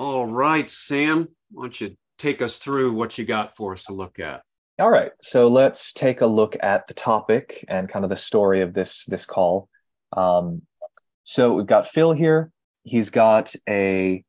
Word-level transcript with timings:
All 0.00 0.24
right, 0.24 0.70
Sam, 0.70 1.28
why 1.50 1.64
don't 1.64 1.78
you 1.78 1.94
take 2.16 2.40
us 2.40 2.56
through 2.56 2.94
what 2.94 3.18
you 3.18 3.26
got 3.26 3.54
for 3.54 3.74
us 3.74 3.84
to 3.84 3.92
look 3.92 4.18
at? 4.18 4.40
All 4.78 4.88
right, 4.88 5.12
so 5.20 5.46
let's 5.48 5.92
take 5.92 6.22
a 6.22 6.26
look 6.26 6.56
at 6.62 6.86
the 6.86 6.94
topic 6.94 7.62
and 7.68 7.86
kind 7.86 8.02
of 8.02 8.08
the 8.08 8.16
story 8.16 8.62
of 8.62 8.72
this 8.72 9.04
this 9.04 9.26
call. 9.26 9.68
Um, 10.16 10.62
so 11.24 11.52
we've 11.52 11.66
got 11.66 11.86
Phil 11.86 12.14
here. 12.14 12.50
He's 12.82 13.10
got 13.10 13.54
a 13.68 14.24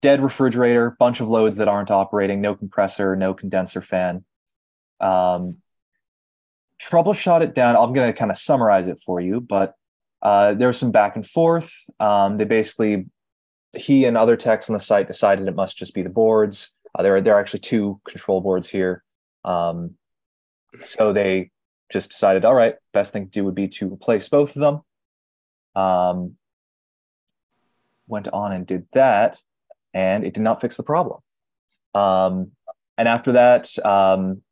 dead 0.00 0.22
refrigerator, 0.22 0.96
bunch 0.98 1.20
of 1.20 1.28
loads 1.28 1.58
that 1.58 1.68
aren't 1.68 1.90
operating, 1.90 2.40
no 2.40 2.54
compressor, 2.54 3.14
no 3.14 3.34
condenser 3.34 3.82
fan. 3.82 4.24
Um, 5.00 5.58
troubleshot 6.80 7.42
it 7.42 7.54
down. 7.54 7.76
I'm 7.76 7.92
going 7.92 8.10
to 8.10 8.18
kind 8.18 8.30
of 8.30 8.38
summarize 8.38 8.88
it 8.88 9.02
for 9.04 9.20
you, 9.20 9.42
but 9.42 9.74
uh, 10.22 10.54
there 10.54 10.68
was 10.68 10.78
some 10.78 10.92
back 10.92 11.14
and 11.14 11.26
forth. 11.26 11.74
Um, 12.00 12.38
they 12.38 12.46
basically, 12.46 13.04
he 13.76 14.04
and 14.04 14.16
other 14.16 14.36
techs 14.36 14.68
on 14.68 14.74
the 14.74 14.80
site 14.80 15.06
decided 15.06 15.48
it 15.48 15.54
must 15.54 15.76
just 15.76 15.94
be 15.94 16.02
the 16.02 16.08
boards. 16.08 16.70
Uh, 16.94 17.02
there, 17.02 17.16
are, 17.16 17.20
there 17.20 17.34
are 17.34 17.40
actually 17.40 17.60
two 17.60 18.00
control 18.08 18.40
boards 18.40 18.68
here. 18.68 19.02
Um, 19.44 19.94
so 20.84 21.12
they 21.12 21.50
just 21.92 22.10
decided, 22.10 22.44
all 22.44 22.54
right, 22.54 22.74
best 22.92 23.12
thing 23.12 23.26
to 23.26 23.30
do 23.30 23.44
would 23.44 23.54
be 23.54 23.68
to 23.68 23.92
replace 23.92 24.28
both 24.28 24.56
of 24.56 24.62
them. 24.62 24.80
Um, 25.74 26.36
went 28.06 28.28
on 28.28 28.52
and 28.52 28.66
did 28.66 28.86
that, 28.92 29.38
and 29.92 30.24
it 30.24 30.34
did 30.34 30.42
not 30.42 30.60
fix 30.60 30.76
the 30.76 30.82
problem. 30.82 31.20
Um, 31.94 32.52
and 32.98 33.08
after 33.08 33.32
that, 33.32 33.76
um, 33.84 34.42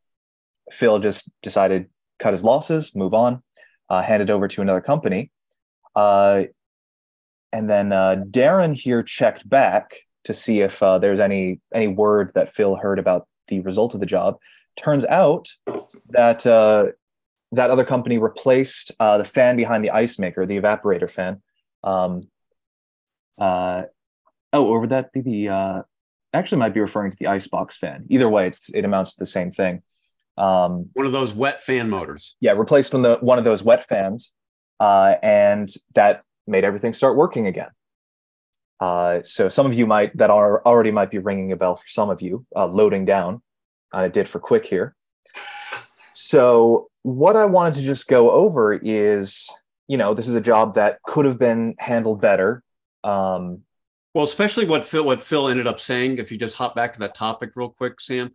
Phil 0.71 0.99
just 0.99 1.31
decided 1.43 1.89
cut 2.19 2.33
his 2.33 2.45
losses, 2.45 2.95
move 2.95 3.15
on, 3.15 3.43
uh, 3.89 4.03
hand 4.03 4.23
it 4.23 4.31
over 4.31 4.49
to 4.49 4.63
another 4.63 4.81
company. 4.81 5.31
Uh, 5.95 6.45
and 7.53 7.69
then 7.69 7.93
uh, 7.93 8.17
Darren 8.31 8.75
here 8.75 9.03
checked 9.03 9.49
back 9.49 9.97
to 10.25 10.35
see 10.35 10.61
if 10.61 10.83
uh, 10.83 10.99
there's 10.99 11.21
any 11.21 11.61
any 11.75 11.89
word 11.89 12.33
that 12.35 12.53
Phil 12.53 12.77
heard 12.77 12.99
about 12.99 13.27
the 13.49 13.61
result 13.61 13.95
of 13.95 14.01
the 14.01 14.07
job. 14.07 14.37
Turns 14.77 15.05
out 15.05 15.49
that 16.11 16.47
uh, 16.47 16.87
that 17.53 17.71
other 17.71 17.85
company 17.85 18.19
replaced 18.19 18.93
uh, 18.99 19.19
the 19.19 19.25
fan 19.25 19.57
behind 19.57 19.85
the 19.85 19.91
ice 19.91 20.19
maker, 20.19 20.47
the 20.47 20.61
evaporator 20.61 21.11
fan. 21.11 21.43
Um, 21.85 22.29
uh, 23.39 23.83
oh, 24.53 24.67
or 24.67 24.81
would 24.81 24.91
that 24.91 25.13
be 25.13 25.21
the? 25.21 25.49
Uh, 25.49 25.83
actually, 26.33 26.59
might 26.59 26.75
be 26.75 26.81
referring 26.81 27.11
to 27.11 27.17
the 27.19 27.27
icebox 27.27 27.77
fan. 27.77 28.07
Either 28.09 28.29
way, 28.29 28.47
it's 28.47 28.71
it 28.73 28.85
amounts 28.85 29.15
to 29.15 29.21
the 29.21 29.27
same 29.27 29.51
thing. 29.51 29.83
Um, 30.39 30.89
one 30.95 31.05
of 31.05 31.13
those 31.13 31.35
wet 31.35 31.63
fan 31.63 31.91
motors. 31.91 32.37
Yeah, 32.41 32.53
replaced 32.53 32.95
one, 32.95 33.03
the, 33.03 33.17
one 33.21 33.39
of 33.39 33.45
those 33.45 33.63
wet 33.63 33.87
fans, 33.87 34.33
uh, 34.81 35.17
and 35.23 35.69
that 35.95 36.23
made 36.47 36.65
everything 36.65 36.93
start 36.93 37.17
working 37.17 37.47
again. 37.47 37.71
Uh, 38.81 39.23
so 39.23 39.49
some 39.49 39.67
of 39.67 39.75
you 39.75 39.87
might 39.87 40.17
that 40.17 40.31
are 40.31 40.61
already 40.67 40.91
might 40.91 41.11
be 41.11 41.19
ringing 41.19 41.53
a 41.53 41.57
bell 41.57 41.77
for 41.77 41.87
some 41.87 42.11
of 42.11 42.21
you. 42.21 42.45
Uh, 42.55 42.67
loading 42.67 43.05
down, 43.05 43.41
uh, 43.95 44.01
it 44.01 44.13
did 44.13 44.29
for 44.29 44.41
quick 44.41 44.67
here. 44.67 44.95
So 46.15 46.89
what 47.03 47.37
I 47.37 47.45
wanted 47.45 47.77
to 47.77 47.83
just 47.83 48.09
go 48.09 48.31
over 48.31 48.75
is, 48.75 49.49
you 49.89 49.97
know, 49.97 50.15
this 50.15 50.29
is 50.29 50.35
a 50.35 50.41
job 50.41 50.75
that 50.75 51.01
could 51.05 51.27
have 51.27 51.39
been 51.39 51.75
handled 51.79 52.21
better. 52.21 52.63
Um, 53.05 53.63
well, 54.15 54.25
especially 54.25 54.67
what 54.67 54.85
Phil 54.85 55.05
what 55.05 55.23
Phil 55.23 55.49
ended 55.49 55.67
up 55.67 55.81
saying. 55.81 56.19
If 56.19 56.31
you 56.31 56.39
just 56.39 56.57
hop 56.57 56.75
back 56.75 56.93
to 56.95 57.01
that 57.01 57.15
topic 57.15 57.53
real 57.55 57.71
quick, 57.71 58.01
Sam, 58.01 58.31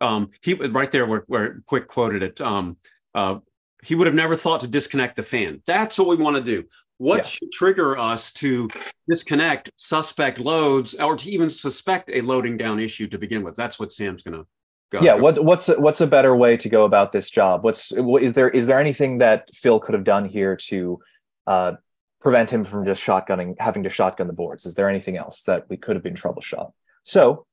um, 0.00 0.30
he 0.40 0.54
right 0.54 0.90
there 0.90 1.06
where, 1.06 1.24
where 1.26 1.62
Quick 1.66 1.88
quoted 1.88 2.22
it. 2.22 2.40
Um, 2.40 2.76
uh, 3.14 3.38
he 3.82 3.94
would 3.94 4.06
have 4.06 4.16
never 4.16 4.36
thought 4.36 4.60
to 4.62 4.66
disconnect 4.66 5.16
the 5.16 5.22
fan. 5.22 5.62
That's 5.66 5.98
what 5.98 6.08
we 6.08 6.16
want 6.16 6.36
to 6.36 6.42
do. 6.42 6.64
What 6.98 7.18
yeah. 7.18 7.22
should 7.22 7.52
trigger 7.52 7.98
us 7.98 8.32
to 8.34 8.68
disconnect 9.08 9.70
suspect 9.76 10.38
loads 10.38 10.94
or 10.94 11.16
to 11.16 11.30
even 11.30 11.50
suspect 11.50 12.10
a 12.12 12.20
loading 12.20 12.56
down 12.56 12.78
issue 12.78 13.08
to 13.08 13.18
begin 13.18 13.42
with? 13.42 13.56
That's 13.56 13.78
what 13.78 13.92
Sam's 13.92 14.22
going 14.22 14.38
to 14.38 14.46
Go, 14.94 15.00
yeah. 15.00 15.16
Go. 15.16 15.22
What, 15.22 15.44
what's 15.44 15.66
what's 15.68 16.00
a 16.00 16.06
better 16.06 16.36
way 16.36 16.56
to 16.56 16.68
go 16.68 16.84
about 16.84 17.10
this 17.10 17.28
job? 17.28 17.64
What's 17.64 17.90
is 17.90 18.34
there 18.34 18.48
is 18.48 18.68
there 18.68 18.78
anything 18.78 19.18
that 19.18 19.48
Phil 19.52 19.80
could 19.80 19.94
have 19.94 20.04
done 20.04 20.24
here 20.24 20.56
to 20.68 21.00
uh, 21.48 21.72
prevent 22.20 22.50
him 22.50 22.64
from 22.64 22.84
just 22.84 23.04
shotgunning, 23.04 23.56
having 23.58 23.82
to 23.82 23.90
shotgun 23.90 24.28
the 24.28 24.32
boards? 24.32 24.66
Is 24.66 24.74
there 24.74 24.88
anything 24.88 25.16
else 25.16 25.42
that 25.44 25.64
we 25.68 25.76
could 25.76 25.96
have 25.96 26.04
been 26.04 26.14
troubleshot? 26.14 26.70
So 27.02 27.46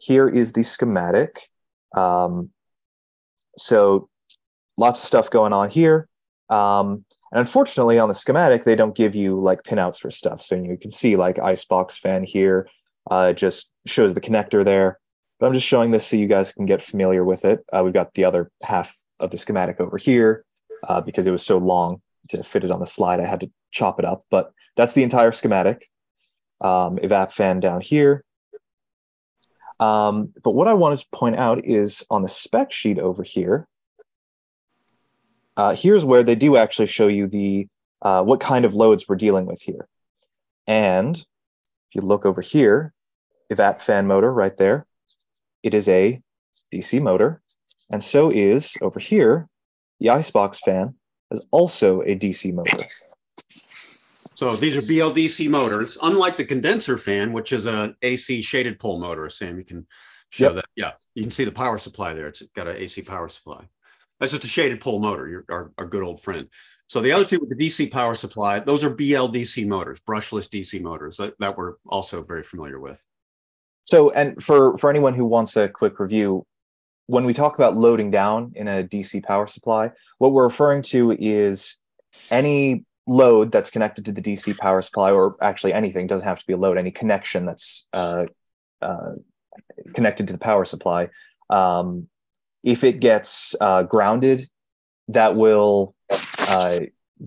here 0.00 0.28
is 0.28 0.52
the 0.52 0.62
schematic. 0.62 1.48
Um, 1.94 2.50
so 3.58 4.08
lots 4.78 5.00
of 5.00 5.06
stuff 5.06 5.28
going 5.28 5.52
on 5.52 5.68
here. 5.68 6.08
Um, 6.48 7.04
and 7.32 7.40
unfortunately, 7.40 7.98
on 7.98 8.08
the 8.08 8.14
schematic, 8.14 8.64
they 8.64 8.76
don't 8.76 8.94
give 8.94 9.14
you 9.14 9.40
like 9.40 9.62
pinouts 9.62 9.98
for 9.98 10.10
stuff. 10.10 10.42
So 10.42 10.54
you 10.54 10.76
can 10.76 10.90
see 10.90 11.16
like 11.16 11.38
icebox 11.38 11.96
fan 11.96 12.24
here. 12.24 12.68
Uh, 13.10 13.32
just 13.32 13.72
shows 13.86 14.14
the 14.14 14.20
connector 14.20 14.64
there. 14.64 14.98
But 15.38 15.46
I'm 15.46 15.54
just 15.54 15.66
showing 15.66 15.90
this 15.90 16.06
so 16.06 16.16
you 16.16 16.26
guys 16.26 16.52
can 16.52 16.66
get 16.66 16.82
familiar 16.82 17.24
with 17.24 17.44
it. 17.44 17.64
Uh, 17.72 17.82
we've 17.84 17.92
got 17.92 18.14
the 18.14 18.24
other 18.24 18.50
half 18.62 18.96
of 19.20 19.30
the 19.30 19.38
schematic 19.38 19.80
over 19.80 19.98
here 19.98 20.44
uh, 20.88 21.00
because 21.00 21.26
it 21.26 21.30
was 21.30 21.44
so 21.44 21.58
long 21.58 22.00
to 22.28 22.42
fit 22.42 22.64
it 22.64 22.70
on 22.70 22.80
the 22.80 22.86
slide. 22.86 23.20
I 23.20 23.26
had 23.26 23.40
to 23.40 23.50
chop 23.70 23.98
it 23.98 24.04
up, 24.04 24.22
but 24.30 24.52
that's 24.76 24.94
the 24.94 25.02
entire 25.02 25.32
schematic. 25.32 25.88
Um, 26.60 26.96
evap 26.96 27.32
fan 27.32 27.60
down 27.60 27.80
here. 27.80 28.24
Um, 29.78 30.32
but 30.42 30.52
what 30.52 30.68
I 30.68 30.74
wanted 30.74 31.00
to 31.00 31.06
point 31.12 31.36
out 31.36 31.64
is 31.64 32.04
on 32.10 32.22
the 32.22 32.28
spec 32.28 32.72
sheet 32.72 32.98
over 32.98 33.22
here, 33.22 33.68
uh, 35.56 35.74
here's 35.74 36.04
where 36.04 36.22
they 36.22 36.34
do 36.34 36.56
actually 36.56 36.86
show 36.86 37.08
you 37.08 37.26
the 37.26 37.68
uh, 38.02 38.22
what 38.22 38.40
kind 38.40 38.64
of 38.64 38.74
loads 38.74 39.06
we're 39.08 39.16
dealing 39.16 39.46
with 39.46 39.62
here. 39.62 39.88
And 40.66 41.16
if 41.16 41.94
you 41.94 42.02
look 42.02 42.26
over 42.26 42.40
here, 42.40 42.92
evap 43.52 43.80
fan 43.80 44.06
motor 44.06 44.32
right 44.32 44.56
there, 44.56 44.86
it 45.62 45.74
is 45.74 45.88
a 45.88 46.20
DC 46.72 47.00
motor. 47.00 47.42
And 47.90 48.02
so 48.02 48.30
is 48.30 48.76
over 48.82 48.98
here, 48.98 49.48
the 50.00 50.10
Icebox 50.10 50.60
fan 50.60 50.96
is 51.30 51.44
also 51.50 52.02
a 52.02 52.16
DC 52.16 52.52
motor. 52.52 52.86
So 54.34 54.54
these 54.54 54.76
are 54.76 54.82
BLDC 54.82 55.48
motors, 55.48 55.96
unlike 56.02 56.36
the 56.36 56.44
condenser 56.44 56.98
fan, 56.98 57.32
which 57.32 57.52
is 57.52 57.64
an 57.64 57.96
AC 58.02 58.42
shaded 58.42 58.78
pole 58.78 59.00
motor. 59.00 59.30
Sam, 59.30 59.56
you 59.56 59.64
can 59.64 59.86
show 60.30 60.46
yep. 60.46 60.56
that. 60.56 60.64
Yeah, 60.76 60.92
you 61.14 61.22
can 61.22 61.30
see 61.30 61.44
the 61.44 61.52
power 61.52 61.78
supply 61.78 62.12
there. 62.12 62.26
It's 62.26 62.42
got 62.54 62.66
an 62.66 62.76
AC 62.76 63.00
power 63.02 63.28
supply. 63.30 63.66
That's 64.20 64.32
just 64.32 64.44
a 64.44 64.48
shaded 64.48 64.80
pole 64.80 65.00
motor, 65.00 65.28
your, 65.28 65.44
our, 65.50 65.72
our 65.78 65.86
good 65.86 66.02
old 66.02 66.22
friend. 66.22 66.48
So 66.88 67.00
the 67.00 67.12
other 67.12 67.24
two 67.24 67.40
with 67.40 67.56
the 67.56 67.66
DC 67.66 67.90
power 67.90 68.14
supply, 68.14 68.60
those 68.60 68.84
are 68.84 68.90
BLDC 68.90 69.66
motors, 69.66 70.00
brushless 70.00 70.48
DC 70.48 70.80
motors 70.80 71.16
that, 71.16 71.38
that 71.40 71.56
we're 71.56 71.74
also 71.86 72.22
very 72.22 72.42
familiar 72.42 72.78
with. 72.78 73.02
So, 73.82 74.10
and 74.10 74.42
for 74.42 74.76
for 74.78 74.90
anyone 74.90 75.14
who 75.14 75.24
wants 75.24 75.56
a 75.56 75.68
quick 75.68 76.00
review, 76.00 76.44
when 77.06 77.24
we 77.24 77.32
talk 77.32 77.56
about 77.56 77.76
loading 77.76 78.10
down 78.10 78.52
in 78.56 78.68
a 78.68 78.82
DC 78.82 79.22
power 79.24 79.46
supply, 79.46 79.92
what 80.18 80.32
we're 80.32 80.44
referring 80.44 80.82
to 80.82 81.12
is 81.12 81.76
any 82.30 82.84
load 83.06 83.52
that's 83.52 83.70
connected 83.70 84.04
to 84.06 84.12
the 84.12 84.22
DC 84.22 84.56
power 84.58 84.82
supply, 84.82 85.12
or 85.12 85.36
actually 85.40 85.72
anything 85.72 86.06
doesn't 86.06 86.26
have 86.26 86.40
to 86.40 86.46
be 86.46 86.52
a 86.52 86.56
load, 86.56 86.78
any 86.78 86.90
connection 86.90 87.46
that's 87.46 87.86
uh, 87.92 88.26
uh, 88.82 89.12
connected 89.94 90.26
to 90.28 90.32
the 90.32 90.38
power 90.38 90.64
supply. 90.64 91.08
Um, 91.48 92.08
if 92.66 92.84
it 92.84 93.00
gets 93.00 93.54
uh, 93.62 93.84
grounded, 93.84 94.50
that 95.08 95.36
will 95.36 95.94
uh, 96.10 96.80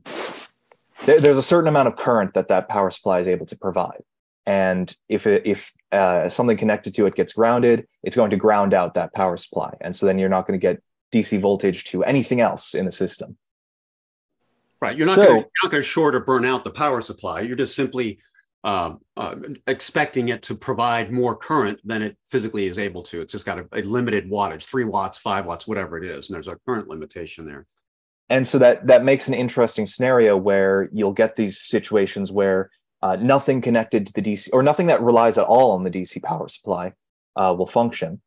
th- 0.04 0.48
there's 1.22 1.38
a 1.38 1.44
certain 1.44 1.68
amount 1.68 1.88
of 1.88 1.96
current 1.96 2.36
that 2.36 2.50
that 2.50 2.70
power 2.70 2.92
supply 2.92 3.20
is 3.20 3.28
able 3.28 3.48
to 3.48 3.58
provide 3.58 4.04
and 4.50 4.96
if 5.08 5.28
it, 5.28 5.44
if 5.46 5.72
uh, 5.92 6.28
something 6.28 6.58
connected 6.58 6.96
to 6.96 7.06
it 7.06 7.14
gets 7.14 7.34
grounded, 7.34 7.88
it's 8.02 8.16
going 8.16 8.32
to 8.32 8.36
ground 8.36 8.74
out 8.74 8.96
that 8.96 9.14
power 9.14 9.38
supply, 9.38 9.76
and 9.80 9.96
so 9.96 10.08
then 10.08 10.18
you're 10.18 10.28
not 10.28 10.48
going 10.48 10.60
to 10.60 10.62
get 10.62 10.82
DC 11.14 11.40
voltage 11.40 11.84
to 11.86 12.04
anything 12.04 12.42
else 12.42 12.74
in 12.74 12.86
the 12.86 12.92
system. 12.92 13.38
Right, 14.82 14.98
you're 14.98 15.06
not 15.06 15.18
so, 15.18 15.26
going 15.26 15.46
to 15.70 15.82
short 15.84 16.16
or 16.16 16.22
burn 16.22 16.46
out 16.46 16.64
the 16.64 16.72
power 16.72 17.02
supply. 17.02 17.42
You're 17.42 17.58
just 17.58 17.76
simply 17.76 18.18
uh, 18.64 18.96
uh, 19.16 19.35
expecting 19.67 20.29
it 20.29 20.44
to 20.44 20.56
provide 20.56 21.11
more 21.11 21.35
current 21.35 21.79
than 21.85 22.02
it 22.02 22.17
physically 22.29 22.67
is 22.67 22.78
able 22.78 23.03
to. 23.03 23.22
It's 23.22 23.32
just 23.32 23.46
got 23.46 23.59
a, 23.59 23.66
a, 23.72 23.82
limited 23.84 24.29
wattage, 24.29 24.66
three 24.66 24.84
watts, 24.84 25.17
five 25.17 25.46
watts, 25.46 25.66
whatever 25.66 25.97
it 25.97 26.03
is, 26.03 26.28
and 26.28 26.35
there's 26.35 26.50
a 26.50 26.58
current 26.67 26.90
limitation 26.90 27.46
there. 27.46 27.66
And 28.29 28.47
so 28.47 28.59
that 28.59 28.85
that 28.88 29.03
makes 29.03 29.28
an 29.28 29.34
interesting 29.34 29.85
scenario 29.85 30.35
where 30.38 30.90
you'll 30.91 31.14
get 31.14 31.35
these 31.35 31.61
situations 31.61 32.32
where 32.32 32.70
uh, 33.02 33.16
nothing 33.16 33.61
connected 33.61 34.06
to 34.08 34.14
the 34.14 34.22
DC 34.22 34.50
or 34.52 34.61
nothing 34.61 34.88
that 34.88 35.02
relies 35.02 35.38
at 35.38 35.46
all 35.46 35.72
on 35.72 35.84
the 35.84 35.90
DC 35.90 36.22
power 36.22 36.47
supply 36.50 36.94
uh, 37.38 37.56
will 37.58 37.66
function. 37.66 38.22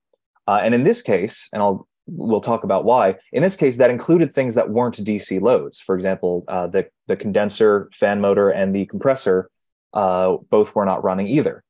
Uh, 0.48 0.60
and 0.62 0.74
in 0.74 0.82
this 0.82 1.02
case, 1.02 1.48
and 1.52 1.62
I'll 1.62 1.86
we'll 2.06 2.40
talk 2.40 2.64
about 2.64 2.84
why. 2.84 3.16
In 3.32 3.42
this 3.42 3.54
case, 3.54 3.76
that 3.76 3.90
included 3.90 4.34
things 4.34 4.54
that 4.54 4.70
weren't 4.70 4.96
DC 4.96 5.40
loads. 5.40 5.78
For 5.78 5.94
example, 5.94 6.44
uh, 6.48 6.68
the 6.68 6.88
the 7.06 7.16
condenser, 7.16 7.90
fan 7.92 8.20
motor, 8.20 8.48
and 8.48 8.74
the 8.74 8.86
compressor 8.86 9.50
uh, 9.94 10.36
both 10.50 10.74
were 10.74 10.84
not 10.84 11.04
running 11.04 11.26
either. 11.26 11.62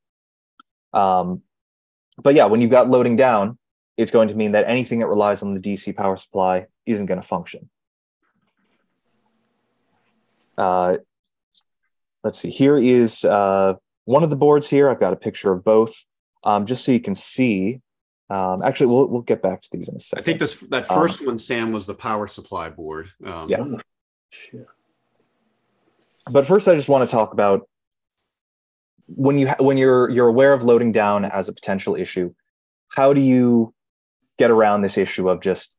Um, 0.93 1.41
but 2.21 2.35
yeah, 2.35 2.45
when 2.45 2.61
you've 2.61 2.71
got 2.71 2.87
loading 2.89 3.15
down, 3.15 3.57
it's 3.97 4.11
going 4.11 4.27
to 4.27 4.35
mean 4.35 4.53
that 4.53 4.65
anything 4.67 4.99
that 4.99 5.07
relies 5.07 5.41
on 5.41 5.53
the 5.53 5.59
DC 5.59 5.95
power 5.95 6.17
supply 6.17 6.67
isn't 6.85 7.05
going 7.05 7.21
to 7.21 7.27
function. 7.27 7.69
Uh, 10.57 10.97
let's 12.23 12.39
see, 12.39 12.49
here 12.49 12.77
is 12.77 13.25
uh, 13.25 13.73
one 14.05 14.23
of 14.23 14.29
the 14.29 14.35
boards 14.35 14.69
here. 14.69 14.89
I've 14.89 14.99
got 14.99 15.13
a 15.13 15.17
picture 15.17 15.51
of 15.51 15.63
both. 15.63 15.93
um, 16.43 16.65
just 16.65 16.83
so 16.83 16.91
you 16.91 16.99
can 16.99 17.15
see. 17.15 17.81
Um, 18.29 18.61
actually, 18.63 18.87
we'll 18.87 19.07
we'll 19.07 19.21
get 19.21 19.41
back 19.41 19.61
to 19.61 19.69
these 19.71 19.89
in 19.89 19.95
a 19.95 19.99
second. 19.99 20.23
I 20.23 20.25
think 20.25 20.39
this 20.39 20.59
that 20.71 20.89
Um, 20.89 21.01
first 21.01 21.25
one, 21.25 21.37
Sam, 21.37 21.71
was 21.71 21.85
the 21.85 21.93
power 21.93 22.27
supply 22.27 22.69
board. 22.69 23.09
Um, 23.25 23.49
Yeah. 23.49 23.63
Oh, 26.25 26.31
but 26.31 26.47
first 26.47 26.67
i 26.67 26.75
just 26.75 26.89
want 26.89 27.07
to 27.07 27.15
talk 27.15 27.33
about 27.33 27.69
when 29.07 29.37
you 29.37 29.47
ha- 29.47 29.55
when 29.59 29.77
you're 29.77 30.09
you're 30.09 30.27
aware 30.27 30.53
of 30.53 30.63
loading 30.63 30.91
down 30.91 31.25
as 31.25 31.49
a 31.49 31.53
potential 31.53 31.95
issue 31.95 32.33
how 32.93 33.11
do 33.11 33.21
you 33.21 33.73
get 34.37 34.51
around 34.51 34.81
this 34.81 34.97
issue 34.97 35.29
of 35.29 35.41
just 35.41 35.75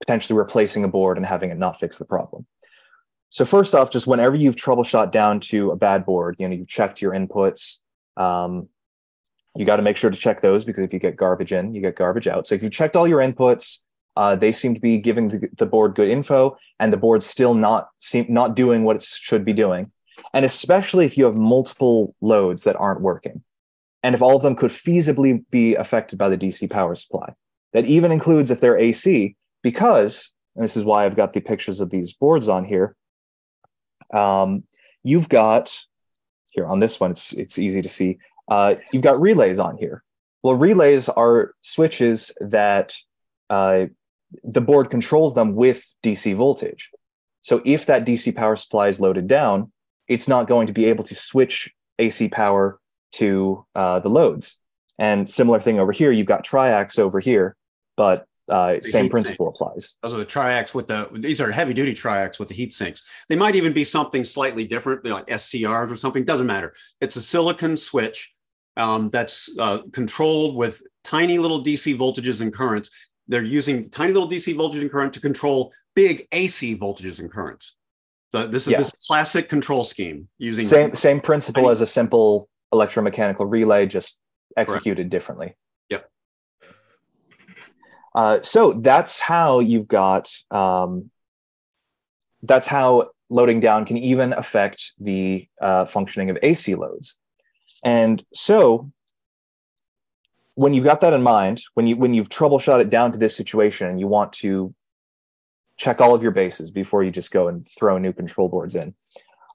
potentially 0.00 0.38
replacing 0.38 0.84
a 0.84 0.88
board 0.88 1.16
and 1.16 1.26
having 1.26 1.50
it 1.50 1.58
not 1.58 1.78
fix 1.78 1.98
the 1.98 2.04
problem? 2.04 2.46
So 3.30 3.44
first 3.44 3.74
off 3.74 3.90
just 3.90 4.06
whenever 4.06 4.36
you've 4.36 4.56
troubleshot 4.56 5.10
down 5.10 5.40
to 5.40 5.70
a 5.70 5.76
bad 5.76 6.04
board 6.04 6.36
you 6.38 6.48
know 6.48 6.54
you've 6.54 6.68
checked 6.68 7.00
your 7.00 7.12
inputs 7.12 7.78
um, 8.16 8.68
you 9.56 9.64
got 9.64 9.76
to 9.76 9.82
make 9.82 9.96
sure 9.96 10.10
to 10.10 10.18
check 10.18 10.40
those 10.40 10.64
because 10.64 10.84
if 10.84 10.92
you 10.92 10.98
get 10.98 11.16
garbage 11.16 11.52
in 11.52 11.74
you 11.74 11.80
get 11.80 11.96
garbage 11.96 12.26
out. 12.26 12.46
So 12.46 12.54
if 12.54 12.62
you 12.62 12.70
checked 12.70 12.96
all 12.96 13.08
your 13.08 13.20
inputs 13.20 13.78
uh, 14.16 14.36
they 14.36 14.52
seem 14.52 14.74
to 14.74 14.80
be 14.80 14.98
giving 14.98 15.28
the, 15.28 15.48
the 15.56 15.64
board 15.64 15.94
good 15.94 16.08
info 16.08 16.58
and 16.78 16.92
the 16.92 16.98
board's 16.98 17.24
still 17.24 17.54
not 17.54 17.88
seem 17.98 18.26
not 18.28 18.54
doing 18.54 18.84
what 18.84 18.96
it 18.96 19.02
should 19.02 19.44
be 19.44 19.54
doing 19.54 19.90
and 20.32 20.44
especially 20.44 21.04
if 21.04 21.16
you 21.16 21.24
have 21.24 21.34
multiple 21.34 22.14
loads 22.20 22.64
that 22.64 22.76
aren't 22.76 23.00
working 23.00 23.42
and 24.02 24.14
if 24.14 24.22
all 24.22 24.36
of 24.36 24.42
them 24.42 24.56
could 24.56 24.70
feasibly 24.70 25.44
be 25.50 25.74
affected 25.74 26.18
by 26.18 26.28
the 26.28 26.38
dc 26.38 26.68
power 26.70 26.94
supply 26.94 27.32
that 27.72 27.86
even 27.86 28.12
includes 28.12 28.50
if 28.50 28.60
they're 28.60 28.78
ac 28.78 29.36
because 29.62 30.32
and 30.56 30.64
this 30.64 30.76
is 30.76 30.84
why 30.84 31.04
i've 31.04 31.16
got 31.16 31.32
the 31.32 31.40
pictures 31.40 31.80
of 31.80 31.90
these 31.90 32.12
boards 32.12 32.48
on 32.48 32.64
here 32.64 32.96
um, 34.12 34.64
you've 35.02 35.28
got 35.28 35.78
here 36.50 36.66
on 36.66 36.80
this 36.80 37.00
one 37.00 37.12
it's 37.12 37.32
it's 37.32 37.58
easy 37.58 37.80
to 37.80 37.88
see 37.88 38.18
uh, 38.48 38.74
you've 38.92 39.02
got 39.02 39.20
relays 39.20 39.58
on 39.58 39.78
here 39.78 40.02
well 40.42 40.54
relays 40.54 41.08
are 41.08 41.54
switches 41.62 42.32
that 42.40 42.94
uh, 43.48 43.86
the 44.44 44.60
board 44.60 44.90
controls 44.90 45.34
them 45.34 45.54
with 45.54 45.92
DC 46.02 46.34
voltage. 46.34 46.90
So 47.40 47.60
if 47.64 47.86
that 47.86 48.06
DC 48.06 48.34
power 48.34 48.56
supply 48.56 48.88
is 48.88 49.00
loaded 49.00 49.26
down, 49.26 49.72
it's 50.08 50.28
not 50.28 50.48
going 50.48 50.66
to 50.66 50.72
be 50.72 50.86
able 50.86 51.04
to 51.04 51.14
switch 51.14 51.72
AC 51.98 52.28
power 52.28 52.78
to 53.12 53.64
uh, 53.74 54.00
the 54.00 54.08
loads. 54.08 54.58
And 54.98 55.28
similar 55.28 55.60
thing 55.60 55.80
over 55.80 55.92
here, 55.92 56.10
you've 56.10 56.26
got 56.26 56.44
triacs 56.44 56.98
over 56.98 57.20
here, 57.20 57.56
but 57.96 58.26
uh, 58.48 58.80
same 58.80 59.08
principle 59.08 59.48
applies. 59.48 59.94
Those 60.02 60.14
are 60.14 60.18
the 60.18 60.26
triacs 60.26 60.74
with 60.74 60.86
the 60.88 61.08
these 61.12 61.40
are 61.40 61.50
heavy 61.50 61.72
duty 61.72 61.94
triacs 61.94 62.38
with 62.38 62.48
the 62.48 62.54
heat 62.54 62.74
sinks. 62.74 63.02
They 63.28 63.36
might 63.36 63.54
even 63.54 63.72
be 63.72 63.84
something 63.84 64.24
slightly 64.24 64.64
different, 64.64 65.04
like 65.04 65.26
SCRs 65.26 65.90
or 65.90 65.96
something. 65.96 66.24
Doesn't 66.24 66.46
matter. 66.46 66.74
It's 67.00 67.16
a 67.16 67.22
silicon 67.22 67.76
switch 67.76 68.34
um, 68.76 69.08
that's 69.10 69.48
uh, 69.58 69.78
controlled 69.92 70.56
with 70.56 70.82
tiny 71.04 71.38
little 71.38 71.64
DC 71.64 71.96
voltages 71.96 72.40
and 72.40 72.52
currents. 72.52 72.90
They're 73.28 73.42
using 73.42 73.88
tiny 73.88 74.12
little 74.12 74.28
DC 74.28 74.54
voltage 74.56 74.82
and 74.82 74.90
current 74.90 75.14
to 75.14 75.20
control 75.20 75.72
big 75.94 76.26
AC 76.32 76.76
voltages 76.76 77.20
and 77.20 77.30
currents. 77.30 77.76
So 78.34 78.46
this 78.46 78.66
is 78.66 78.72
Yeah. 78.72 78.78
this 78.78 78.92
classic 79.06 79.48
control 79.48 79.84
scheme 79.84 80.28
using 80.38 80.64
Same 80.64 80.94
same 80.94 81.20
principle 81.20 81.64
Tiny- 81.64 81.72
as 81.72 81.80
a 81.82 81.86
simple 81.86 82.48
electromechanical 82.72 83.50
relay, 83.50 83.86
just 83.86 84.18
executed 84.56 85.10
differently. 85.10 85.54
Yep. 85.90 86.10
Uh, 88.14 88.40
so 88.40 88.72
that's 88.72 89.20
how 89.20 89.60
you've 89.60 89.88
got. 89.88 90.30
Um, 90.50 91.10
that's 92.42 92.66
how 92.66 93.10
loading 93.28 93.60
down 93.60 93.84
can 93.84 93.96
even 93.98 94.32
affect 94.32 94.92
the 94.98 95.48
uh, 95.60 95.84
functioning 95.84 96.30
of 96.30 96.38
AC 96.42 96.74
loads. 96.74 97.16
And 97.84 98.22
so, 98.32 98.90
when 100.54 100.74
you've 100.74 100.84
got 100.84 101.00
that 101.02 101.12
in 101.12 101.22
mind, 101.22 101.62
when 101.74 101.86
you 101.86 101.96
when 101.96 102.14
you've 102.14 102.28
troubleshot 102.30 102.80
it 102.80 102.88
down 102.88 103.12
to 103.12 103.18
this 103.18 103.36
situation, 103.36 103.88
and 103.88 104.00
you 104.00 104.06
want 104.06 104.32
to 104.34 104.74
check 105.82 106.00
all 106.00 106.14
of 106.14 106.22
your 106.22 106.32
bases 106.32 106.70
before 106.70 107.02
you 107.02 107.10
just 107.10 107.30
go 107.30 107.48
and 107.48 107.68
throw 107.76 107.98
new 107.98 108.12
control 108.12 108.48
boards 108.48 108.76
in, 108.76 108.94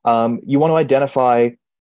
um, 0.06 0.40
you 0.44 0.60
want 0.60 0.72
to 0.72 0.76
identify 0.76 1.50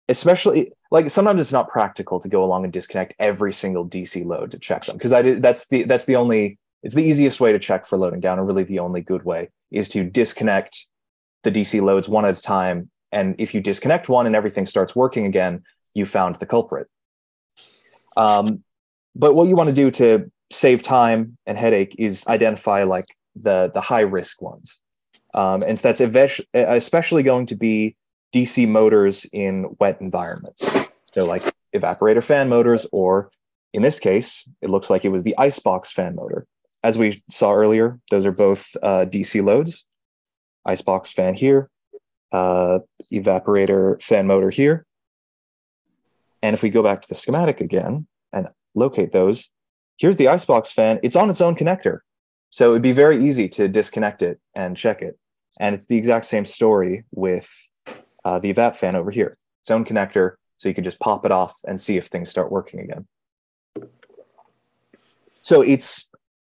especially 0.10 0.72
like 0.90 1.10
sometimes 1.10 1.42
it's 1.42 1.52
not 1.52 1.68
practical 1.68 2.20
to 2.20 2.30
go 2.30 2.44
along 2.44 2.64
and 2.64 2.72
disconnect 2.72 3.14
every 3.20 3.52
single 3.52 3.86
DC 3.86 4.26
load 4.26 4.52
to 4.52 4.60
check 4.60 4.86
them 4.86 4.96
because 4.96 5.12
that 5.12 5.42
that's 5.42 5.68
the 5.68 5.84
that's 5.84 6.06
the 6.06 6.16
only 6.16 6.58
it's 6.84 6.96
the 6.96 7.04
easiest 7.04 7.42
way 7.42 7.52
to 7.52 7.60
check 7.60 7.86
for 7.86 7.98
loading 7.98 8.22
down 8.22 8.40
and 8.40 8.48
really 8.48 8.64
the 8.64 8.80
only 8.80 9.02
good 9.02 9.24
way 9.24 9.50
is 9.72 9.90
to 9.90 10.04
disconnect 10.04 10.86
the 11.44 11.52
DC 11.52 11.82
loads 11.82 12.08
one 12.08 12.26
at 12.26 12.38
a 12.38 12.42
time. 12.42 12.90
And 13.12 13.36
if 13.38 13.54
you 13.54 13.62
disconnect 13.62 14.08
one 14.08 14.28
and 14.28 14.36
everything 14.36 14.66
starts 14.66 14.96
working 14.96 15.26
again 15.26 15.64
you 15.94 16.06
found 16.06 16.36
the 16.36 16.46
culprit. 16.46 16.88
Um, 18.16 18.64
but 19.16 19.34
what 19.34 19.48
you 19.50 19.56
want 19.56 19.68
to 19.68 19.76
do 19.76 19.90
to 19.92 20.32
save 20.52 20.84
time 20.84 21.38
and 21.46 21.58
headache 21.58 21.96
is 21.98 22.26
identify 22.28 22.84
like 22.84 23.06
the 23.42 23.72
the 23.74 23.82
high 23.82 24.02
risk 24.02 24.42
ones 24.42 24.80
um, 25.34 25.64
and 25.64 25.78
so 25.78 25.88
that's 25.88 26.02
eves- 26.02 26.46
especially 26.54 27.24
going 27.24 27.46
to 27.48 27.56
be 27.56 27.96
DC 28.34 28.68
motors 28.68 29.26
in 29.32 29.76
wet 29.80 30.02
environments. 30.02 30.68
So, 31.14 31.26
like 31.26 31.44
evaporator 31.76 32.24
fan 32.24 32.50
motors, 32.50 32.88
or 32.92 33.32
in 33.74 33.82
this 33.82 34.00
case, 34.00 34.48
it 34.62 34.70
looks 34.70 34.90
like 34.90 35.06
it 35.06 35.10
was 35.10 35.24
the 35.24 35.38
icebox 35.38 35.92
fan 35.92 36.16
motor. 36.16 36.46
As 36.84 36.98
we 36.98 37.24
saw 37.30 37.54
earlier, 37.54 38.00
those 38.12 38.26
are 38.26 38.32
both 38.32 38.76
uh, 38.82 39.06
DC 39.08 39.44
loads. 39.44 39.86
Icebox 40.66 41.12
fan 41.12 41.34
here, 41.34 41.70
uh, 42.32 42.80
evaporator 43.14 44.02
fan 44.02 44.28
motor 44.28 44.50
here. 44.50 44.86
And 46.42 46.54
if 46.54 46.62
we 46.62 46.70
go 46.70 46.84
back 46.84 47.02
to 47.02 47.08
the 47.08 47.16
schematic 47.16 47.62
again 47.62 48.08
and 48.34 48.48
locate 48.76 49.12
those, 49.12 49.50
here's 49.98 50.18
the 50.18 50.28
icebox 50.28 50.72
fan. 50.72 51.00
It's 51.04 51.16
on 51.16 51.30
its 51.30 51.42
own 51.42 51.56
connector. 51.56 52.00
So 52.50 52.72
it'd 52.72 52.82
be 52.82 52.94
very 52.94 53.26
easy 53.26 53.50
to 53.50 53.68
disconnect 53.68 54.22
it 54.22 54.40
and 54.56 54.78
check 54.78 55.02
it. 55.02 55.18
And 55.60 55.76
it's 55.76 55.86
the 55.88 55.98
exact 55.98 56.26
same 56.26 56.46
story 56.46 57.06
with 57.12 57.50
uh, 58.24 58.40
the 58.40 58.54
evap 58.54 58.76
fan 58.76 58.96
over 58.96 59.12
here, 59.12 59.38
its 59.64 59.72
own 59.72 59.86
connector, 59.86 60.34
so 60.58 60.70
you 60.70 60.76
can 60.76 60.84
just 60.84 61.00
pop 61.00 61.26
it 61.26 61.32
off 61.32 61.56
and 61.66 61.80
see 61.80 61.98
if 61.98 62.08
things 62.08 62.30
start 62.30 62.52
working 62.52 62.80
again. 62.80 63.08
So 65.42 65.62
it's 65.62 66.10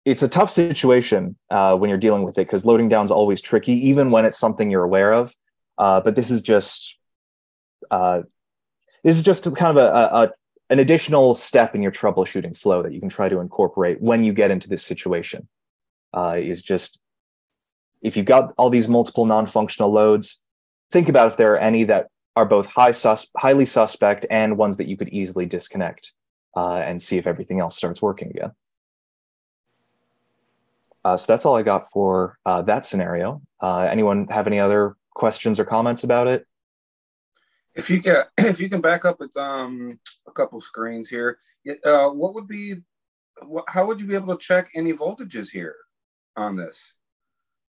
it's 0.04 0.22
a 0.22 0.28
tough 0.28 0.50
situation 0.50 1.36
uh, 1.50 1.76
when 1.76 1.90
you're 1.90 1.98
dealing 1.98 2.22
with 2.24 2.38
it 2.38 2.46
because 2.46 2.64
loading 2.64 2.88
down 2.88 3.04
is 3.04 3.10
always 3.10 3.40
tricky, 3.40 3.72
even 3.88 4.10
when 4.10 4.24
it's 4.24 4.38
something 4.38 4.70
you're 4.70 4.82
aware 4.82 5.12
of. 5.12 5.32
Uh, 5.76 6.00
but 6.00 6.16
this 6.16 6.30
is 6.30 6.40
just 6.40 6.98
uh, 7.90 8.22
this 9.04 9.16
is 9.16 9.22
just 9.22 9.44
kind 9.56 9.76
of 9.76 9.82
a, 9.82 10.16
a, 10.16 10.30
an 10.70 10.78
additional 10.78 11.34
step 11.34 11.74
in 11.74 11.82
your 11.82 11.92
troubleshooting 11.92 12.56
flow 12.56 12.82
that 12.82 12.92
you 12.92 13.00
can 13.00 13.08
try 13.08 13.28
to 13.28 13.40
incorporate 13.40 14.00
when 14.00 14.24
you 14.24 14.32
get 14.32 14.50
into 14.50 14.68
this 14.68 14.82
situation. 14.82 15.48
Uh, 16.12 16.36
is 16.38 16.62
just 16.62 17.00
if 18.02 18.16
you've 18.16 18.26
got 18.26 18.52
all 18.56 18.70
these 18.70 18.88
multiple 18.88 19.26
non-functional 19.26 19.90
loads, 19.90 20.40
think 20.90 21.08
about 21.08 21.28
if 21.28 21.36
there 21.36 21.52
are 21.54 21.58
any 21.58 21.84
that 21.84 22.08
are 22.36 22.46
both 22.46 22.66
high 22.66 22.92
sus- 22.92 23.28
highly 23.36 23.66
suspect 23.66 24.26
and 24.30 24.56
ones 24.56 24.76
that 24.76 24.86
you 24.86 24.96
could 24.96 25.08
easily 25.10 25.46
disconnect 25.46 26.12
uh, 26.56 26.76
and 26.76 27.02
see 27.02 27.18
if 27.18 27.26
everything 27.26 27.60
else 27.60 27.76
starts 27.76 28.00
working 28.00 28.30
again. 28.30 28.52
Uh, 31.04 31.16
so 31.16 31.32
that's 31.32 31.44
all 31.44 31.56
I 31.56 31.62
got 31.62 31.90
for 31.90 32.38
uh, 32.44 32.62
that 32.62 32.86
scenario. 32.86 33.42
Uh, 33.60 33.88
anyone 33.90 34.26
have 34.28 34.46
any 34.46 34.60
other 34.60 34.96
questions 35.14 35.58
or 35.58 35.64
comments 35.64 36.04
about 36.04 36.26
it? 36.26 36.46
If 37.74 37.88
you 37.90 38.02
can, 38.02 38.24
if 38.38 38.60
you 38.60 38.68
can 38.68 38.80
back 38.80 39.04
up 39.04 39.18
with 39.20 39.34
um, 39.36 39.98
a 40.26 40.32
couple 40.32 40.60
screens 40.60 41.08
here, 41.08 41.38
uh, 41.84 42.08
what 42.08 42.34
would 42.34 42.46
be, 42.46 42.76
how 43.68 43.86
would 43.86 44.00
you 44.00 44.06
be 44.06 44.14
able 44.14 44.36
to 44.36 44.44
check 44.44 44.68
any 44.74 44.92
voltages 44.92 45.50
here 45.50 45.76
on 46.36 46.56
this? 46.56 46.94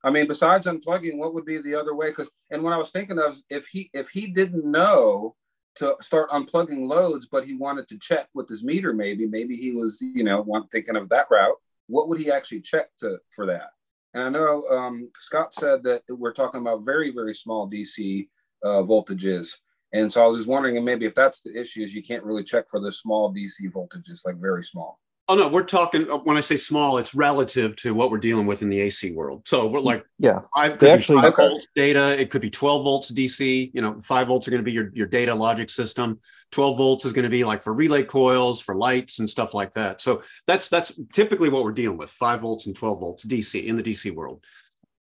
I 0.03 0.11
mean, 0.11 0.27
besides 0.27 0.67
unplugging, 0.67 1.17
what 1.17 1.33
would 1.33 1.45
be 1.45 1.57
the 1.57 1.75
other 1.75 1.95
way? 1.95 2.09
Because 2.09 2.29
and 2.51 2.63
what 2.63 2.73
I 2.73 2.77
was 2.77 2.91
thinking 2.91 3.19
of, 3.19 3.37
if 3.49 3.67
he 3.67 3.89
if 3.93 4.09
he 4.09 4.27
didn't 4.27 4.69
know 4.69 5.35
to 5.77 5.95
start 5.99 6.29
unplugging 6.29 6.87
loads, 6.87 7.25
but 7.25 7.43
he 7.43 7.55
wanted 7.55 7.87
to 7.89 7.99
check 7.99 8.27
with 8.33 8.47
his 8.47 8.63
meter, 8.63 8.93
maybe 8.93 9.25
maybe 9.25 9.55
he 9.55 9.71
was 9.71 9.99
you 10.01 10.23
know 10.23 10.45
thinking 10.71 10.95
of 10.95 11.09
that 11.09 11.27
route. 11.31 11.57
What 11.87 12.07
would 12.07 12.19
he 12.19 12.31
actually 12.31 12.61
check 12.61 12.95
to 12.99 13.17
for 13.31 13.47
that? 13.47 13.71
And 14.13 14.23
I 14.23 14.29
know 14.29 14.63
um, 14.69 15.09
Scott 15.15 15.53
said 15.53 15.83
that 15.83 16.03
we're 16.07 16.33
talking 16.33 16.61
about 16.61 16.85
very 16.85 17.11
very 17.11 17.33
small 17.33 17.69
DC 17.69 18.27
uh, 18.63 18.83
voltages. 18.83 19.57
And 19.93 20.11
so 20.11 20.23
I 20.23 20.27
was 20.27 20.37
just 20.37 20.49
wondering, 20.49 20.83
maybe 20.83 21.05
if 21.05 21.15
that's 21.15 21.41
the 21.41 21.57
issue, 21.57 21.81
is 21.81 21.95
you 21.95 22.03
can't 22.03 22.23
really 22.23 22.43
check 22.43 22.69
for 22.69 22.79
the 22.79 22.91
small 22.91 23.33
DC 23.33 23.71
voltages, 23.71 24.25
like 24.25 24.35
very 24.35 24.63
small. 24.63 24.99
Oh 25.27 25.33
no, 25.33 25.47
we're 25.47 25.63
talking 25.63 26.09
uh, 26.11 26.17
when 26.19 26.37
I 26.37 26.41
say 26.41 26.55
small, 26.55 26.99
it's 26.99 27.15
relative 27.15 27.75
to 27.77 27.95
what 27.95 28.11
we're 28.11 28.19
dealing 28.19 28.45
with 28.45 28.61
in 28.61 28.69
the 28.69 28.79
AC 28.79 29.11
world. 29.13 29.41
So 29.47 29.65
we're 29.65 29.79
like 29.79 30.05
Yeah, 30.19 30.41
five, 30.55 30.77
could 30.77 30.89
actually- 30.89 31.21
five 31.21 31.33
Okay. 31.33 31.47
volts 31.47 31.67
data. 31.75 32.19
It 32.21 32.29
could 32.29 32.41
be 32.43 32.51
12 32.51 32.83
volts 32.83 33.11
DC. 33.11 33.71
You 33.73 33.81
know, 33.81 33.99
five 34.01 34.27
volts 34.27 34.47
are 34.47 34.51
going 34.51 34.61
to 34.61 34.65
be 34.65 34.71
your, 34.71 34.91
your 34.93 35.07
data 35.07 35.33
logic 35.33 35.71
system. 35.71 36.19
12 36.51 36.77
volts 36.77 37.05
is 37.05 37.13
going 37.13 37.23
to 37.23 37.29
be 37.31 37.43
like 37.43 37.63
for 37.63 37.73
relay 37.73 38.03
coils, 38.03 38.61
for 38.61 38.75
lights 38.75 39.17
and 39.17 39.27
stuff 39.27 39.55
like 39.55 39.71
that. 39.73 39.99
So 39.99 40.21
that's 40.45 40.69
that's 40.69 40.99
typically 41.11 41.49
what 41.49 41.63
we're 41.63 41.71
dealing 41.71 41.97
with: 41.97 42.11
five 42.11 42.41
volts 42.41 42.67
and 42.67 42.75
12 42.75 42.99
volts 42.99 43.25
DC 43.25 43.65
in 43.65 43.77
the 43.77 43.83
DC 43.83 44.13
world. 44.13 44.43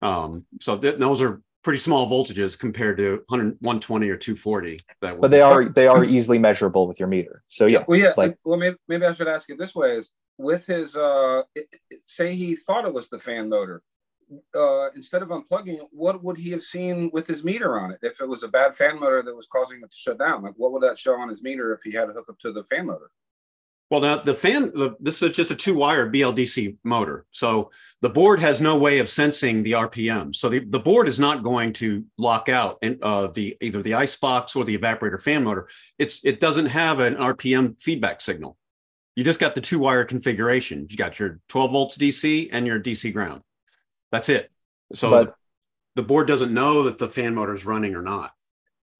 Um, 0.00 0.46
so 0.62 0.78
th- 0.78 0.96
those 0.96 1.20
are 1.20 1.42
pretty 1.62 1.78
small 1.78 2.08
voltages 2.08 2.58
compared 2.58 2.96
to 2.98 3.22
100, 3.28 3.58
120 3.60 4.08
or 4.08 4.16
240. 4.16 4.80
That 5.00 5.20
but 5.20 5.30
they 5.30 5.40
are 5.40 5.64
they 5.66 5.86
are 5.86 6.04
easily 6.04 6.38
measurable 6.38 6.86
with 6.86 6.98
your 6.98 7.08
meter. 7.08 7.42
So 7.48 7.66
yeah. 7.66 7.84
Well, 7.86 7.98
yeah. 7.98 8.12
Like, 8.16 8.36
well, 8.44 8.58
maybe, 8.58 8.76
maybe 8.88 9.06
I 9.06 9.12
should 9.12 9.28
ask 9.28 9.50
it 9.50 9.58
this 9.58 9.74
way: 9.74 9.96
is 9.96 10.12
with 10.36 10.66
his 10.66 10.96
uh, 10.96 11.42
say 12.04 12.34
he 12.34 12.56
thought 12.56 12.86
it 12.86 12.94
was 12.94 13.08
the 13.08 13.18
fan 13.18 13.48
motor. 13.48 13.82
Uh, 14.54 14.90
instead 14.90 15.22
of 15.22 15.28
unplugging 15.28 15.78
it, 15.78 15.86
what 15.90 16.22
would 16.22 16.36
he 16.36 16.50
have 16.50 16.62
seen 16.62 17.10
with 17.14 17.26
his 17.26 17.44
meter 17.44 17.80
on 17.80 17.92
it? 17.92 17.98
If 18.02 18.20
it 18.20 18.28
was 18.28 18.42
a 18.42 18.48
bad 18.48 18.76
fan 18.76 19.00
motor 19.00 19.22
that 19.22 19.34
was 19.34 19.46
causing 19.46 19.78
it 19.78 19.90
to 19.90 19.96
shut 19.96 20.18
down, 20.18 20.42
like 20.42 20.52
what 20.56 20.72
would 20.72 20.82
that 20.82 20.98
show 20.98 21.14
on 21.14 21.30
his 21.30 21.42
meter 21.42 21.72
if 21.72 21.80
he 21.82 21.92
had 21.92 22.06
to 22.06 22.12
hook 22.12 22.26
up 22.28 22.38
to 22.40 22.52
the 22.52 22.62
fan 22.64 22.86
motor? 22.86 23.10
Well, 23.90 24.00
now 24.00 24.16
the 24.16 24.34
fan, 24.34 24.70
the, 24.74 24.96
this 25.00 25.22
is 25.22 25.32
just 25.32 25.50
a 25.50 25.56
two 25.56 25.74
wire 25.74 26.10
BLDC 26.10 26.76
motor. 26.84 27.24
So 27.30 27.70
the 28.02 28.10
board 28.10 28.38
has 28.40 28.60
no 28.60 28.76
way 28.76 28.98
of 28.98 29.08
sensing 29.08 29.62
the 29.62 29.72
RPM. 29.72 30.36
So 30.36 30.50
the, 30.50 30.60
the 30.60 30.78
board 30.78 31.08
is 31.08 31.18
not 31.18 31.42
going 31.42 31.72
to 31.74 32.04
lock 32.18 32.50
out 32.50 32.78
in, 32.82 32.98
uh, 33.02 33.28
the 33.28 33.56
either 33.62 33.80
the 33.80 33.94
ice 33.94 34.16
box 34.16 34.54
or 34.54 34.64
the 34.64 34.76
evaporator 34.76 35.20
fan 35.20 35.42
motor. 35.42 35.68
It's 35.98 36.22
It 36.22 36.38
doesn't 36.38 36.66
have 36.66 37.00
an 37.00 37.14
RPM 37.14 37.80
feedback 37.80 38.20
signal. 38.20 38.58
You 39.16 39.24
just 39.24 39.40
got 39.40 39.54
the 39.54 39.60
two 39.62 39.78
wire 39.78 40.04
configuration. 40.04 40.86
You 40.90 40.96
got 40.96 41.18
your 41.18 41.40
12 41.48 41.72
volts 41.72 41.96
DC 41.96 42.50
and 42.52 42.66
your 42.66 42.78
DC 42.78 43.12
ground. 43.12 43.42
That's 44.12 44.28
it. 44.28 44.50
So 44.94 45.10
but, 45.10 45.28
the, 45.28 45.34
the 45.96 46.02
board 46.02 46.28
doesn't 46.28 46.52
know 46.52 46.82
that 46.84 46.98
the 46.98 47.08
fan 47.08 47.34
motor 47.34 47.54
is 47.54 47.64
running 47.64 47.94
or 47.94 48.02
not. 48.02 48.32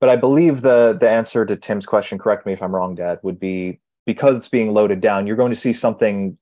But 0.00 0.08
I 0.08 0.16
believe 0.16 0.62
the 0.62 0.96
the 0.98 1.10
answer 1.10 1.44
to 1.44 1.56
Tim's 1.56 1.86
question, 1.86 2.18
correct 2.18 2.46
me 2.46 2.52
if 2.52 2.62
I'm 2.62 2.74
wrong, 2.74 2.94
Dad, 2.94 3.18
would 3.22 3.38
be 3.38 3.80
because 4.08 4.38
it's 4.38 4.48
being 4.48 4.72
loaded 4.72 5.02
down, 5.02 5.26
you're 5.26 5.36
going 5.36 5.50
to 5.50 5.56
see 5.56 5.74
something 5.74 6.38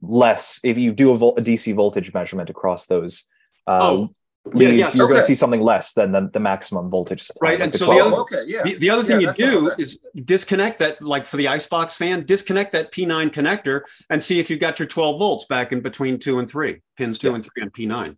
less 0.00 0.58
if 0.64 0.78
you 0.78 0.92
do 0.92 1.12
a, 1.12 1.16
vol- 1.18 1.36
a 1.36 1.42
DC 1.42 1.74
voltage 1.74 2.10
measurement 2.14 2.48
across 2.48 2.86
those. 2.86 3.24
Uh, 3.66 3.80
oh. 3.82 4.14
Leads, 4.46 4.72
yeah, 4.72 4.86
yeah. 4.86 4.90
you're 4.94 5.04
okay. 5.04 5.12
going 5.12 5.20
to 5.20 5.26
see 5.26 5.34
something 5.34 5.60
less 5.60 5.92
than 5.92 6.10
the, 6.10 6.30
the 6.32 6.40
maximum 6.40 6.88
voltage 6.88 7.20
supply. 7.20 7.50
Right. 7.50 7.58
Like 7.58 7.64
and 7.64 7.72
the 7.74 7.78
so 7.78 7.86
the 7.86 8.00
other, 8.00 8.16
okay, 8.16 8.42
yeah. 8.46 8.62
the, 8.62 8.76
the 8.76 8.88
other 8.88 9.04
thing 9.04 9.20
you 9.20 9.32
do 9.34 9.72
is 9.78 9.98
disconnect 10.24 10.78
that, 10.78 11.02
like 11.02 11.26
for 11.26 11.36
the 11.36 11.48
Icebox 11.48 11.98
fan, 11.98 12.24
disconnect 12.24 12.72
that 12.72 12.90
P9 12.92 13.30
connector 13.30 13.82
and 14.08 14.24
see 14.24 14.40
if 14.40 14.48
you've 14.48 14.58
got 14.58 14.78
your 14.78 14.88
12 14.88 15.18
volts 15.18 15.44
back 15.44 15.70
in 15.70 15.82
between 15.82 16.18
two 16.18 16.38
and 16.38 16.50
three, 16.50 16.80
pins 16.96 17.18
two 17.18 17.34
and 17.34 17.44
three 17.44 17.62
on 17.62 17.70
P9. 17.70 18.16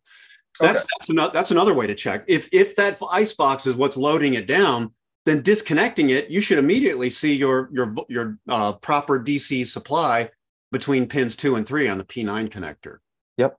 That's 0.60 0.84
okay. 0.84 0.88
that's 0.96 1.08
another 1.10 1.32
that's 1.34 1.50
another 1.50 1.74
way 1.74 1.88
to 1.88 1.96
check. 1.96 2.24
If 2.28 2.48
if 2.52 2.76
that 2.76 2.96
Icebox 3.10 3.66
is 3.66 3.74
what's 3.74 3.96
loading 3.96 4.34
it 4.34 4.46
down, 4.46 4.92
then 5.26 5.42
disconnecting 5.42 6.10
it, 6.10 6.30
you 6.30 6.40
should 6.40 6.58
immediately 6.58 7.10
see 7.10 7.34
your 7.34 7.68
your 7.72 7.94
your 8.08 8.38
uh, 8.48 8.72
proper 8.74 9.18
DC 9.18 9.66
supply 9.66 10.30
between 10.70 11.06
pins 11.06 11.36
two 11.36 11.56
and 11.56 11.66
three 11.66 11.88
on 11.88 11.98
the 11.98 12.04
P9 12.04 12.48
connector. 12.48 12.98
Yep. 13.38 13.56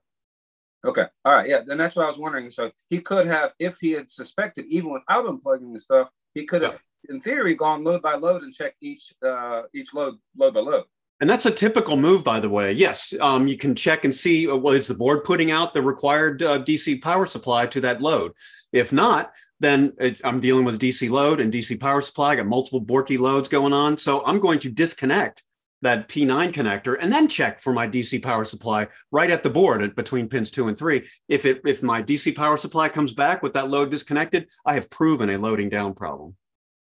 Okay. 0.84 1.06
All 1.24 1.32
right. 1.32 1.48
Yeah. 1.48 1.62
Then 1.66 1.78
that's 1.78 1.96
what 1.96 2.04
I 2.04 2.08
was 2.08 2.18
wondering. 2.18 2.50
So 2.50 2.70
he 2.88 3.00
could 3.00 3.26
have, 3.26 3.54
if 3.58 3.78
he 3.80 3.92
had 3.92 4.10
suspected, 4.10 4.66
even 4.66 4.92
without 4.92 5.24
unplugging 5.24 5.72
the 5.72 5.80
stuff, 5.80 6.10
he 6.34 6.44
could 6.44 6.62
have, 6.62 6.78
yeah. 7.08 7.14
in 7.14 7.20
theory, 7.20 7.54
gone 7.54 7.82
load 7.82 8.02
by 8.02 8.14
load 8.14 8.42
and 8.42 8.52
checked 8.52 8.76
each 8.82 9.12
uh, 9.24 9.62
each 9.74 9.94
load 9.94 10.16
load 10.36 10.54
by 10.54 10.60
load. 10.60 10.84
And 11.20 11.30
that's 11.30 11.46
a 11.46 11.50
typical 11.50 11.96
move, 11.96 12.22
by 12.22 12.40
the 12.40 12.50
way. 12.50 12.72
Yes, 12.72 13.14
um, 13.20 13.48
you 13.48 13.56
can 13.56 13.74
check 13.74 14.04
and 14.04 14.14
see 14.14 14.48
uh, 14.48 14.54
well, 14.54 14.74
is 14.74 14.86
the 14.86 14.94
board 14.94 15.24
putting 15.24 15.50
out 15.50 15.72
the 15.72 15.80
required 15.80 16.42
uh, 16.42 16.62
DC 16.62 17.02
power 17.02 17.24
supply 17.24 17.66
to 17.66 17.80
that 17.80 18.02
load. 18.02 18.32
If 18.72 18.92
not, 18.92 19.32
then 19.60 19.92
it, 19.98 20.20
I'm 20.24 20.40
dealing 20.40 20.64
with 20.64 20.74
a 20.74 20.78
DC 20.78 21.10
load 21.10 21.40
and 21.40 21.52
DC 21.52 21.80
power 21.80 22.00
supply. 22.00 22.32
I 22.32 22.36
got 22.36 22.46
multiple 22.46 22.84
Borky 22.84 23.18
loads 23.18 23.48
going 23.48 23.72
on. 23.72 23.98
So 23.98 24.24
I'm 24.24 24.40
going 24.40 24.58
to 24.60 24.70
disconnect 24.70 25.42
that 25.82 26.08
P9 26.08 26.52
connector 26.52 26.96
and 27.00 27.12
then 27.12 27.28
check 27.28 27.60
for 27.60 27.72
my 27.72 27.86
DC 27.86 28.22
power 28.22 28.44
supply 28.44 28.88
right 29.12 29.30
at 29.30 29.42
the 29.42 29.50
board 29.50 29.82
at, 29.82 29.94
between 29.94 30.28
pins 30.28 30.50
two 30.50 30.68
and 30.68 30.78
three. 30.78 31.06
If 31.28 31.44
it 31.44 31.60
if 31.64 31.82
my 31.82 32.02
DC 32.02 32.34
power 32.34 32.56
supply 32.56 32.88
comes 32.88 33.12
back 33.12 33.42
with 33.42 33.52
that 33.54 33.68
load 33.68 33.90
disconnected, 33.90 34.48
I 34.64 34.74
have 34.74 34.90
proven 34.90 35.30
a 35.30 35.38
loading 35.38 35.68
down 35.68 35.94
problem. 35.94 36.36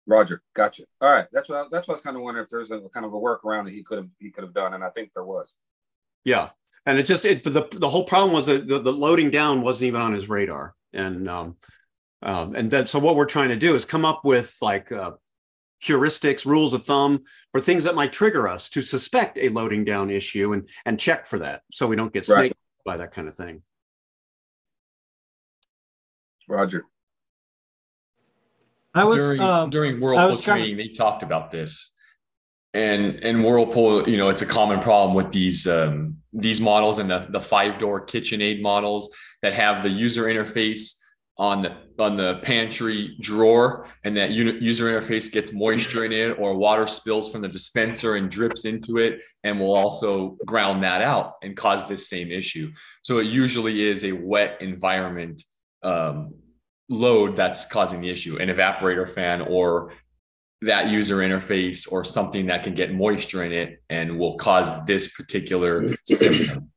Roger, 0.07 0.43
gotcha. 0.55 0.85
All 1.01 1.11
right, 1.11 1.27
that's 1.33 1.49
what 1.49 1.59
I, 1.59 1.65
that's 1.71 1.89
what 1.89 1.95
I 1.95 1.97
was 1.97 2.01
kind 2.03 2.17
of 2.17 2.23
wondering 2.23 2.45
if 2.45 2.51
there's 2.51 2.71
a 2.71 2.81
kind 2.93 3.07
of 3.07 3.15
a 3.15 3.19
workaround 3.19 3.65
that 3.65 3.73
he 3.73 3.83
could 3.83 3.99
have 3.99 4.09
he 4.19 4.31
could 4.31 4.45
have 4.45 4.55
done, 4.55 4.75
and 4.75 4.85
I 4.85 4.91
think 4.91 5.13
there 5.13 5.25
was. 5.25 5.57
Yeah, 6.25 6.51
and 6.87 6.99
it 6.99 7.05
just 7.05 7.25
it 7.25 7.43
the 7.43 7.67
the 7.73 7.89
whole 7.89 8.05
problem 8.05 8.33
was 8.33 8.47
that 8.47 8.69
the, 8.69 8.79
the 8.79 8.93
loading 8.93 9.31
down 9.31 9.63
wasn't 9.63 9.89
even 9.89 10.03
on 10.03 10.13
his 10.13 10.29
radar, 10.29 10.75
and 10.93 11.29
um, 11.29 11.57
um, 12.25 12.55
and 12.55 12.71
then, 12.71 12.87
so 12.87 12.99
what 12.99 13.17
we're 13.17 13.27
trying 13.27 13.51
to 13.51 13.57
do 13.57 13.75
is 13.75 13.85
come 13.85 14.05
up 14.07 14.25
with 14.25 14.57
like 14.63 14.91
uh, 14.91 15.13
heuristics, 15.83 16.47
rules 16.47 16.73
of 16.73 16.87
thumb 16.87 17.23
for 17.53 17.61
things 17.61 17.85
that 17.85 17.95
might 17.95 18.13
trigger 18.13 18.49
us 18.49 18.71
to 18.71 18.83
suspect 18.83 19.39
a 19.39 19.51
loading 19.51 19.85
down 19.85 20.11
issue 20.11 20.55
and 20.55 20.69
and 20.87 20.99
check 20.99 21.27
for 21.27 21.39
that, 21.39 21.63
so 21.71 21.87
we 21.87 21.97
don't 21.97 22.13
get 22.13 22.27
right. 22.29 22.47
snaked 22.47 22.57
by 22.85 22.97
that 22.97 23.11
kind 23.11 23.29
of 23.29 23.35
thing. 23.35 23.63
Roger. 26.49 26.87
I 28.95 29.05
was 29.05 29.17
during, 29.17 29.41
um, 29.41 29.71
during 29.71 30.01
Whirlpool 30.01 30.37
training. 30.39 30.77
They 30.77 30.89
talked 30.89 31.23
about 31.23 31.51
this, 31.51 31.93
and 32.73 33.17
in 33.17 33.43
Whirlpool, 33.43 34.09
you 34.09 34.17
know, 34.17 34.31
it's 34.31 34.43
a 34.43 34.47
common 34.47 34.81
problem 34.81 35.15
with 35.15 35.31
these 35.31 35.67
um, 35.67 36.17
these 36.33 36.61
models 36.61 36.99
and 37.01 37.11
the 37.11 37.27
the 37.29 37.41
five 37.41 37.79
door 37.79 38.07
KitchenAid 38.07 38.63
models 38.63 39.11
that 39.43 39.53
have 39.53 39.83
the 39.83 39.91
user 39.91 40.25
interface 40.25 40.95
on 41.37 41.63
the 41.63 41.77
on 41.99 42.17
the 42.17 42.39
pantry 42.43 43.17
drawer 43.21 43.87
and 44.05 44.17
that 44.17 44.31
user 44.31 44.87
interface 44.87 45.31
gets 45.31 45.53
moisture 45.53 46.05
in 46.05 46.13
it 46.13 46.39
or 46.39 46.55
water 46.57 46.87
spills 46.87 47.31
from 47.31 47.43
the 47.43 47.49
dispenser 47.49 48.17
and 48.17 48.31
drips 48.31 48.65
into 48.65 48.99
it 48.99 49.21
and 49.43 49.59
will 49.59 49.75
also 49.75 50.37
ground 50.45 50.83
that 50.83 51.01
out 51.03 51.35
and 51.43 51.57
cause 51.57 51.87
this 51.89 52.09
same 52.09 52.31
issue. 52.31 52.71
So 53.03 53.19
it 53.19 53.27
usually 53.27 53.83
is 53.83 54.05
a 54.05 54.13
wet 54.13 54.59
environment 54.61 55.43
um, 55.83 56.35
load 56.89 57.37
that's 57.37 57.67
causing 57.67 58.01
the 58.01 58.11
issue 58.11 58.37
an 58.39 58.49
evaporator 58.49 59.09
fan 59.09 59.41
or 59.41 59.93
that 60.63 60.89
user 60.89 61.19
interface 61.19 61.91
or 61.91 62.05
something 62.05 62.47
that 62.47 62.63
can 62.63 62.75
get 62.75 62.95
moisture 62.95 63.45
in 63.45 63.53
it 63.53 63.83
and 63.91 64.19
will 64.19 64.37
cause 64.37 64.85
this 64.87 65.13
particular 65.13 65.87
symptom 66.05 66.71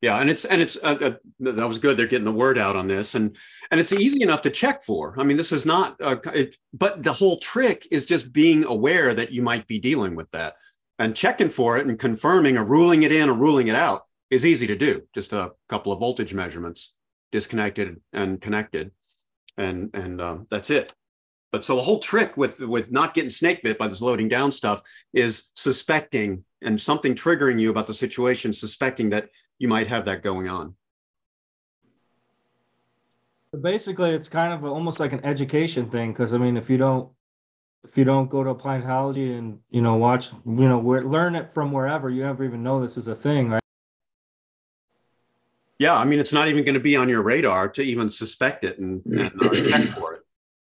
yeah 0.00 0.18
and 0.18 0.30
it's 0.30 0.44
and 0.44 0.62
it's 0.62 0.76
uh, 0.82 0.96
uh, 1.00 1.12
that 1.40 1.68
was 1.68 1.78
good 1.78 1.96
they're 1.96 2.06
getting 2.06 2.24
the 2.24 2.32
word 2.32 2.58
out 2.58 2.76
on 2.76 2.88
this 2.88 3.14
and 3.14 3.36
and 3.70 3.80
it's 3.80 3.92
easy 3.92 4.22
enough 4.22 4.42
to 4.42 4.50
check 4.50 4.82
for. 4.82 5.14
I 5.18 5.24
mean 5.24 5.36
this 5.36 5.52
is 5.52 5.66
not 5.66 5.96
uh, 6.00 6.16
it, 6.34 6.56
but 6.72 7.02
the 7.02 7.12
whole 7.12 7.38
trick 7.38 7.86
is 7.90 8.06
just 8.06 8.32
being 8.32 8.64
aware 8.64 9.14
that 9.14 9.32
you 9.32 9.42
might 9.42 9.66
be 9.66 9.78
dealing 9.78 10.14
with 10.14 10.30
that. 10.30 10.54
And 11.00 11.14
checking 11.14 11.48
for 11.48 11.78
it 11.78 11.86
and 11.86 11.96
confirming 11.96 12.56
or 12.56 12.64
ruling 12.64 13.04
it 13.04 13.12
in 13.12 13.28
or 13.28 13.34
ruling 13.34 13.68
it 13.68 13.76
out 13.76 14.02
is 14.30 14.44
easy 14.44 14.66
to 14.66 14.76
do 14.76 15.02
just 15.14 15.32
a 15.32 15.52
couple 15.68 15.92
of 15.92 16.00
voltage 16.00 16.34
measurements 16.34 16.94
disconnected 17.30 18.00
and 18.12 18.40
connected 18.40 18.90
and 19.56 19.90
and 19.94 20.20
um, 20.20 20.46
that's 20.50 20.70
it. 20.70 20.94
But 21.52 21.64
so 21.64 21.76
the 21.76 21.82
whole 21.82 21.98
trick 21.98 22.36
with 22.36 22.60
with 22.60 22.90
not 22.90 23.14
getting 23.14 23.30
snake 23.30 23.62
bit 23.62 23.78
by 23.78 23.88
this 23.88 24.02
loading 24.02 24.28
down 24.28 24.52
stuff 24.52 24.82
is 25.12 25.50
suspecting 25.54 26.44
and 26.62 26.80
something 26.80 27.14
triggering 27.14 27.60
you 27.60 27.70
about 27.70 27.86
the 27.86 27.94
situation 27.94 28.52
suspecting 28.52 29.10
that 29.10 29.28
you 29.58 29.68
might 29.68 29.86
have 29.88 30.04
that 30.06 30.22
going 30.22 30.48
on. 30.48 30.74
Basically, 33.60 34.10
it's 34.10 34.28
kind 34.28 34.52
of 34.52 34.64
almost 34.64 35.00
like 35.00 35.12
an 35.12 35.24
education 35.24 35.88
thing 35.90 36.12
because 36.12 36.32
I 36.32 36.38
mean, 36.38 36.56
if 36.56 36.68
you 36.68 36.76
don't 36.76 37.10
if 37.84 37.96
you 37.96 38.04
don't 38.04 38.28
go 38.28 38.44
to 38.44 38.54
appliantology 38.54 39.38
and 39.38 39.58
you 39.70 39.80
know 39.80 39.96
watch 39.96 40.30
you 40.44 40.68
know 40.68 40.80
learn 40.80 41.34
it 41.34 41.52
from 41.52 41.72
wherever, 41.72 42.10
you 42.10 42.22
never 42.22 42.44
even 42.44 42.62
know 42.62 42.80
this 42.80 42.96
is 42.96 43.08
a 43.08 43.14
thing, 43.14 43.50
right? 43.50 43.62
Yeah, 45.78 45.94
I 45.94 46.04
mean, 46.04 46.18
it's 46.18 46.32
not 46.32 46.48
even 46.48 46.64
going 46.64 46.74
to 46.74 46.80
be 46.80 46.96
on 46.96 47.08
your 47.08 47.22
radar 47.22 47.68
to 47.68 47.82
even 47.82 48.10
suspect 48.10 48.64
it 48.64 48.80
and, 48.80 49.00
and 49.06 49.32
uh, 49.40 49.54
check 49.54 49.88
for 49.90 50.14
it. 50.14 50.22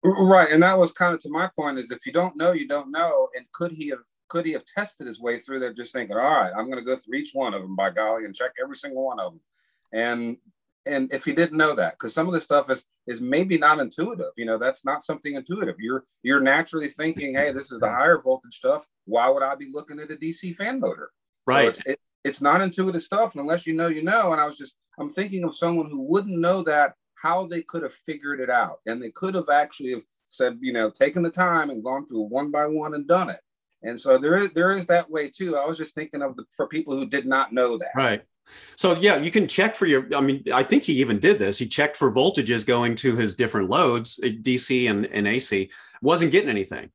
Right, 0.06 0.50
and 0.52 0.64
that 0.64 0.78
was 0.78 0.94
kind 0.94 1.14
of 1.14 1.20
to 1.22 1.30
my 1.30 1.50
point: 1.56 1.78
is 1.78 1.92
if 1.92 2.06
you 2.06 2.14
don't 2.14 2.36
know, 2.36 2.54
you 2.54 2.68
don't 2.68 2.92
know, 2.92 3.30
and 3.36 3.46
could 3.52 3.72
he 3.72 3.90
have 3.90 4.00
could 4.30 4.46
he 4.46 4.54
have 4.54 4.66
tested 4.66 5.08
his 5.08 5.22
way 5.22 5.40
through 5.40 5.60
there 5.60 5.74
just 5.74 5.94
thinking, 5.94 6.16
all 6.16 6.40
right, 6.40 6.54
I'm 6.56 6.66
going 6.66 6.84
to 6.84 6.86
go 6.86 6.96
through 6.96 7.18
each 7.18 7.32
one 7.34 7.54
of 7.54 7.62
them 7.62 7.76
by 7.76 7.92
golly 7.92 8.26
and 8.26 8.36
check 8.36 8.52
every 8.62 8.76
single 8.76 9.06
one 9.06 9.20
of 9.20 9.34
them. 9.34 9.42
And 9.94 10.38
and 10.86 11.14
if 11.14 11.24
he 11.24 11.32
didn't 11.32 11.58
know 11.58 11.74
that, 11.76 11.94
because 11.94 12.14
some 12.14 12.28
of 12.28 12.34
the 12.34 12.40
stuff 12.40 12.70
is 12.70 12.86
is 13.08 13.22
maybe 13.22 13.58
not 13.58 13.80
intuitive, 13.80 14.32
you 14.36 14.46
know, 14.46 14.58
that's 14.58 14.84
not 14.84 15.04
something 15.04 15.36
intuitive. 15.36 15.76
You're 15.80 16.04
you're 16.24 16.42
naturally 16.42 16.90
thinking, 16.90 17.36
hey, 17.36 17.52
this 17.52 17.72
is 17.72 17.80
the 17.80 17.90
higher 17.90 18.20
voltage 18.22 18.56
stuff. 18.56 18.86
Why 19.06 19.30
would 19.30 19.44
I 19.44 19.56
be 19.56 19.70
looking 19.72 20.00
at 20.00 20.12
a 20.12 20.16
DC 20.16 20.56
fan 20.56 20.80
motor? 20.80 21.12
Right. 21.46 21.64
So 21.64 21.70
it's, 21.70 21.82
it, 21.86 22.00
it's 22.24 22.42
not 22.42 22.62
intuitive 22.62 23.02
stuff, 23.02 23.34
and 23.34 23.42
unless 23.42 23.68
you 23.68 23.74
know, 23.74 23.88
you 23.88 24.04
know. 24.04 24.32
And 24.32 24.42
I 24.42 24.46
was 24.46 24.58
just 24.58 24.78
I'm 25.00 25.10
thinking 25.10 25.44
of 25.44 25.56
someone 25.56 25.90
who 25.90 26.02
wouldn't 26.02 26.40
know 26.40 26.64
that 26.64 26.94
how 27.16 27.48
they 27.48 27.62
could 27.62 27.84
have 27.84 27.94
figured 27.94 28.40
it 28.40 28.50
out, 28.50 28.80
and 28.86 29.02
they 29.02 29.12
could 29.12 29.36
have 29.36 29.50
actually 29.50 29.92
have 29.92 30.04
said, 30.28 30.58
you 30.62 30.74
know, 30.74 30.90
taken 30.90 31.24
the 31.24 31.30
time 31.30 31.70
and 31.70 31.84
gone 31.84 32.06
through 32.06 32.24
one 32.24 32.52
by 32.52 32.66
one 32.66 32.94
and 32.94 33.08
done 33.08 33.30
it. 33.30 33.40
And 33.84 34.00
so 34.00 34.18
there 34.18 34.48
there 34.48 34.72
is 34.72 34.88
that 34.88 35.10
way 35.10 35.30
too. 35.30 35.58
I 35.58 35.66
was 35.66 35.78
just 35.78 35.96
thinking 35.96 36.22
of 36.22 36.36
the 36.36 36.46
for 36.56 36.68
people 36.68 36.96
who 36.96 37.06
did 37.06 37.26
not 37.26 37.54
know 37.54 37.78
that. 37.78 37.92
Right. 37.96 38.24
So 38.76 38.98
yeah, 39.00 39.18
you 39.18 39.32
can 39.32 39.48
check 39.48 39.76
for 39.76 39.86
your. 39.86 40.08
I 40.16 40.22
mean, 40.22 40.44
I 40.54 40.64
think 40.64 40.84
he 40.84 40.94
even 40.94 41.20
did 41.20 41.40
this. 41.40 41.58
He 41.58 41.68
checked 41.68 41.98
for 41.98 42.12
voltages 42.12 42.66
going 42.66 42.96
to 42.98 43.16
his 43.16 43.36
different 43.36 43.70
loads, 43.70 44.20
uh, 44.24 44.28
DC 44.28 44.90
and, 44.90 45.06
and 45.08 45.28
AC. 45.28 45.70
Wasn't 46.02 46.32
getting 46.32 46.50
anything. 46.50 46.92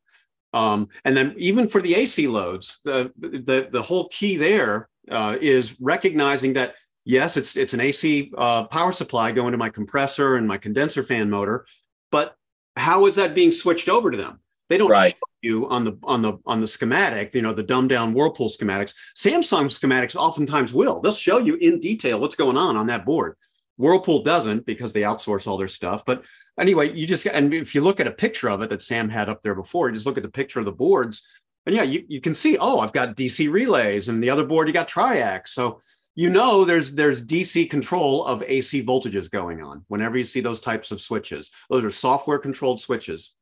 Um, 0.54 0.88
and 1.04 1.16
then 1.16 1.34
even 1.36 1.68
for 1.68 1.80
the 1.80 1.94
AC 1.94 2.26
loads, 2.26 2.80
the 2.84 3.12
the 3.18 3.68
the 3.70 3.82
whole 3.82 4.08
key 4.08 4.36
there 4.36 4.88
uh, 5.10 5.36
is 5.40 5.80
recognizing 5.80 6.54
that 6.54 6.74
yes, 7.04 7.36
it's 7.36 7.56
it's 7.56 7.74
an 7.74 7.80
AC 7.80 8.32
uh, 8.36 8.64
power 8.64 8.92
supply 8.92 9.32
going 9.32 9.52
to 9.52 9.58
my 9.58 9.68
compressor 9.70 10.36
and 10.36 10.46
my 10.46 10.58
condenser 10.58 11.02
fan 11.02 11.28
motor, 11.28 11.66
but 12.10 12.34
how 12.76 13.06
is 13.06 13.16
that 13.16 13.34
being 13.34 13.52
switched 13.52 13.88
over 13.88 14.10
to 14.10 14.16
them? 14.16 14.40
They 14.68 14.78
don't 14.78 14.90
right. 14.90 15.12
show 15.12 15.26
you 15.42 15.68
on 15.68 15.84
the 15.84 15.98
on 16.02 16.22
the 16.22 16.38
on 16.46 16.60
the 16.60 16.66
schematic, 16.66 17.34
you 17.34 17.42
know, 17.42 17.52
the 17.52 17.62
dumbed 17.62 17.88
down 17.88 18.12
Whirlpool 18.12 18.48
schematics. 18.48 18.94
Samsung 19.16 19.66
schematics 19.66 20.14
oftentimes 20.14 20.74
will. 20.74 21.00
They'll 21.00 21.12
show 21.12 21.38
you 21.38 21.54
in 21.56 21.80
detail 21.80 22.20
what's 22.20 22.36
going 22.36 22.56
on 22.56 22.76
on 22.76 22.86
that 22.88 23.06
board. 23.06 23.36
Whirlpool 23.78 24.24
doesn't 24.24 24.66
because 24.66 24.92
they 24.92 25.02
outsource 25.02 25.46
all 25.46 25.56
their 25.56 25.68
stuff. 25.68 26.04
But 26.04 26.24
anyway, 26.60 26.92
you 26.92 27.06
just 27.06 27.26
and 27.26 27.54
if 27.54 27.74
you 27.74 27.80
look 27.80 28.00
at 28.00 28.06
a 28.06 28.12
picture 28.12 28.50
of 28.50 28.60
it 28.60 28.70
that 28.70 28.82
Sam 28.82 29.08
had 29.08 29.28
up 29.28 29.42
there 29.42 29.54
before, 29.54 29.88
you 29.88 29.94
just 29.94 30.06
look 30.06 30.18
at 30.18 30.24
the 30.24 30.30
picture 30.30 30.58
of 30.58 30.66
the 30.66 30.72
boards, 30.72 31.22
and 31.64 31.74
yeah, 31.74 31.82
you, 31.82 32.04
you 32.08 32.20
can 32.20 32.34
see, 32.34 32.56
oh, 32.58 32.80
I've 32.80 32.92
got 32.92 33.16
DC 33.16 33.50
relays, 33.50 34.08
and 34.08 34.22
the 34.22 34.30
other 34.30 34.44
board 34.44 34.68
you 34.68 34.74
got 34.74 34.88
triacs. 34.88 35.48
So 35.48 35.80
you 36.14 36.30
know 36.30 36.64
there's 36.64 36.92
there's 36.92 37.24
DC 37.24 37.70
control 37.70 38.24
of 38.24 38.42
AC 38.46 38.84
voltages 38.84 39.30
going 39.30 39.62
on 39.62 39.84
whenever 39.88 40.18
you 40.18 40.24
see 40.24 40.40
those 40.40 40.60
types 40.60 40.90
of 40.90 41.00
switches. 41.00 41.50
Those 41.70 41.84
are 41.84 41.90
software 41.90 42.38
controlled 42.38 42.80
switches. 42.80 43.34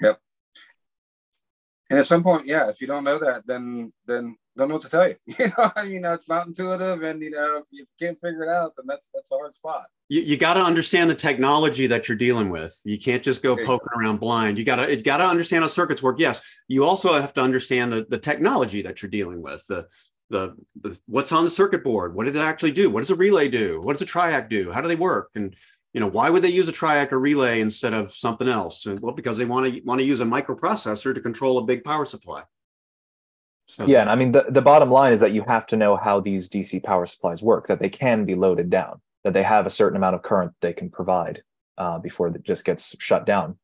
Yep. 0.00 0.18
And 1.90 1.98
at 1.98 2.06
some 2.06 2.22
point, 2.22 2.46
yeah, 2.46 2.68
if 2.68 2.80
you 2.80 2.86
don't 2.86 3.04
know 3.04 3.18
that, 3.18 3.46
then 3.46 3.92
then 4.06 4.36
don't 4.56 4.68
know 4.68 4.74
what 4.74 4.82
to 4.82 4.90
tell 4.90 5.08
you. 5.08 5.16
You 5.38 5.46
know, 5.58 5.72
I 5.74 5.86
mean, 5.86 6.04
it's 6.04 6.28
not 6.28 6.46
intuitive, 6.46 7.02
and 7.02 7.20
you 7.20 7.30
know, 7.30 7.58
if 7.58 7.66
you 7.72 7.84
can't 7.98 8.18
figure 8.20 8.44
it 8.44 8.48
out, 8.48 8.74
then 8.76 8.86
that's 8.86 9.10
that's 9.12 9.32
a 9.32 9.34
hard 9.34 9.54
spot. 9.54 9.86
You, 10.08 10.20
you 10.22 10.36
got 10.36 10.54
to 10.54 10.60
understand 10.60 11.10
the 11.10 11.14
technology 11.14 11.86
that 11.88 12.08
you're 12.08 12.18
dealing 12.18 12.50
with. 12.50 12.78
You 12.84 12.98
can't 12.98 13.22
just 13.22 13.42
go 13.42 13.56
poking 13.56 13.88
around 13.98 14.18
blind. 14.18 14.58
You 14.58 14.64
got 14.64 14.76
to 14.76 14.90
it 14.90 15.04
got 15.04 15.18
to 15.18 15.26
understand 15.26 15.64
how 15.64 15.68
circuits 15.68 16.02
work. 16.02 16.20
Yes, 16.20 16.40
you 16.68 16.84
also 16.84 17.20
have 17.20 17.34
to 17.34 17.40
understand 17.40 17.92
the 17.92 18.06
the 18.08 18.18
technology 18.18 18.82
that 18.82 19.02
you're 19.02 19.10
dealing 19.10 19.42
with. 19.42 19.64
The 19.68 19.86
the, 20.30 20.56
the 20.82 20.96
what's 21.06 21.32
on 21.32 21.44
the 21.44 21.50
circuit 21.50 21.82
board. 21.82 22.14
What 22.14 22.26
did 22.26 22.36
it 22.36 22.40
actually 22.40 22.72
do? 22.72 22.88
What 22.88 23.00
does 23.00 23.10
a 23.10 23.16
relay 23.16 23.48
do? 23.48 23.80
What 23.82 23.94
does 23.94 24.02
a 24.02 24.06
triac 24.06 24.48
do? 24.48 24.70
How 24.70 24.80
do 24.80 24.88
they 24.88 24.96
work? 24.96 25.30
And 25.34 25.56
you 25.92 26.00
know, 26.00 26.06
why 26.06 26.30
would 26.30 26.42
they 26.42 26.48
use 26.48 26.68
a 26.68 26.72
triac 26.72 27.12
or 27.12 27.18
relay 27.18 27.60
instead 27.60 27.94
of 27.94 28.14
something 28.14 28.48
else? 28.48 28.86
Well, 28.86 29.14
because 29.14 29.38
they 29.38 29.44
want 29.44 29.66
to 29.66 29.80
want 29.84 30.00
to 30.00 30.04
use 30.04 30.20
a 30.20 30.24
microprocessor 30.24 31.14
to 31.14 31.20
control 31.20 31.58
a 31.58 31.64
big 31.64 31.82
power 31.84 32.04
supply. 32.04 32.42
So, 33.66 33.86
yeah, 33.86 34.00
and 34.00 34.10
I 34.10 34.16
mean 34.16 34.32
the, 34.32 34.46
the 34.48 34.62
bottom 34.62 34.90
line 34.90 35.12
is 35.12 35.20
that 35.20 35.32
you 35.32 35.44
have 35.46 35.66
to 35.68 35.76
know 35.76 35.96
how 35.96 36.20
these 36.20 36.48
DC 36.48 36.82
power 36.82 37.06
supplies 37.06 37.42
work, 37.42 37.68
that 37.68 37.80
they 37.80 37.88
can 37.88 38.24
be 38.24 38.34
loaded 38.34 38.68
down, 38.70 39.00
that 39.24 39.32
they 39.32 39.42
have 39.42 39.66
a 39.66 39.70
certain 39.70 39.96
amount 39.96 40.16
of 40.16 40.22
current 40.22 40.52
they 40.60 40.72
can 40.72 40.90
provide 40.90 41.42
uh, 41.78 41.98
before 41.98 42.28
it 42.28 42.42
just 42.42 42.64
gets 42.64 42.96
shut 42.98 43.26
down. 43.26 43.58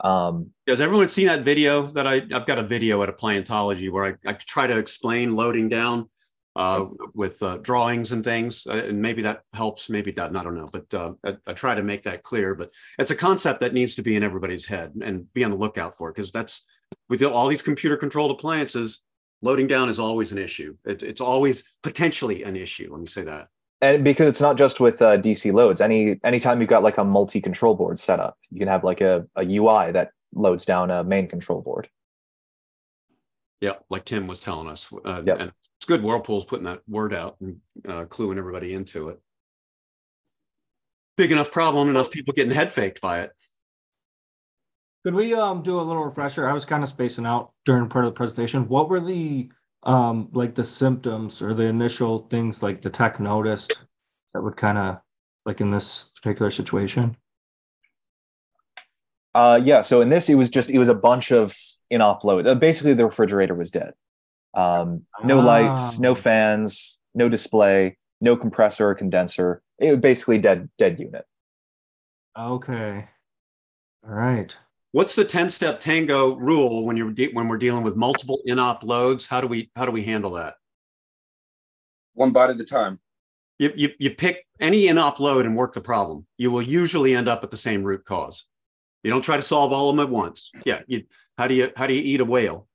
Um, 0.00 0.50
Has 0.66 0.80
everyone 0.80 1.08
seen 1.08 1.26
that 1.26 1.44
video 1.44 1.86
that 1.88 2.06
I, 2.06 2.22
I've 2.34 2.46
got 2.46 2.58
a 2.58 2.62
video 2.62 3.02
at 3.02 3.08
Appliantology 3.08 3.90
where 3.90 4.04
I, 4.04 4.30
I 4.30 4.32
try 4.32 4.66
to 4.66 4.78
explain 4.78 5.36
loading 5.36 5.68
down 5.68 6.08
uh, 6.56 6.86
with 7.14 7.42
uh, 7.42 7.56
drawings 7.58 8.12
and 8.12 8.22
things, 8.22 8.66
uh, 8.66 8.84
and 8.86 9.00
maybe 9.00 9.22
that 9.22 9.42
helps, 9.54 9.88
maybe 9.88 10.10
that 10.12 10.36
I 10.36 10.42
don't 10.42 10.54
know, 10.54 10.68
but 10.72 10.94
uh, 10.94 11.12
I, 11.24 11.36
I, 11.46 11.52
try 11.54 11.74
to 11.74 11.82
make 11.82 12.02
that 12.02 12.22
clear. 12.22 12.54
But 12.54 12.70
it's 12.98 13.10
a 13.10 13.16
concept 13.16 13.60
that 13.60 13.72
needs 13.72 13.94
to 13.94 14.02
be 14.02 14.16
in 14.16 14.22
everybody's 14.22 14.66
head 14.66 14.92
and 15.02 15.32
be 15.32 15.44
on 15.44 15.50
the 15.50 15.56
lookout 15.56 15.96
for 15.96 16.12
because 16.12 16.30
that's 16.30 16.64
with 17.08 17.22
all 17.22 17.48
these 17.48 17.62
computer 17.62 17.96
controlled 17.96 18.30
appliances, 18.30 19.02
loading 19.40 19.66
down 19.66 19.88
is 19.88 19.98
always 19.98 20.30
an 20.32 20.38
issue. 20.38 20.76
It, 20.84 21.02
it's 21.02 21.20
always 21.20 21.64
potentially 21.82 22.42
an 22.44 22.56
issue. 22.56 22.88
Let 22.90 23.00
me 23.00 23.06
say 23.06 23.22
that. 23.22 23.48
And 23.80 24.04
because 24.04 24.28
it's 24.28 24.40
not 24.40 24.56
just 24.56 24.78
with 24.78 25.02
uh, 25.02 25.18
DC 25.18 25.52
loads, 25.52 25.80
any 25.80 26.20
anytime 26.22 26.60
you've 26.60 26.70
got 26.70 26.84
like 26.84 26.98
a 26.98 27.04
multi 27.04 27.40
control 27.40 27.74
board 27.74 27.98
set 27.98 28.20
up, 28.20 28.36
you 28.50 28.58
can 28.58 28.68
have 28.68 28.84
like 28.84 29.00
a, 29.00 29.26
a 29.36 29.44
UI 29.44 29.90
that 29.92 30.10
loads 30.34 30.64
down 30.64 30.90
a 30.90 31.02
main 31.02 31.28
control 31.28 31.62
board. 31.62 31.88
Yeah, 33.62 33.74
like 33.88 34.04
Tim 34.04 34.26
was 34.26 34.40
telling 34.40 34.68
us. 34.68 34.92
Uh, 35.04 35.22
yep. 35.24 35.38
And 35.38 35.52
it's 35.78 35.86
good 35.86 36.02
Whirlpool's 36.02 36.44
putting 36.44 36.64
that 36.64 36.80
word 36.88 37.14
out 37.14 37.36
and 37.40 37.58
uh, 37.88 38.04
cluing 38.06 38.36
everybody 38.36 38.74
into 38.74 39.08
it. 39.08 39.20
Big 41.16 41.30
enough 41.30 41.52
problem, 41.52 41.88
enough 41.88 42.10
people 42.10 42.34
getting 42.34 42.52
head 42.52 42.72
faked 42.72 43.00
by 43.00 43.20
it. 43.20 43.30
Could 45.04 45.14
we 45.14 45.32
um 45.34 45.62
do 45.62 45.78
a 45.78 45.82
little 45.82 46.04
refresher? 46.04 46.48
I 46.48 46.52
was 46.52 46.64
kind 46.64 46.82
of 46.82 46.88
spacing 46.88 47.24
out 47.24 47.52
during 47.64 47.88
part 47.88 48.04
of 48.04 48.12
the 48.12 48.16
presentation. 48.16 48.68
What 48.68 48.88
were 48.88 49.00
the 49.00 49.48
um 49.84 50.28
like 50.32 50.56
the 50.56 50.64
symptoms 50.64 51.40
or 51.40 51.54
the 51.54 51.64
initial 51.64 52.26
things 52.30 52.64
like 52.64 52.82
the 52.82 52.90
tech 52.90 53.20
noticed 53.20 53.80
that 54.34 54.42
would 54.42 54.56
kind 54.56 54.78
of 54.78 54.98
like 55.46 55.60
in 55.60 55.70
this 55.70 56.10
particular 56.16 56.50
situation? 56.50 57.16
Uh 59.36 59.60
yeah, 59.62 59.82
so 59.82 60.00
in 60.00 60.08
this 60.08 60.28
it 60.28 60.34
was 60.34 60.50
just 60.50 60.68
it 60.68 60.78
was 60.78 60.88
a 60.88 60.94
bunch 60.94 61.30
of 61.30 61.56
in-op 61.92 62.24
load. 62.24 62.46
Uh, 62.46 62.54
basically 62.54 62.94
the 62.94 63.04
refrigerator 63.04 63.54
was 63.54 63.70
dead. 63.70 63.92
Um, 64.54 65.02
no 65.24 65.40
ah. 65.40 65.44
lights, 65.44 65.98
no 65.98 66.14
fans, 66.14 67.00
no 67.14 67.28
display, 67.28 67.98
no 68.20 68.36
compressor 68.36 68.88
or 68.88 68.94
condenser. 68.94 69.62
It 69.78 69.90
was 69.90 70.00
basically 70.00 70.38
dead 70.38 70.68
dead 70.78 70.98
unit. 70.98 71.24
Okay. 72.38 73.08
All 74.04 74.14
right. 74.14 74.56
What's 74.92 75.14
the 75.14 75.24
10 75.24 75.50
step 75.50 75.80
tango 75.80 76.36
rule 76.36 76.84
when 76.84 76.96
you're 76.96 77.12
de- 77.12 77.32
when 77.32 77.48
we're 77.48 77.58
dealing 77.58 77.82
with 77.82 77.96
multiple 77.96 78.40
in-op 78.46 78.82
loads? 78.82 79.26
How 79.26 79.40
do 79.40 79.46
we 79.46 79.70
how 79.76 79.86
do 79.86 79.92
we 79.92 80.02
handle 80.02 80.32
that? 80.32 80.54
One 82.14 82.32
bite 82.32 82.50
at 82.50 82.60
a 82.60 82.64
time. 82.64 83.00
You, 83.58 83.72
you, 83.76 83.90
you 83.98 84.10
pick 84.10 84.44
any 84.60 84.88
in-op 84.88 85.20
load 85.20 85.46
and 85.46 85.56
work 85.56 85.72
the 85.72 85.80
problem. 85.80 86.26
You 86.36 86.50
will 86.50 86.62
usually 86.62 87.14
end 87.14 87.28
up 87.28 87.44
at 87.44 87.50
the 87.50 87.56
same 87.56 87.84
root 87.84 88.04
cause. 88.04 88.44
You 89.02 89.10
don't 89.10 89.22
try 89.22 89.36
to 89.36 89.42
solve 89.42 89.72
all 89.72 89.90
of 89.90 89.96
them 89.96 90.04
at 90.04 90.10
once. 90.10 90.50
Yeah, 90.64 90.82
you, 90.86 91.04
how 91.42 91.48
do 91.48 91.54
you 91.54 91.72
how 91.76 91.88
do 91.88 91.94
you 91.94 92.02
eat 92.02 92.20
a 92.20 92.24
whale? 92.24 92.68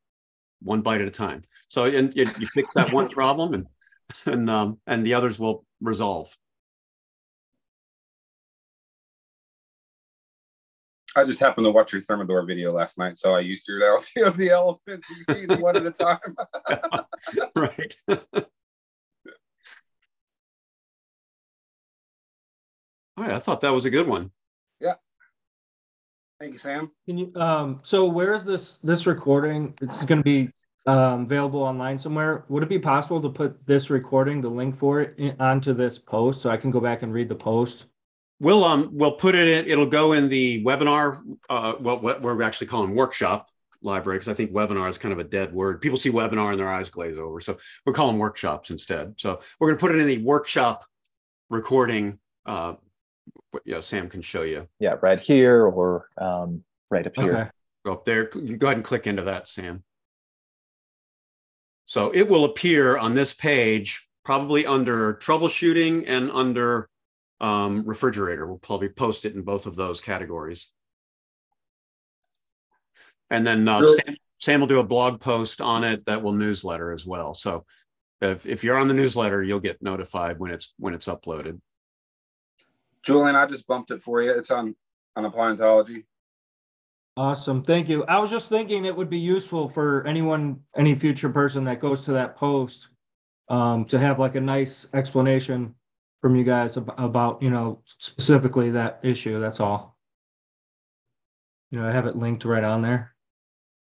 one 0.62 0.82
bite 0.82 1.02
at 1.02 1.08
a 1.08 1.12
time. 1.12 1.44
So 1.68 1.86
and 1.86 2.16
you, 2.16 2.26
you 2.40 2.48
fix 2.48 2.74
that 2.74 2.92
one 2.92 3.10
problem 3.20 3.54
and 3.54 3.66
and 4.26 4.50
um, 4.50 4.80
and 4.88 5.06
the 5.06 5.14
others 5.14 5.40
will 5.40 5.66
resolve. 5.82 6.36
I 11.16 11.24
just 11.24 11.40
happened 11.40 11.66
to 11.66 11.72
watch 11.72 11.94
your 11.94 12.02
Thermador 12.02 12.46
video 12.46 12.72
last 12.72 12.98
night, 12.98 13.18
so 13.18 13.34
I 13.34 13.40
used 13.40 13.68
your 13.68 13.78
analogy 13.78 14.22
of 14.22 14.38
the 14.38 14.50
elephant 14.50 15.04
one 15.60 15.76
at 15.76 15.86
a 15.86 15.92
time. 15.92 16.36
right. 17.56 17.96
All 23.18 23.24
right, 23.24 23.32
I 23.32 23.40
thought 23.40 23.62
that 23.62 23.74
was 23.74 23.86
a 23.86 23.90
good 23.90 24.08
one. 24.08 24.32
Thank 26.40 26.54
you, 26.54 26.60
Sam. 26.60 26.92
Can 27.06 27.18
you 27.18 27.32
um 27.36 27.80
so 27.84 28.06
where 28.06 28.34
is 28.34 28.46
this 28.46 28.78
this 28.84 29.08
recording? 29.08 29.74
It's 29.82 30.06
gonna 30.06 30.22
be 30.22 30.50
um, 30.86 31.24
available 31.24 31.62
online 31.62 31.98
somewhere. 31.98 32.46
Would 32.48 32.64
it 32.64 32.70
be 32.70 32.80
possible 32.80 33.22
to 33.22 33.30
put 33.30 33.66
this 33.66 33.90
recording, 33.90 34.40
the 34.40 34.50
link 34.50 34.78
for 34.78 35.02
it, 35.02 35.16
in, 35.18 35.36
onto 35.40 35.74
this 35.74 36.00
post 36.00 36.42
so 36.42 36.50
I 36.50 36.58
can 36.58 36.72
go 36.72 36.80
back 36.80 37.02
and 37.02 37.12
read 37.12 37.28
the 37.28 37.36
post? 37.36 37.86
We'll 38.40 38.64
um 38.64 38.90
we'll 38.94 39.14
put 39.14 39.34
it 39.34 39.48
in. 39.48 39.72
It'll 39.72 39.88
go 39.88 40.14
in 40.14 40.30
the 40.30 40.64
webinar. 40.64 41.22
Uh, 41.50 41.74
what 41.74 42.04
what 42.04 42.22
we're 42.22 42.42
actually 42.44 42.68
calling 42.68 42.94
workshop 42.94 43.50
library 43.82 44.20
because 44.20 44.32
I 44.32 44.36
think 44.36 44.52
webinar 44.52 44.90
is 44.90 44.98
kind 44.98 45.14
of 45.14 45.20
a 45.20 45.24
dead 45.24 45.54
word. 45.54 45.82
People 45.82 45.98
see 45.98 46.12
webinar 46.12 46.52
and 46.52 46.60
their 46.60 46.70
eyes 46.70 46.90
glaze 46.90 47.18
over, 47.18 47.40
so 47.40 47.58
we're 47.86 47.94
calling 47.94 48.20
workshops 48.20 48.70
instead. 48.70 49.16
So 49.18 49.42
we're 49.60 49.70
going 49.70 49.78
to 49.78 49.82
put 49.82 49.96
it 49.96 50.00
in 50.00 50.08
the 50.08 50.24
workshop 50.24 50.86
recording 51.50 52.20
uh, 52.46 52.76
yeah, 53.66 53.80
Sam 53.82 54.10
can 54.10 54.22
show 54.22 54.44
you. 54.44 54.68
Yeah, 54.80 54.96
right 55.02 55.20
here 55.20 55.66
or 55.66 56.08
um, 56.18 56.64
right 56.90 57.06
up 57.06 57.14
here. 57.16 57.38
Okay. 57.38 57.50
Go 57.86 57.94
up 57.94 58.06
there. 58.06 58.30
You 58.36 58.58
go 58.58 58.68
ahead 58.68 58.78
and 58.78 58.86
click 58.86 59.08
into 59.08 59.24
that, 59.24 59.48
Sam. 59.48 59.84
So 61.86 62.12
it 62.14 62.28
will 62.28 62.44
appear 62.46 62.98
on 62.98 63.14
this 63.14 63.34
page, 63.34 64.08
probably 64.26 64.66
under 64.66 65.14
troubleshooting 65.16 66.04
and 66.08 66.30
under 66.32 66.90
um, 67.40 67.84
refrigerator. 67.86 68.46
We'll 68.46 68.58
probably 68.58 68.90
post 68.90 69.24
it 69.24 69.36
in 69.36 69.42
both 69.42 69.66
of 69.66 69.76
those 69.76 70.02
categories. 70.02 70.70
And 73.30 73.46
then 73.46 73.68
uh, 73.68 73.88
Sam, 73.88 74.16
Sam 74.40 74.60
will 74.60 74.68
do 74.68 74.80
a 74.80 74.86
blog 74.86 75.22
post 75.22 75.62
on 75.62 75.84
it 75.84 76.06
that 76.06 76.22
will 76.22 76.34
newsletter 76.34 76.92
as 76.92 77.06
well. 77.06 77.34
So 77.34 77.66
if, 78.22 78.46
if 78.46 78.64
you're 78.64 78.78
on 78.78 78.88
the 78.88 78.94
newsletter, 78.94 79.44
you'll 79.44 79.60
get 79.60 79.82
notified 79.82 80.40
when 80.40 80.52
it's 80.52 80.74
when 80.78 80.94
it's 80.94 81.08
uploaded. 81.08 81.60
Julian, 83.04 83.36
I 83.36 83.46
just 83.46 83.68
bumped 83.68 83.92
it 83.92 84.02
for 84.02 84.22
you. 84.22 84.32
It's 84.32 84.52
on 84.52 84.76
on 85.16 85.30
appliantology. 85.30 86.04
Awesome. 87.18 87.64
Thank 87.64 87.90
you. 87.90 88.04
I 88.04 88.20
was 88.20 88.30
just 88.30 88.48
thinking 88.48 88.86
it 88.86 88.96
would 88.96 89.10
be 89.10 89.18
useful 89.18 89.70
for 89.70 90.06
anyone, 90.06 90.62
any 90.76 90.94
future 90.94 91.30
person 91.30 91.64
that 91.64 91.80
goes 91.80 92.02
to 92.02 92.12
that 92.12 92.36
post 92.36 92.90
um, 93.50 93.86
to 93.86 93.98
have 93.98 94.20
like 94.20 94.36
a 94.36 94.42
nice 94.42 94.86
explanation 94.94 95.74
from 96.22 96.36
you 96.36 96.44
guys 96.44 96.78
about, 96.78 97.00
about, 97.00 97.42
you 97.42 97.50
know, 97.50 97.82
specifically 97.86 98.70
that 98.72 99.00
issue. 99.02 99.40
That's 99.40 99.60
all. 99.60 99.98
You 101.72 101.80
know, 101.80 101.90
I 101.90 101.92
have 101.92 102.06
it 102.06 102.16
linked 102.16 102.46
right 102.46 102.64
on 102.64 102.84
there. 102.84 103.16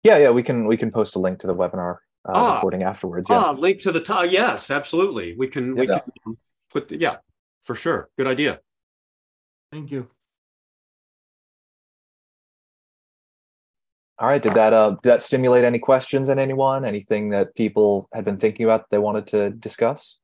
Yeah, 0.05 0.19
yeah, 0.19 0.31
we 0.31 0.45
can 0.45 0.66
we 0.66 0.77
can 0.77 0.92
post 0.92 1.16
a 1.16 1.19
link 1.19 1.40
to 1.40 1.49
the 1.49 1.55
webinar 1.55 1.97
uh, 2.29 2.33
ah, 2.33 2.55
recording 2.55 2.85
afterwards. 2.85 3.29
Yeah. 3.29 3.38
Ah, 3.38 3.51
link 3.51 3.81
to 3.81 3.90
the 3.90 4.01
top. 4.01 4.31
Yes, 4.31 4.71
absolutely. 4.71 5.35
We 5.37 5.49
can 5.49 5.75
we 5.75 5.88
yeah. 5.88 5.99
can 5.99 6.37
put 6.71 6.88
the, 6.88 6.97
yeah, 6.97 7.16
for 7.64 7.75
sure. 7.75 8.09
Good 8.16 8.29
idea. 8.29 8.61
Thank 9.72 9.90
you. 9.90 10.09
All 14.18 14.29
right. 14.29 14.42
Did 14.42 14.55
that 14.55 14.72
uh, 14.72 14.90
did 15.02 15.11
that 15.11 15.22
stimulate 15.22 15.64
any 15.64 15.79
questions 15.79 16.31
in 16.31 16.38
anyone? 16.38 16.85
Anything 16.87 17.29
that 17.31 17.55
people 17.55 18.09
had 18.14 18.24
been 18.24 18.38
thinking 18.38 18.64
about 18.64 18.87
they 18.90 18.98
wanted 18.98 19.26
to 19.29 19.50
discuss? 19.50 20.18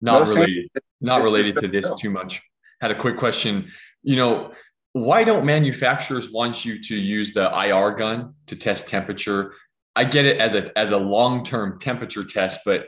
Not 0.00 0.26
no, 0.26 0.34
related. 0.34 0.70
Not 1.00 1.22
related 1.22 1.56
to 1.56 1.68
this 1.68 1.92
too 1.94 2.10
much. 2.10 2.42
Had 2.80 2.90
a 2.90 2.98
quick 2.98 3.18
question. 3.18 3.70
You 4.02 4.16
know, 4.16 4.52
why 4.92 5.22
don't 5.22 5.44
manufacturers 5.44 6.32
want 6.32 6.64
you 6.64 6.82
to 6.82 6.96
use 6.96 7.32
the 7.32 7.50
IR 7.50 7.92
gun 7.92 8.34
to 8.46 8.56
test 8.56 8.88
temperature 8.88 9.54
I 9.94 10.04
get 10.04 10.24
it 10.24 10.38
as 10.38 10.54
a 10.54 10.76
as 10.78 10.90
a 10.90 10.96
long-term 10.98 11.78
temperature 11.78 12.24
test, 12.24 12.60
but 12.64 12.86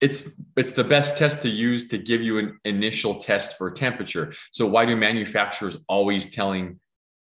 it's 0.00 0.28
it's 0.56 0.72
the 0.72 0.84
best 0.84 1.18
test 1.18 1.42
to 1.42 1.48
use 1.48 1.88
to 1.88 1.98
give 1.98 2.22
you 2.22 2.38
an 2.38 2.58
initial 2.64 3.16
test 3.16 3.56
for 3.56 3.70
temperature. 3.70 4.34
So 4.52 4.66
why 4.66 4.86
do 4.86 4.96
manufacturers 4.96 5.76
always 5.88 6.30
telling 6.30 6.80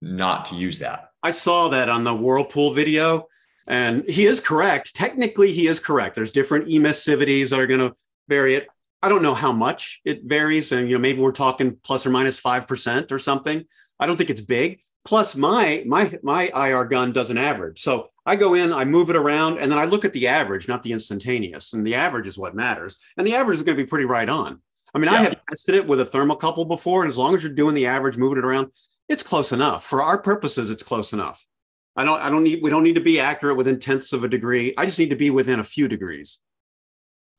not 0.01 0.45
to 0.45 0.55
use 0.55 0.79
that? 0.79 1.09
I 1.23 1.31
saw 1.31 1.69
that 1.69 1.89
on 1.89 2.03
the 2.03 2.15
Whirlpool 2.15 2.73
video, 2.73 3.27
and 3.67 4.07
he 4.07 4.25
is 4.25 4.39
correct. 4.39 4.95
Technically, 4.95 5.51
he 5.51 5.67
is 5.67 5.79
correct. 5.79 6.15
There's 6.15 6.31
different 6.31 6.67
emissivities 6.67 7.49
that 7.49 7.59
are 7.59 7.67
going 7.67 7.79
to 7.79 7.93
vary 8.27 8.55
it. 8.55 8.67
I 9.01 9.09
don't 9.09 9.21
know 9.21 9.35
how 9.35 9.51
much 9.51 10.01
it 10.05 10.23
varies, 10.23 10.71
and 10.71 10.87
you 10.89 10.95
know 10.95 11.01
maybe 11.01 11.21
we're 11.21 11.31
talking 11.31 11.77
plus 11.83 12.05
or 12.05 12.09
minus 12.09 12.39
five 12.39 12.67
percent 12.67 13.11
or 13.11 13.19
something. 13.19 13.65
I 13.99 14.05
don't 14.05 14.17
think 14.17 14.29
it's 14.29 14.41
big. 14.41 14.79
Plus, 15.05 15.35
my 15.35 15.83
my 15.85 16.17
my 16.23 16.49
IR 16.55 16.85
gun 16.85 17.13
does 17.13 17.29
an 17.29 17.37
average, 17.37 17.81
so 17.81 18.09
I 18.27 18.35
go 18.35 18.55
in, 18.55 18.73
I 18.73 18.83
move 18.83 19.09
it 19.09 19.15
around, 19.15 19.57
and 19.57 19.71
then 19.71 19.79
I 19.79 19.85
look 19.85 20.03
at 20.03 20.11
the 20.11 20.27
average, 20.27 20.67
not 20.67 20.83
the 20.83 20.91
instantaneous. 20.91 21.71
And 21.71 21.87
the 21.87 21.95
average 21.95 22.27
is 22.27 22.37
what 22.37 22.53
matters. 22.53 22.97
And 23.17 23.25
the 23.25 23.35
average 23.35 23.57
is 23.57 23.63
going 23.63 23.77
to 23.77 23.83
be 23.83 23.87
pretty 23.87 24.03
right 24.03 24.27
on. 24.27 24.61
I 24.93 24.99
mean, 24.99 25.09
yeah. 25.09 25.17
I 25.17 25.23
have 25.23 25.45
tested 25.47 25.75
it 25.75 25.87
with 25.87 26.01
a 26.01 26.05
thermocouple 26.05 26.67
before, 26.67 27.03
and 27.03 27.09
as 27.09 27.17
long 27.17 27.33
as 27.33 27.41
you're 27.41 27.53
doing 27.53 27.73
the 27.73 27.87
average, 27.87 28.17
moving 28.17 28.37
it 28.37 28.45
around, 28.45 28.67
it's 29.07 29.23
close 29.23 29.53
enough. 29.53 29.85
For 29.85 30.03
our 30.03 30.21
purposes, 30.21 30.69
it's 30.69 30.83
close 30.83 31.13
enough. 31.13 31.47
I 31.95 32.03
don't 32.03 32.21
I 32.21 32.29
don't 32.29 32.43
need 32.43 32.61
we 32.61 32.69
don't 32.69 32.83
need 32.83 32.95
to 32.95 33.01
be 33.01 33.19
accurate 33.19 33.57
within 33.57 33.79
tenths 33.79 34.11
of 34.13 34.23
a 34.23 34.27
degree. 34.27 34.73
I 34.77 34.85
just 34.85 34.99
need 34.99 35.09
to 35.09 35.15
be 35.15 35.29
within 35.29 35.59
a 35.59 35.63
few 35.63 35.87
degrees. 35.87 36.39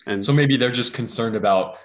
And 0.07 0.24
so 0.24 0.33
maybe 0.33 0.57
they're 0.57 0.70
just 0.70 0.94
concerned 0.94 1.37
about 1.37 1.79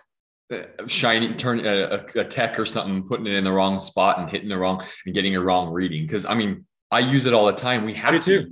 uh, 0.52 0.64
shining 0.88 1.36
turn 1.36 1.66
a, 1.66 2.06
a, 2.16 2.24
tech 2.24 2.58
or 2.58 2.66
something 2.66 3.08
putting 3.08 3.28
it 3.28 3.34
in 3.34 3.44
the 3.44 3.52
wrong 3.52 3.80
spot 3.80 4.20
and 4.20 4.30
hitting 4.30 4.50
the 4.50 4.58
wrong 4.58 4.82
and 5.06 5.14
getting 5.14 5.36
a 5.36 5.42
wrong 5.42 5.72
reading 5.72 6.06
because 6.06 6.26
i 6.26 6.36
mean 6.36 6.66
i 6.92 7.00
use 7.00 7.26
it 7.26 7.34
all 7.34 7.46
the 7.46 7.54
time 7.54 7.86
we 7.86 7.94
have 7.94 8.24
to 8.24 8.46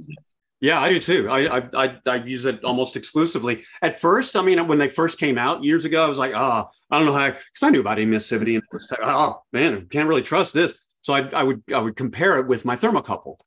yeah 0.61 0.79
i 0.79 0.89
do 0.89 0.99
too 0.99 1.29
I, 1.29 1.57
I, 1.57 1.69
I 1.73 1.97
i 2.05 2.15
use 2.15 2.45
it 2.45 2.63
almost 2.63 2.95
exclusively 2.95 3.63
at 3.81 3.99
first 3.99 4.35
i 4.35 4.41
mean 4.41 4.65
when 4.67 4.77
they 4.77 4.87
first 4.87 5.19
came 5.19 5.37
out 5.37 5.63
years 5.63 5.85
ago 5.85 6.05
i 6.05 6.09
was 6.09 6.19
like 6.19 6.33
oh 6.33 6.69
i 6.89 6.97
don't 6.97 7.05
know 7.05 7.13
how 7.13 7.29
because 7.29 7.63
i 7.63 7.69
knew 7.69 7.81
about 7.81 7.97
emissivity 7.97 8.55
and 8.55 8.63
this 8.71 8.87
type, 8.87 8.99
oh 9.01 9.07
ah, 9.07 9.39
man 9.51 9.75
I 9.75 9.81
can't 9.81 10.07
really 10.07 10.21
trust 10.21 10.53
this 10.53 10.79
so 11.01 11.13
I, 11.13 11.27
I 11.33 11.43
would 11.43 11.61
i 11.73 11.79
would 11.79 11.95
compare 11.95 12.39
it 12.39 12.47
with 12.47 12.63
my 12.63 12.75
thermocouple 12.75 13.37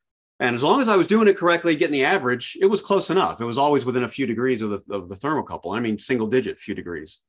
and 0.41 0.55
as 0.55 0.63
long 0.63 0.81
as 0.81 0.89
I 0.89 0.97
was 0.97 1.07
doing 1.07 1.29
it 1.29 1.37
correctly, 1.37 1.77
getting 1.77 1.93
the 1.93 2.05
average, 2.05 2.59
it 2.61 2.67
was 2.67 2.83
close 2.83 3.09
enough. 3.11 3.41
It 3.41 3.45
was 3.45 3.59
always 3.59 3.87
within 3.87 4.03
a 4.03 4.09
few 4.09 4.27
degrees 4.27 4.63
of 4.63 4.71
the, 4.71 4.83
of 4.91 5.09
the 5.09 5.15
thermocouple. 5.15 5.77
I 5.77 5.81
mean, 5.81 5.99
single 5.99 6.27
digit, 6.27 6.59
few 6.59 6.75
degrees. 6.75 7.21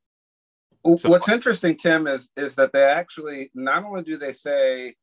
So, 0.84 1.10
What's 1.10 1.30
interesting, 1.30 1.78
Tim, 1.78 2.08
is 2.08 2.32
is 2.36 2.56
that 2.56 2.72
they 2.72 2.84
actually 2.84 3.52
not 3.56 3.84
only 3.84 4.04
do 4.04 4.18
they 4.18 4.32
say, 4.32 4.96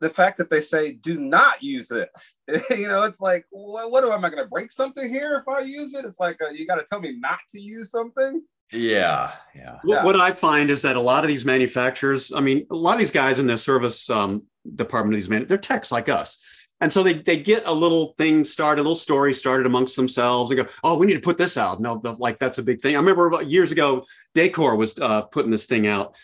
the 0.00 0.08
fact 0.08 0.38
that 0.38 0.48
they 0.50 0.60
say 0.60 0.92
do 0.92 1.18
not 1.18 1.62
use 1.62 1.88
this. 1.88 2.36
you 2.70 2.88
know, 2.88 3.02
it's 3.02 3.20
like, 3.20 3.46
what, 3.50 3.90
what 3.90 4.04
am 4.04 4.24
I 4.24 4.30
going 4.30 4.42
to 4.42 4.48
break 4.48 4.72
something 4.72 5.08
here 5.08 5.36
if 5.36 5.52
I 5.52 5.60
use 5.60 5.94
it? 5.94 6.04
It's 6.04 6.20
like 6.20 6.40
uh, 6.42 6.50
you 6.50 6.66
got 6.66 6.76
to 6.76 6.84
tell 6.84 7.00
me 7.00 7.16
not 7.18 7.38
to 7.50 7.60
use 7.60 7.90
something. 7.90 8.42
Yeah, 8.72 9.32
yeah. 9.54 9.78
What, 9.82 10.04
what, 10.04 10.20
I 10.20 10.30
find 10.30 10.70
is 10.70 10.82
that 10.82 10.94
a 10.94 11.00
lot 11.00 11.24
of 11.24 11.28
these 11.28 11.44
manufacturers, 11.44 12.32
I 12.32 12.40
mean, 12.40 12.66
a 12.70 12.76
lot 12.76 12.94
of 12.94 13.00
these 13.00 13.10
guys 13.10 13.40
in 13.40 13.48
the 13.48 13.58
service 13.58 14.08
um, 14.08 14.44
department, 14.76 15.16
these 15.16 15.28
men, 15.28 15.44
they're 15.46 15.58
techs 15.58 15.90
like 15.90 16.08
us 16.08 16.38
and 16.80 16.92
so 16.92 17.02
they, 17.02 17.14
they 17.14 17.36
get 17.36 17.62
a 17.66 17.74
little 17.74 18.14
thing 18.16 18.44
started, 18.44 18.80
a 18.80 18.84
little 18.84 18.94
story 18.94 19.34
started 19.34 19.66
amongst 19.66 19.96
themselves. 19.96 20.48
They 20.48 20.56
go, 20.56 20.66
oh, 20.82 20.96
we 20.96 21.06
need 21.06 21.14
to 21.14 21.20
put 21.20 21.36
this 21.36 21.58
out. 21.58 21.80
No, 21.80 22.00
like 22.18 22.38
that's 22.38 22.58
a 22.58 22.62
big 22.62 22.80
thing. 22.80 22.96
I 22.96 22.98
remember 22.98 23.26
about 23.26 23.50
years 23.50 23.70
ago, 23.70 24.04
Dacor 24.34 24.76
was 24.76 24.98
uh, 24.98 25.22
putting 25.22 25.50
this 25.50 25.66
thing 25.66 25.86
out 25.86 26.16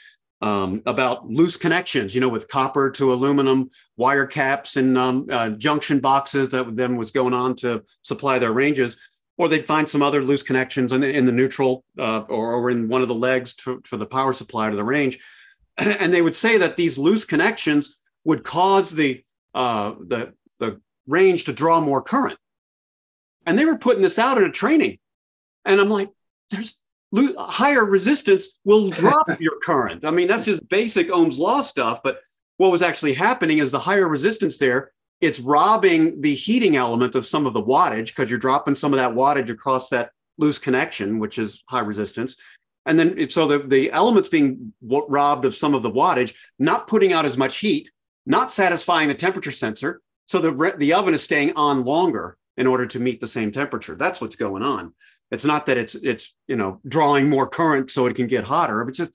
um, 0.43 0.83
about 0.87 1.29
loose 1.29 1.57
connections, 1.57 2.15
you 2.15 2.21
know, 2.21 2.29
with 2.29 2.49
copper 2.49 2.91
to 2.91 3.13
aluminum 3.13 3.71
wire 3.97 4.27
caps 4.27 4.77
and 4.77 4.97
um, 4.99 5.27
uh, 5.31 5.51
junction 5.51 5.99
boxes 5.99 6.49
that 6.51 6.77
then 6.77 6.97
was 6.97 7.11
going 7.11 7.35
on 7.35 7.57
to 7.57 7.83
supply 8.03 8.39
their 8.39 8.53
ranges. 8.53 9.01
Or 9.39 9.49
they'd 9.49 9.67
find 9.67 9.87
some 9.87 10.03
other 10.03 10.23
loose 10.23 10.43
connections 10.43 10.93
in, 10.93 11.03
in 11.03 11.27
the 11.27 11.33
neutral 11.33 11.85
uh, 11.99 12.21
or, 12.21 12.55
or 12.55 12.71
in 12.71 12.89
one 12.89 13.03
of 13.03 13.09
the 13.09 13.15
legs 13.15 13.55
to, 13.57 13.83
for 13.85 13.99
the 13.99 14.07
power 14.07 14.33
supply 14.33 14.71
to 14.71 14.77
the 14.77 14.85
range. 14.85 15.19
And 15.79 16.13
they 16.13 16.23
would 16.23 16.35
say 16.35 16.57
that 16.57 16.79
these 16.79 16.97
loose 16.97 17.27
connections 17.27 17.99
would 18.25 18.45
cause 18.45 18.93
the 18.93 19.23
uh, 19.55 19.95
the 20.07 20.35
the 20.59 20.81
range 21.07 21.45
to 21.45 21.53
draw 21.53 21.81
more 21.81 22.01
current. 22.01 22.39
And 23.45 23.59
they 23.59 23.67
were 23.67 23.79
putting 23.79 24.03
this 24.03 24.19
out 24.19 24.39
in 24.39 24.45
a 24.45 24.51
training. 24.51 24.99
And 25.67 25.81
I'm 25.81 25.91
like, 25.91 26.09
there's 26.51 26.81
higher 27.15 27.85
resistance 27.85 28.61
will 28.65 28.91
drop 28.91 29.29
your 29.41 29.59
current. 29.63 30.05
I 30.05 30.11
mean, 30.11 30.29
that's 30.29 30.45
just 30.45 30.69
basic 30.69 31.11
Ohm's 31.11 31.39
law 31.39 31.61
stuff. 31.61 32.01
But 32.03 32.21
what 32.57 32.73
was 32.73 32.83
actually 32.83 33.15
happening 33.15 33.59
is 33.59 33.71
the 33.71 33.79
higher 33.79 34.09
resistance 34.09 34.59
there, 34.59 34.93
it's 35.21 35.41
robbing 35.41 36.21
the 36.21 36.35
heating 36.35 36.77
element 36.77 37.15
of 37.15 37.27
some 37.27 37.47
of 37.47 37.55
the 37.55 37.63
wattage 37.63 38.09
because 38.09 38.31
you're 38.31 38.39
dropping 38.39 38.75
some 38.75 38.93
of 38.93 38.99
that 38.99 39.15
wattage 39.15 39.49
across 39.49 39.89
that 39.89 40.11
loose 40.39 40.59
connection, 40.59 41.19
which 41.19 41.39
is 41.39 41.63
high 41.69 41.81
resistance. 41.81 42.37
And 42.85 42.99
then 42.99 43.15
it, 43.19 43.33
so 43.33 43.47
the, 43.47 43.59
the 43.59 43.91
elements 43.93 44.29
being 44.29 44.73
robbed 44.83 45.45
of 45.45 45.57
some 45.57 45.75
of 45.75 45.83
the 45.83 45.91
wattage, 45.91 46.35
not 46.59 46.87
putting 46.87 47.13
out 47.13 47.25
as 47.25 47.37
much 47.37 47.59
heat, 47.59 47.91
not 48.27 48.53
satisfying 48.53 49.09
the 49.09 49.15
temperature 49.15 49.51
sensor, 49.51 50.01
so 50.27 50.39
the, 50.39 50.75
the 50.77 50.93
oven 50.93 51.15
is 51.15 51.23
staying 51.23 51.53
on 51.57 51.85
longer 51.85 52.37
in 52.57 52.67
order 52.67 52.87
to 52.87 53.01
meet 53.01 53.21
the 53.21 53.27
same 53.27 53.53
temperature. 53.53 53.95
That's 53.95 54.21
what's 54.21 54.37
going 54.37 54.63
on. 54.63 54.93
It's 55.31 55.45
not 55.45 55.67
that 55.67 55.77
it's 55.77 55.95
it's 55.97 56.35
you 56.47 56.57
know 56.57 56.81
drawing 56.87 57.29
more 57.29 57.49
current 57.49 57.91
so 57.91 58.07
it 58.07 58.17
can 58.17 58.27
get 58.27 58.45
hotter. 58.45 58.85
But 58.85 58.95
just 58.95 59.13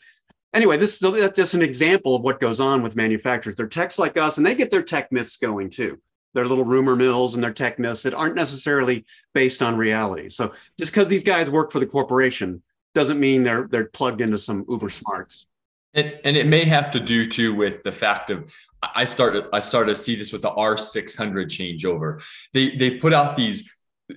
anyway. 0.54 0.78
This 0.78 1.00
that's 1.00 1.36
just 1.36 1.54
an 1.54 1.62
example 1.62 2.16
of 2.16 2.24
what 2.24 2.40
goes 2.40 2.60
on 2.60 2.82
with 2.82 2.96
manufacturers. 2.96 3.56
They're 3.56 3.68
techs 3.68 4.00
like 4.00 4.18
us, 4.18 4.38
and 4.38 4.46
they 4.46 4.56
get 4.56 4.72
their 4.72 4.84
tech 4.84 5.12
myths 5.12 5.38
going 5.38 5.70
too. 5.70 6.00
Their 6.34 6.48
little 6.48 6.64
rumor 6.64 6.96
mills 6.96 7.36
and 7.36 7.44
their 7.44 7.54
tech 7.54 7.78
myths 7.78 8.04
that 8.04 8.14
aren't 8.14 8.36
necessarily 8.36 9.06
based 9.34 9.62
on 9.62 9.78
reality. 9.78 10.30
So 10.30 10.54
just 10.78 10.92
because 10.92 11.08
these 11.08 11.24
guys 11.24 11.50
work 11.50 11.72
for 11.72 11.80
the 11.80 11.86
corporation 11.86 12.62
doesn't 12.94 13.20
mean 13.20 13.44
they're 13.44 13.68
they're 13.70 13.86
plugged 13.86 14.22
into 14.22 14.38
some 14.38 14.66
uber 14.70 14.90
smarts. 14.90 15.48
And, 15.94 16.18
and 16.24 16.38
it 16.38 16.48
may 16.48 16.64
have 16.64 16.90
to 16.92 17.02
do 17.02 17.30
too 17.30 17.54
with 17.54 17.84
the 17.84 17.92
fact 17.92 18.30
of 18.30 18.54
I 18.82 19.04
started 19.04 19.46
I 19.54 19.60
started 19.60 19.96
to 19.96 20.02
see 20.02 20.16
this 20.16 20.32
with 20.32 20.42
the 20.42 20.52
R600 20.52 21.48
changeover. 21.48 22.22
They 22.54 22.76
they 22.76 22.92
put 22.92 23.14
out 23.14 23.36
these 23.36 23.70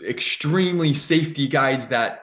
extremely 0.02 0.94
safety 0.94 1.46
guides 1.48 1.88
that 1.88 2.20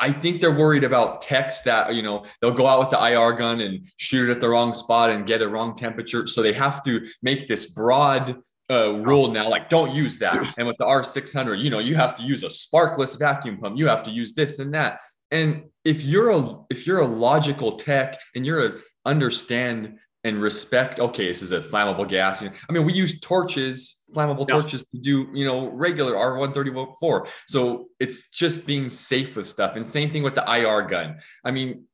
I 0.00 0.12
think 0.12 0.40
they're 0.40 0.52
worried 0.52 0.84
about 0.84 1.20
techs 1.20 1.60
that 1.60 1.94
you 1.94 2.02
know 2.02 2.24
they'll 2.40 2.50
go 2.50 2.66
out 2.66 2.80
with 2.80 2.90
the 2.90 3.02
IR 3.02 3.32
gun 3.32 3.60
and 3.60 3.82
shoot 3.96 4.28
it 4.28 4.32
at 4.32 4.40
the 4.40 4.48
wrong 4.48 4.74
spot 4.74 5.10
and 5.10 5.26
get 5.26 5.42
a 5.42 5.48
wrong 5.48 5.74
temperature. 5.76 6.26
So 6.26 6.42
they 6.42 6.52
have 6.52 6.82
to 6.84 7.04
make 7.22 7.48
this 7.48 7.66
broad 7.70 8.36
uh, 8.70 8.94
rule 8.94 9.30
now, 9.30 9.48
like 9.48 9.68
don't 9.68 9.94
use 9.94 10.16
that. 10.18 10.54
And 10.58 10.66
with 10.66 10.76
the 10.78 10.84
R600, 10.84 11.62
you 11.62 11.70
know, 11.70 11.78
you 11.78 11.96
have 11.96 12.14
to 12.16 12.22
use 12.22 12.42
a 12.42 12.48
sparkless 12.48 13.18
vacuum 13.18 13.58
pump. 13.58 13.78
You 13.78 13.86
have 13.88 14.02
to 14.04 14.10
use 14.10 14.34
this 14.34 14.58
and 14.58 14.72
that. 14.74 15.00
And 15.30 15.64
if 15.84 16.02
you're 16.02 16.30
a 16.30 16.58
if 16.70 16.86
you're 16.86 17.00
a 17.00 17.06
logical 17.06 17.76
tech 17.76 18.20
and 18.34 18.46
you're 18.46 18.66
a 18.66 18.78
understand 19.04 19.98
and 20.24 20.40
respect 20.40 20.98
okay 20.98 21.28
this 21.28 21.42
is 21.42 21.52
a 21.52 21.60
flammable 21.60 22.08
gas. 22.08 22.42
I 22.42 22.72
mean 22.72 22.84
we 22.84 22.92
use 22.92 23.20
torches 23.20 24.02
flammable 24.12 24.48
yeah. 24.48 24.60
torches 24.60 24.86
to 24.86 24.98
do 24.98 25.28
you 25.32 25.44
know 25.44 25.68
regular 25.68 26.14
r134 26.14 27.28
so 27.46 27.88
it's 28.00 28.28
just 28.28 28.66
being 28.66 28.90
safe 28.90 29.36
with 29.36 29.46
stuff. 29.46 29.76
And 29.76 29.86
same 29.86 30.10
thing 30.10 30.22
with 30.22 30.34
the 30.34 30.44
ir 30.50 30.82
gun. 30.82 31.16
I 31.44 31.50
mean 31.50 31.86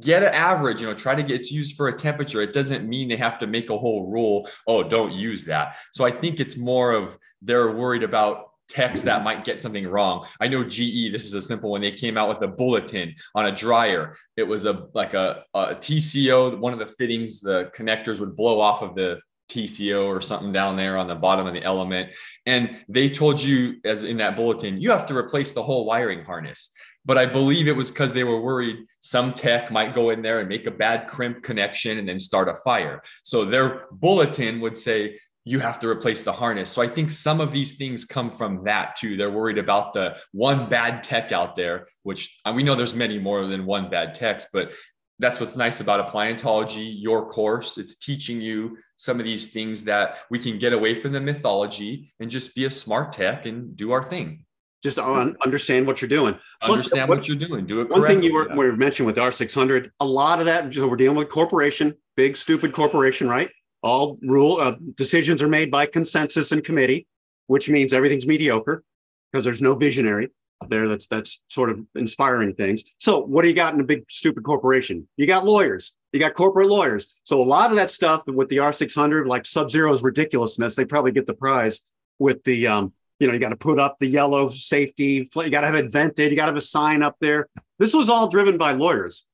get 0.00 0.22
an 0.22 0.32
average 0.32 0.80
you 0.80 0.86
know 0.86 0.94
try 0.94 1.14
to 1.14 1.22
get 1.22 1.40
it's 1.40 1.50
used 1.50 1.76
for 1.76 1.88
a 1.88 1.96
temperature. 1.96 2.40
It 2.42 2.52
doesn't 2.52 2.88
mean 2.88 3.08
they 3.08 3.16
have 3.16 3.38
to 3.40 3.46
make 3.46 3.70
a 3.70 3.78
whole 3.78 4.10
rule 4.10 4.48
oh 4.66 4.82
don't 4.82 5.12
use 5.12 5.44
that. 5.44 5.76
So 5.92 6.04
i 6.04 6.10
think 6.10 6.40
it's 6.40 6.56
more 6.56 6.92
of 6.92 7.18
they're 7.42 7.72
worried 7.72 8.02
about 8.02 8.50
techs 8.68 9.02
that 9.02 9.24
might 9.24 9.44
get 9.44 9.60
something 9.60 9.86
wrong. 9.86 10.26
I 10.40 10.48
know 10.48 10.64
GE, 10.64 11.12
this 11.12 11.24
is 11.24 11.34
a 11.34 11.42
simple 11.42 11.70
one. 11.70 11.80
They 11.80 11.90
came 11.90 12.16
out 12.16 12.28
with 12.28 12.42
a 12.42 12.48
bulletin 12.48 13.14
on 13.34 13.46
a 13.46 13.54
dryer. 13.54 14.16
It 14.36 14.42
was 14.42 14.64
a 14.64 14.86
like 14.94 15.14
a, 15.14 15.44
a 15.54 15.74
TCO, 15.74 16.58
one 16.58 16.72
of 16.72 16.78
the 16.78 16.86
fittings, 16.86 17.40
the 17.40 17.70
connectors 17.74 18.20
would 18.20 18.36
blow 18.36 18.60
off 18.60 18.82
of 18.82 18.94
the 18.94 19.20
TCO 19.48 20.06
or 20.06 20.20
something 20.20 20.52
down 20.52 20.76
there 20.76 20.96
on 20.98 21.06
the 21.06 21.14
bottom 21.14 21.46
of 21.46 21.54
the 21.54 21.62
element. 21.62 22.12
And 22.46 22.76
they 22.88 23.08
told 23.08 23.40
you, 23.40 23.76
as 23.84 24.02
in 24.02 24.16
that 24.16 24.36
bulletin, 24.36 24.80
you 24.80 24.90
have 24.90 25.06
to 25.06 25.16
replace 25.16 25.52
the 25.52 25.62
whole 25.62 25.84
wiring 25.84 26.24
harness. 26.24 26.70
But 27.04 27.18
I 27.18 27.26
believe 27.26 27.68
it 27.68 27.76
was 27.76 27.90
because 27.92 28.12
they 28.12 28.24
were 28.24 28.40
worried 28.40 28.78
some 28.98 29.32
tech 29.32 29.70
might 29.70 29.94
go 29.94 30.10
in 30.10 30.22
there 30.22 30.40
and 30.40 30.48
make 30.48 30.66
a 30.66 30.72
bad 30.72 31.06
crimp 31.06 31.44
connection 31.44 31.98
and 31.98 32.08
then 32.08 32.18
start 32.18 32.48
a 32.48 32.56
fire. 32.56 33.00
So 33.22 33.44
their 33.44 33.86
bulletin 33.92 34.60
would 34.60 34.76
say, 34.76 35.20
you 35.46 35.60
have 35.60 35.78
to 35.78 35.88
replace 35.88 36.24
the 36.24 36.32
harness. 36.32 36.72
So 36.72 36.82
I 36.82 36.88
think 36.88 37.08
some 37.08 37.40
of 37.40 37.52
these 37.52 37.76
things 37.76 38.04
come 38.04 38.32
from 38.32 38.64
that 38.64 38.96
too. 38.96 39.16
They're 39.16 39.30
worried 39.30 39.58
about 39.58 39.92
the 39.92 40.16
one 40.32 40.68
bad 40.68 41.04
tech 41.04 41.30
out 41.30 41.54
there, 41.54 41.86
which 42.02 42.36
we 42.52 42.64
know 42.64 42.74
there's 42.74 42.94
many 42.94 43.16
more 43.16 43.46
than 43.46 43.64
one 43.64 43.88
bad 43.88 44.12
tech, 44.16 44.42
but 44.52 44.74
that's 45.20 45.38
what's 45.38 45.54
nice 45.54 45.80
about 45.80 46.04
appliantology, 46.04 46.96
your 46.98 47.30
course. 47.30 47.78
It's 47.78 47.94
teaching 47.94 48.40
you 48.40 48.76
some 48.96 49.20
of 49.20 49.24
these 49.24 49.52
things 49.52 49.84
that 49.84 50.18
we 50.30 50.40
can 50.40 50.58
get 50.58 50.72
away 50.72 51.00
from 51.00 51.12
the 51.12 51.20
mythology 51.20 52.12
and 52.18 52.28
just 52.28 52.56
be 52.56 52.64
a 52.64 52.70
smart 52.70 53.12
tech 53.12 53.46
and 53.46 53.76
do 53.76 53.92
our 53.92 54.02
thing 54.02 54.44
Just 54.82 54.98
on, 54.98 55.36
understand 55.44 55.86
what 55.86 56.02
you're 56.02 56.08
doing. 56.08 56.36
Plus, 56.64 56.80
understand 56.80 57.08
what, 57.08 57.18
what, 57.18 57.28
you're 57.28 57.36
doing. 57.36 57.66
Do 57.66 57.82
it. 57.82 57.88
One 57.88 58.04
thing 58.04 58.20
you 58.20 58.34
were, 58.34 58.48
yeah. 58.48 58.56
were 58.56 58.76
mentioned 58.76 59.06
with 59.06 59.16
R600, 59.16 59.90
a 60.00 60.04
lot 60.04 60.40
of 60.40 60.46
that 60.46 60.74
we're 60.74 60.96
dealing 60.96 61.16
with 61.16 61.28
corporation, 61.28 61.94
big 62.16 62.36
stupid 62.36 62.72
corporation, 62.72 63.28
right? 63.28 63.48
All 63.86 64.18
rule 64.20 64.58
uh, 64.60 64.74
decisions 64.96 65.40
are 65.42 65.48
made 65.48 65.70
by 65.70 65.86
consensus 65.86 66.50
and 66.50 66.64
committee, 66.64 67.06
which 67.46 67.68
means 67.68 67.94
everything's 67.94 68.26
mediocre 68.26 68.82
because 69.30 69.44
there's 69.44 69.62
no 69.62 69.74
visionary 69.74 70.30
there 70.68 70.88
that's 70.88 71.06
that's 71.06 71.40
sort 71.48 71.70
of 71.70 71.80
inspiring 71.94 72.54
things. 72.54 72.82
So 72.98 73.20
what 73.20 73.42
do 73.42 73.48
you 73.48 73.54
got 73.54 73.74
in 73.74 73.80
a 73.80 73.84
big 73.84 74.04
stupid 74.10 74.42
corporation? 74.42 75.06
You 75.16 75.26
got 75.26 75.44
lawyers. 75.44 75.96
You 76.12 76.18
got 76.18 76.34
corporate 76.34 76.68
lawyers. 76.68 77.20
So 77.24 77.40
a 77.40 77.44
lot 77.44 77.70
of 77.70 77.76
that 77.76 77.90
stuff 77.90 78.26
with 78.26 78.48
the 78.48 78.56
R600, 78.56 79.26
like 79.26 79.46
Sub 79.46 79.70
Zero's 79.70 80.02
ridiculousness, 80.02 80.74
they 80.74 80.84
probably 80.84 81.12
get 81.12 81.26
the 81.26 81.34
prize 81.34 81.80
with 82.18 82.42
the 82.44 82.66
um, 82.66 82.92
you 83.18 83.26
know, 83.26 83.34
you 83.34 83.38
got 83.38 83.50
to 83.50 83.56
put 83.56 83.78
up 83.78 83.98
the 83.98 84.06
yellow 84.06 84.48
safety, 84.48 85.28
you 85.34 85.50
got 85.50 85.60
to 85.60 85.66
have 85.66 85.76
it 85.76 85.90
vented, 85.90 86.30
you 86.30 86.36
got 86.36 86.46
to 86.46 86.52
have 86.52 86.56
a 86.56 86.60
sign 86.60 87.02
up 87.02 87.16
there. 87.20 87.48
This 87.78 87.94
was 87.94 88.08
all 88.08 88.28
driven 88.28 88.58
by 88.58 88.72
lawyers. 88.72 89.26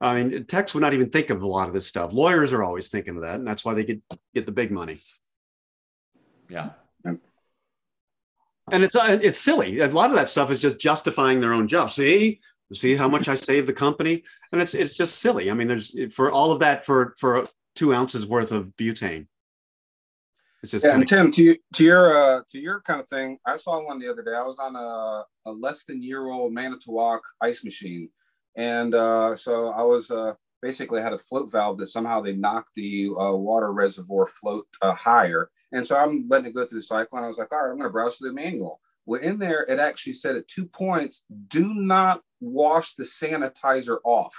I 0.00 0.22
mean, 0.22 0.44
techs 0.46 0.74
would 0.74 0.80
not 0.80 0.94
even 0.94 1.10
think 1.10 1.30
of 1.30 1.42
a 1.42 1.46
lot 1.46 1.68
of 1.68 1.74
this 1.74 1.86
stuff. 1.86 2.12
Lawyers 2.12 2.52
are 2.52 2.62
always 2.62 2.88
thinking 2.88 3.16
of 3.16 3.22
that, 3.22 3.36
and 3.36 3.46
that's 3.46 3.64
why 3.64 3.74
they 3.74 3.84
get 3.84 4.00
get 4.34 4.46
the 4.46 4.52
big 4.52 4.70
money. 4.70 5.00
Yeah, 6.48 6.70
and 8.70 8.84
it's 8.84 8.96
uh, 8.96 9.18
it's 9.22 9.38
silly. 9.38 9.80
A 9.80 9.88
lot 9.88 10.10
of 10.10 10.16
that 10.16 10.28
stuff 10.28 10.50
is 10.50 10.60
just 10.60 10.78
justifying 10.78 11.40
their 11.40 11.52
own 11.52 11.68
job. 11.68 11.90
See, 11.90 12.40
see 12.72 12.94
how 12.94 13.08
much 13.08 13.28
I 13.28 13.34
saved 13.34 13.66
the 13.66 13.72
company, 13.72 14.24
and 14.52 14.60
it's 14.60 14.74
it's 14.74 14.94
just 14.94 15.18
silly. 15.18 15.50
I 15.50 15.54
mean, 15.54 15.68
there's 15.68 15.94
for 16.12 16.30
all 16.30 16.52
of 16.52 16.60
that 16.60 16.84
for 16.84 17.14
for 17.18 17.46
two 17.74 17.94
ounces 17.94 18.26
worth 18.26 18.52
of 18.52 18.68
butane. 18.76 19.26
It's 20.62 20.72
just 20.72 20.84
yeah, 20.84 20.94
and 20.94 21.06
Tim, 21.06 21.30
to 21.32 21.56
to 21.74 21.84
your 21.84 22.38
uh, 22.38 22.42
to 22.48 22.58
your 22.58 22.80
kind 22.80 23.00
of 23.00 23.08
thing, 23.08 23.38
I 23.46 23.56
saw 23.56 23.84
one 23.84 23.98
the 23.98 24.10
other 24.10 24.22
day. 24.22 24.34
I 24.34 24.42
was 24.42 24.58
on 24.58 24.74
a, 24.76 25.24
a 25.48 25.52
less 25.52 25.84
than 25.84 26.02
year 26.02 26.28
old 26.28 26.52
Manitowoc 26.52 27.22
ice 27.40 27.62
machine, 27.64 28.10
and 28.56 28.94
uh, 28.94 29.36
so 29.36 29.68
I 29.68 29.82
was 29.82 30.10
uh, 30.10 30.34
basically 30.62 31.00
had 31.00 31.12
a 31.12 31.18
float 31.18 31.50
valve 31.50 31.78
that 31.78 31.88
somehow 31.88 32.20
they 32.20 32.34
knocked 32.34 32.74
the 32.74 33.10
uh, 33.18 33.34
water 33.34 33.72
reservoir 33.72 34.26
float 34.26 34.66
uh, 34.82 34.94
higher, 34.94 35.50
and 35.72 35.86
so 35.86 35.96
I'm 35.96 36.26
letting 36.28 36.46
it 36.46 36.54
go 36.54 36.64
through 36.64 36.78
the 36.80 36.82
cycle. 36.82 37.18
And 37.18 37.24
I 37.24 37.28
was 37.28 37.38
like, 37.38 37.52
all 37.52 37.58
right, 37.58 37.70
I'm 37.70 37.78
going 37.78 37.88
to 37.88 37.92
browse 37.92 38.16
through 38.16 38.30
the 38.30 38.34
manual. 38.34 38.80
Well, 39.06 39.20
in 39.20 39.38
there, 39.38 39.64
it 39.68 39.78
actually 39.78 40.12
said 40.12 40.36
at 40.36 40.48
two 40.48 40.66
points, 40.66 41.24
do 41.48 41.72
not 41.74 42.20
wash 42.40 42.94
the 42.94 43.04
sanitizer 43.04 43.98
off. 44.04 44.34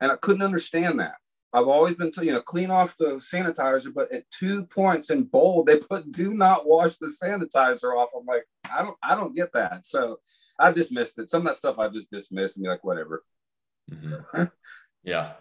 And 0.00 0.12
I 0.12 0.16
couldn't 0.16 0.42
understand 0.42 1.00
that. 1.00 1.16
I've 1.52 1.66
always 1.66 1.96
been, 1.96 2.12
told, 2.12 2.26
you 2.26 2.32
know, 2.32 2.40
clean 2.40 2.70
off 2.70 2.96
the 2.96 3.16
sanitizer, 3.16 3.92
but 3.92 4.12
at 4.12 4.30
two 4.30 4.64
points 4.66 5.10
in 5.10 5.24
bold, 5.24 5.66
they 5.66 5.78
put 5.78 6.12
"do 6.12 6.32
not 6.32 6.68
wash 6.68 6.96
the 6.98 7.08
sanitizer 7.08 7.96
off." 7.96 8.10
I'm 8.16 8.24
like, 8.24 8.44
I 8.72 8.84
don't, 8.84 8.96
I 9.02 9.16
don't 9.16 9.34
get 9.34 9.52
that. 9.54 9.84
So 9.84 10.20
I 10.60 10.72
dismissed 10.72 11.18
it. 11.18 11.30
Some 11.30 11.42
of 11.42 11.46
that 11.46 11.56
stuff 11.56 11.78
I 11.78 11.88
just 11.88 12.10
dismissed 12.10 12.56
and 12.56 12.64
be 12.64 12.68
like, 12.70 12.84
whatever. 12.84 13.24
Mm-hmm. 13.90 14.44
yeah, 15.02 15.32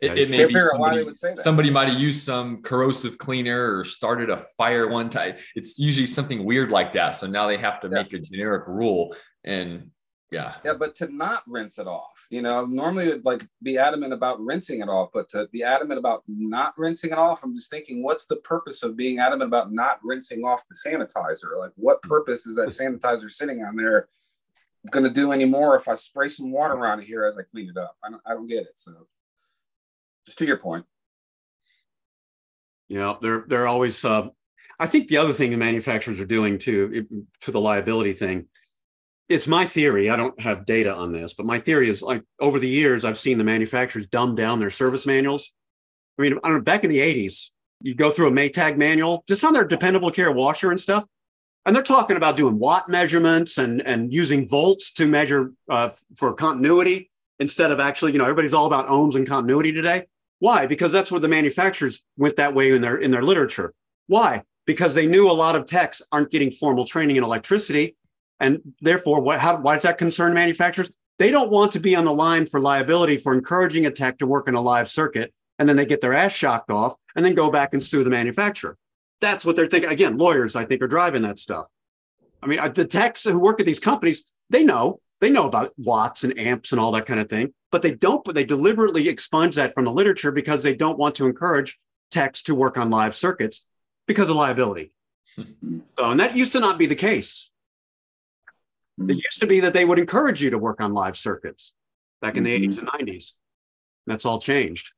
it, 0.00 0.18
it 0.18 0.30
may 0.30 0.44
be 0.44 0.60
somebody, 0.60 1.06
somebody 1.36 1.70
might 1.70 1.88
have 1.88 1.98
used 1.98 2.24
some 2.24 2.62
corrosive 2.62 3.16
cleaner 3.16 3.78
or 3.78 3.84
started 3.84 4.28
a 4.28 4.44
fire 4.56 4.88
one 4.88 5.08
time. 5.08 5.36
It's 5.54 5.78
usually 5.78 6.06
something 6.06 6.44
weird 6.44 6.70
like 6.70 6.92
that. 6.92 7.12
So 7.12 7.26
now 7.26 7.46
they 7.46 7.56
have 7.56 7.80
to 7.80 7.88
yeah. 7.88 8.02
make 8.02 8.12
a 8.12 8.18
generic 8.18 8.66
rule. 8.66 9.14
And 9.44 9.90
yeah. 10.34 10.54
Yeah, 10.64 10.74
but 10.74 10.96
to 10.96 11.14
not 11.14 11.44
rinse 11.46 11.78
it 11.78 11.86
off, 11.86 12.26
you 12.28 12.42
know, 12.42 12.66
normally 12.66 13.06
would 13.08 13.24
like 13.24 13.42
be 13.62 13.78
adamant 13.78 14.12
about 14.12 14.40
rinsing 14.40 14.80
it 14.80 14.88
off, 14.88 15.10
but 15.14 15.28
to 15.28 15.48
be 15.52 15.62
adamant 15.62 15.98
about 15.98 16.24
not 16.26 16.74
rinsing 16.76 17.12
it 17.12 17.18
off, 17.18 17.44
I'm 17.44 17.54
just 17.54 17.70
thinking, 17.70 18.02
what's 18.02 18.26
the 18.26 18.36
purpose 18.36 18.82
of 18.82 18.96
being 18.96 19.20
adamant 19.20 19.48
about 19.48 19.72
not 19.72 20.00
rinsing 20.02 20.42
off 20.42 20.64
the 20.68 20.74
sanitizer? 20.74 21.56
Like, 21.58 21.70
what 21.76 22.02
purpose 22.02 22.46
is 22.46 22.56
that 22.56 22.68
sanitizer 22.68 23.30
sitting 23.30 23.62
on 23.64 23.76
there 23.76 24.08
going 24.90 25.04
to 25.04 25.10
do 25.10 25.30
anymore 25.30 25.76
if 25.76 25.86
I 25.86 25.94
spray 25.94 26.28
some 26.28 26.50
water 26.50 26.74
around 26.74 27.00
it 27.00 27.06
here 27.06 27.24
as 27.24 27.38
I 27.38 27.42
clean 27.42 27.70
it 27.70 27.76
up? 27.76 27.96
I 28.02 28.10
don't, 28.10 28.22
I 28.26 28.34
don't 28.34 28.48
get 28.48 28.62
it. 28.64 28.72
So 28.74 28.92
just 30.26 30.38
to 30.38 30.46
your 30.46 30.58
point. 30.58 30.84
Yeah, 32.88 33.14
they're 33.22 33.44
they're 33.48 33.66
always. 33.66 34.04
Uh, 34.04 34.28
I 34.78 34.86
think 34.86 35.08
the 35.08 35.16
other 35.16 35.32
thing 35.32 35.50
the 35.50 35.56
manufacturers 35.56 36.20
are 36.20 36.26
doing 36.26 36.58
too, 36.58 36.90
it, 36.92 37.26
for 37.40 37.52
the 37.52 37.60
liability 37.60 38.12
thing, 38.12 38.46
it's 39.28 39.46
my 39.46 39.64
theory. 39.64 40.10
I 40.10 40.16
don't 40.16 40.38
have 40.40 40.66
data 40.66 40.94
on 40.94 41.12
this, 41.12 41.34
but 41.34 41.46
my 41.46 41.58
theory 41.58 41.88
is 41.88 42.02
like 42.02 42.22
over 42.40 42.58
the 42.58 42.68
years, 42.68 43.04
I've 43.04 43.18
seen 43.18 43.38
the 43.38 43.44
manufacturers 43.44 44.06
dumb 44.06 44.34
down 44.34 44.60
their 44.60 44.70
service 44.70 45.06
manuals. 45.06 45.52
I 46.18 46.22
mean, 46.22 46.38
I 46.44 46.48
don't 46.48 46.58
know, 46.58 46.62
back 46.62 46.84
in 46.84 46.90
the 46.90 46.98
80s, 46.98 47.50
you 47.80 47.94
go 47.94 48.10
through 48.10 48.28
a 48.28 48.30
Maytag 48.30 48.76
manual, 48.76 49.24
just 49.26 49.42
on 49.44 49.52
their 49.52 49.64
dependable 49.64 50.10
care 50.10 50.30
washer 50.30 50.70
and 50.70 50.80
stuff. 50.80 51.04
And 51.66 51.74
they're 51.74 51.82
talking 51.82 52.16
about 52.16 52.36
doing 52.36 52.58
watt 52.58 52.88
measurements 52.88 53.56
and, 53.56 53.80
and 53.86 54.12
using 54.12 54.46
volts 54.46 54.92
to 54.94 55.06
measure 55.06 55.52
uh, 55.70 55.90
for 56.16 56.34
continuity 56.34 57.10
instead 57.40 57.70
of 57.70 57.80
actually, 57.80 58.12
you 58.12 58.18
know, 58.18 58.24
everybody's 58.24 58.54
all 58.54 58.66
about 58.66 58.88
ohms 58.88 59.14
and 59.14 59.26
continuity 59.26 59.72
today. 59.72 60.06
Why? 60.40 60.66
Because 60.66 60.92
that's 60.92 61.10
where 61.10 61.20
the 61.20 61.28
manufacturers 61.28 62.04
went 62.18 62.36
that 62.36 62.54
way 62.54 62.72
in 62.72 62.82
their 62.82 62.98
in 62.98 63.10
their 63.10 63.22
literature. 63.22 63.72
Why? 64.08 64.42
Because 64.66 64.94
they 64.94 65.06
knew 65.06 65.30
a 65.30 65.32
lot 65.32 65.56
of 65.56 65.64
techs 65.64 66.02
aren't 66.12 66.30
getting 66.30 66.50
formal 66.50 66.84
training 66.84 67.16
in 67.16 67.24
electricity, 67.24 67.96
and 68.40 68.60
therefore, 68.80 69.20
what? 69.20 69.40
How, 69.40 69.60
why 69.60 69.74
does 69.74 69.84
that 69.84 69.98
concern 69.98 70.34
manufacturers? 70.34 70.90
They 71.18 71.30
don't 71.30 71.50
want 71.50 71.72
to 71.72 71.80
be 71.80 71.94
on 71.94 72.04
the 72.04 72.12
line 72.12 72.46
for 72.46 72.60
liability 72.60 73.18
for 73.18 73.32
encouraging 73.32 73.86
a 73.86 73.90
tech 73.90 74.18
to 74.18 74.26
work 74.26 74.48
in 74.48 74.54
a 74.54 74.60
live 74.60 74.90
circuit, 74.90 75.32
and 75.58 75.68
then 75.68 75.76
they 75.76 75.86
get 75.86 76.00
their 76.00 76.14
ass 76.14 76.32
shocked 76.32 76.70
off, 76.70 76.94
and 77.14 77.24
then 77.24 77.34
go 77.34 77.50
back 77.50 77.72
and 77.72 77.82
sue 77.82 78.04
the 78.04 78.10
manufacturer. 78.10 78.76
That's 79.20 79.44
what 79.44 79.56
they're 79.56 79.68
thinking. 79.68 79.90
Again, 79.90 80.18
lawyers, 80.18 80.56
I 80.56 80.64
think, 80.64 80.82
are 80.82 80.88
driving 80.88 81.22
that 81.22 81.38
stuff. 81.38 81.66
I 82.42 82.46
mean, 82.46 82.58
uh, 82.58 82.68
the 82.68 82.84
techs 82.84 83.24
who 83.24 83.38
work 83.38 83.60
at 83.60 83.66
these 83.66 83.80
companies, 83.80 84.24
they 84.50 84.64
know 84.64 85.00
they 85.20 85.30
know 85.30 85.46
about 85.46 85.72
watts 85.78 86.22
and 86.22 86.38
amps 86.38 86.72
and 86.72 86.80
all 86.80 86.92
that 86.92 87.06
kind 87.06 87.20
of 87.20 87.30
thing 87.30 87.52
but 87.72 87.82
they 87.82 87.92
don't 87.92 88.22
but 88.24 88.34
they 88.34 88.44
deliberately 88.44 89.08
expunge 89.08 89.54
that 89.54 89.72
from 89.72 89.84
the 89.86 89.92
literature 89.92 90.30
because 90.30 90.62
they 90.62 90.74
don't 90.74 90.98
want 90.98 91.14
to 91.14 91.26
encourage 91.26 91.78
techs 92.10 92.42
to 92.42 92.54
work 92.54 92.76
on 92.76 92.90
live 92.90 93.14
circuits 93.14 93.66
because 94.06 94.28
of 94.28 94.36
liability 94.36 94.92
hmm. 95.34 95.78
so 95.96 96.10
and 96.10 96.20
that 96.20 96.36
used 96.36 96.52
to 96.52 96.60
not 96.60 96.78
be 96.78 96.86
the 96.86 96.94
case 96.94 97.50
mm-hmm. 99.00 99.10
it 99.10 99.16
used 99.16 99.40
to 99.40 99.46
be 99.46 99.60
that 99.60 99.72
they 99.72 99.84
would 99.84 99.98
encourage 99.98 100.42
you 100.42 100.50
to 100.50 100.58
work 100.58 100.80
on 100.80 100.92
live 100.92 101.16
circuits 101.16 101.74
back 102.20 102.36
in 102.36 102.44
mm-hmm. 102.44 102.62
the 102.62 102.68
80s 102.68 102.78
and 102.78 102.88
90s 102.88 103.32
that's 104.06 104.24
all 104.24 104.40
changed 104.40 104.92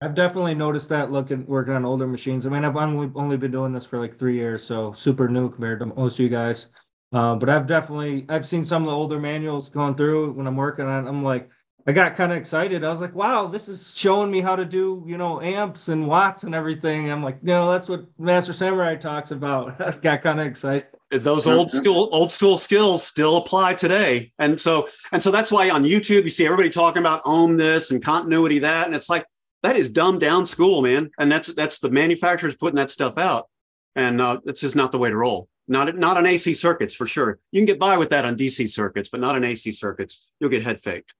I've 0.00 0.14
definitely 0.14 0.54
noticed 0.54 0.88
that 0.90 1.10
looking 1.10 1.44
working 1.46 1.74
on 1.74 1.84
older 1.84 2.06
machines. 2.06 2.46
I 2.46 2.50
mean, 2.50 2.64
I've 2.64 2.76
only 2.76 3.10
only 3.16 3.36
been 3.36 3.50
doing 3.50 3.72
this 3.72 3.84
for 3.84 3.98
like 3.98 4.16
three 4.16 4.36
years, 4.36 4.62
so 4.62 4.92
super 4.92 5.28
new 5.28 5.50
compared 5.50 5.80
to 5.80 5.86
most 5.86 6.14
of 6.14 6.20
you 6.20 6.28
guys. 6.28 6.68
Uh, 7.12 7.34
but 7.34 7.48
I've 7.48 7.66
definitely 7.66 8.24
I've 8.28 8.46
seen 8.46 8.64
some 8.64 8.82
of 8.82 8.86
the 8.86 8.94
older 8.94 9.18
manuals 9.18 9.68
going 9.68 9.96
through 9.96 10.32
when 10.32 10.46
I'm 10.46 10.56
working 10.56 10.84
on. 10.86 11.08
I'm 11.08 11.24
like, 11.24 11.48
I 11.86 11.92
got 11.92 12.14
kind 12.14 12.30
of 12.30 12.38
excited. 12.38 12.84
I 12.84 12.90
was 12.90 13.00
like, 13.00 13.14
wow, 13.14 13.48
this 13.48 13.68
is 13.68 13.96
showing 13.96 14.30
me 14.30 14.40
how 14.40 14.54
to 14.54 14.64
do 14.64 15.02
you 15.06 15.16
know 15.16 15.40
amps 15.40 15.88
and 15.88 16.06
watts 16.06 16.44
and 16.44 16.54
everything. 16.54 17.10
I'm 17.10 17.24
like, 17.24 17.42
no, 17.42 17.72
that's 17.72 17.88
what 17.88 18.06
Master 18.18 18.52
Samurai 18.52 18.94
talks 18.94 19.32
about. 19.32 19.80
I 19.80 19.90
got 19.98 20.22
kind 20.22 20.38
of 20.38 20.46
excited. 20.46 20.86
Those 21.10 21.46
old 21.46 21.70
school 21.70 22.10
old 22.12 22.30
school 22.30 22.58
skills 22.58 23.02
still 23.02 23.38
apply 23.38 23.74
today, 23.74 24.32
and 24.38 24.60
so 24.60 24.88
and 25.10 25.22
so 25.22 25.30
that's 25.30 25.50
why 25.50 25.70
on 25.70 25.84
YouTube 25.84 26.24
you 26.24 26.30
see 26.30 26.44
everybody 26.44 26.68
talking 26.68 27.00
about 27.00 27.22
ohm 27.24 27.56
this 27.56 27.90
and 27.90 28.02
continuity 28.02 28.58
that, 28.58 28.86
and 28.86 28.94
it's 28.94 29.08
like 29.08 29.24
that 29.62 29.74
is 29.74 29.88
dumbed 29.88 30.20
down 30.20 30.44
school, 30.44 30.82
man. 30.82 31.10
And 31.18 31.32
that's 31.32 31.48
that's 31.54 31.78
the 31.78 31.90
manufacturers 31.90 32.56
putting 32.56 32.76
that 32.76 32.90
stuff 32.90 33.16
out, 33.16 33.48
and 33.96 34.20
uh, 34.20 34.40
it's 34.44 34.60
just 34.60 34.76
not 34.76 34.92
the 34.92 34.98
way 34.98 35.08
to 35.08 35.16
roll. 35.16 35.48
Not 35.66 35.96
not 35.96 36.18
on 36.18 36.26
AC 36.26 36.52
circuits 36.54 36.94
for 36.94 37.06
sure. 37.06 37.38
You 37.52 37.60
can 37.60 37.66
get 37.66 37.78
by 37.78 37.96
with 37.96 38.10
that 38.10 38.26
on 38.26 38.36
DC 38.36 38.70
circuits, 38.70 39.08
but 39.08 39.20
not 39.20 39.34
on 39.34 39.44
AC 39.44 39.72
circuits. 39.72 40.28
You'll 40.40 40.50
get 40.50 40.62
head 40.62 40.80
faked. 40.80 41.14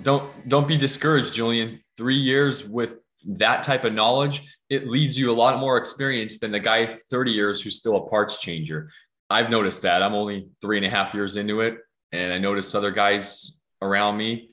Don't 0.00 0.48
don't 0.48 0.66
be 0.66 0.76
discouraged, 0.76 1.34
Julian. 1.34 1.80
Three 1.96 2.16
years 2.16 2.66
with 2.66 3.03
that 3.26 3.62
type 3.62 3.84
of 3.84 3.92
knowledge, 3.92 4.42
it 4.68 4.88
leads 4.88 5.18
you 5.18 5.30
a 5.30 5.34
lot 5.34 5.58
more 5.58 5.76
experience 5.76 6.38
than 6.38 6.52
the 6.52 6.60
guy 6.60 6.98
30 7.10 7.32
years 7.32 7.60
who's 7.60 7.78
still 7.78 7.96
a 7.96 8.08
parts 8.08 8.40
changer. 8.40 8.90
I've 9.30 9.50
noticed 9.50 9.82
that. 9.82 10.02
I'm 10.02 10.14
only 10.14 10.48
three 10.60 10.76
and 10.76 10.86
a 10.86 10.90
half 10.90 11.14
years 11.14 11.36
into 11.36 11.60
it, 11.60 11.78
and 12.12 12.32
I 12.32 12.38
notice 12.38 12.74
other 12.74 12.90
guys 12.90 13.60
around 13.82 14.16
me. 14.16 14.50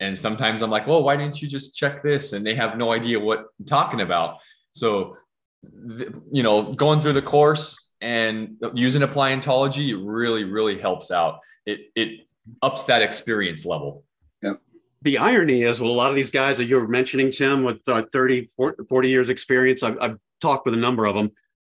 And 0.00 0.16
sometimes 0.16 0.62
I'm 0.62 0.70
like, 0.70 0.86
well, 0.86 1.02
why 1.02 1.16
didn't 1.16 1.42
you 1.42 1.48
just 1.48 1.76
check 1.76 2.02
this? 2.02 2.32
And 2.32 2.46
they 2.46 2.54
have 2.54 2.78
no 2.78 2.92
idea 2.92 3.18
what 3.18 3.46
I'm 3.58 3.66
talking 3.66 4.00
about. 4.00 4.38
So 4.72 5.16
you 6.30 6.42
know, 6.42 6.72
going 6.72 7.00
through 7.00 7.14
the 7.14 7.22
course 7.22 7.90
and 8.00 8.56
using 8.74 9.02
appliantology 9.02 10.00
really, 10.00 10.44
really 10.44 10.78
helps 10.78 11.10
out. 11.10 11.40
It 11.66 11.80
it 11.94 12.26
ups 12.62 12.84
that 12.84 13.02
experience 13.02 13.66
level. 13.66 14.04
The 15.02 15.18
irony 15.18 15.62
is, 15.62 15.80
well, 15.80 15.90
a 15.90 15.92
lot 15.92 16.10
of 16.10 16.16
these 16.16 16.30
guys 16.30 16.56
that 16.58 16.64
you 16.64 16.76
were 16.76 16.88
mentioning, 16.88 17.30
Tim, 17.30 17.62
with 17.62 17.80
uh, 17.88 18.02
30, 18.12 18.50
40 18.88 19.08
years 19.08 19.28
experience, 19.28 19.82
I've, 19.82 19.96
I've 20.00 20.18
talked 20.40 20.64
with 20.64 20.74
a 20.74 20.78
number 20.78 21.06
of 21.06 21.14
them. 21.14 21.30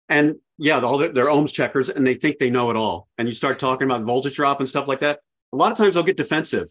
And 0.10 0.36
yeah, 0.58 0.80
all 0.82 0.98
their, 0.98 1.10
they're 1.10 1.28
ohms 1.28 1.54
checkers 1.54 1.90
and 1.90 2.06
they 2.06 2.16
think 2.16 2.38
they 2.38 2.50
know 2.50 2.70
it 2.70 2.76
all. 2.76 3.08
And 3.18 3.28
you 3.28 3.34
start 3.34 3.60
talking 3.60 3.86
about 3.86 4.04
voltage 4.04 4.36
drop 4.36 4.60
and 4.60 4.68
stuff 4.68 4.88
like 4.88 5.00
that. 5.00 5.20
A 5.54 5.58
lot 5.58 5.72
of 5.72 5.78
times 5.78 5.96
they'll 5.96 6.04
get 6.04 6.18
defensive. 6.18 6.68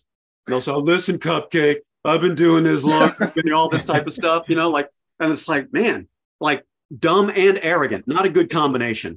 They'll 0.46 0.60
say, 0.60 0.72
listen, 0.72 1.18
cupcake, 1.18 1.78
I've 2.04 2.20
been 2.20 2.34
doing 2.34 2.64
this 2.64 2.82
long, 2.84 3.12
all 3.54 3.68
this 3.68 3.84
type 3.84 4.06
of 4.06 4.12
stuff, 4.12 4.44
you 4.48 4.56
know, 4.56 4.70
like, 4.70 4.88
and 5.20 5.32
it's 5.32 5.48
like, 5.48 5.72
man, 5.72 6.08
like 6.40 6.64
dumb 6.98 7.30
and 7.34 7.58
arrogant. 7.62 8.06
Not 8.06 8.26
a 8.26 8.28
good 8.28 8.50
combination. 8.50 9.16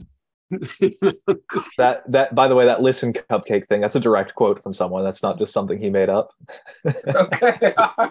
That 1.78 2.04
that 2.08 2.36
by 2.36 2.48
the 2.48 2.56
way, 2.56 2.66
that 2.66 2.82
listen 2.82 3.14
cupcake 3.14 3.68
thing, 3.68 3.82
that's 3.82 3.96
a 3.96 4.00
direct 4.00 4.36
quote 4.36 4.62
from 4.62 4.74
someone. 4.74 5.04
That's 5.04 5.24
not 5.24 5.40
just 5.40 5.54
something 5.54 5.80
he 5.80 5.90
made 5.90 6.10
up. 6.10 6.32
okay. 6.86 7.74
uh, 7.78 8.10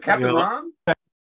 Captain 0.00 0.34
Ron? 0.34 0.72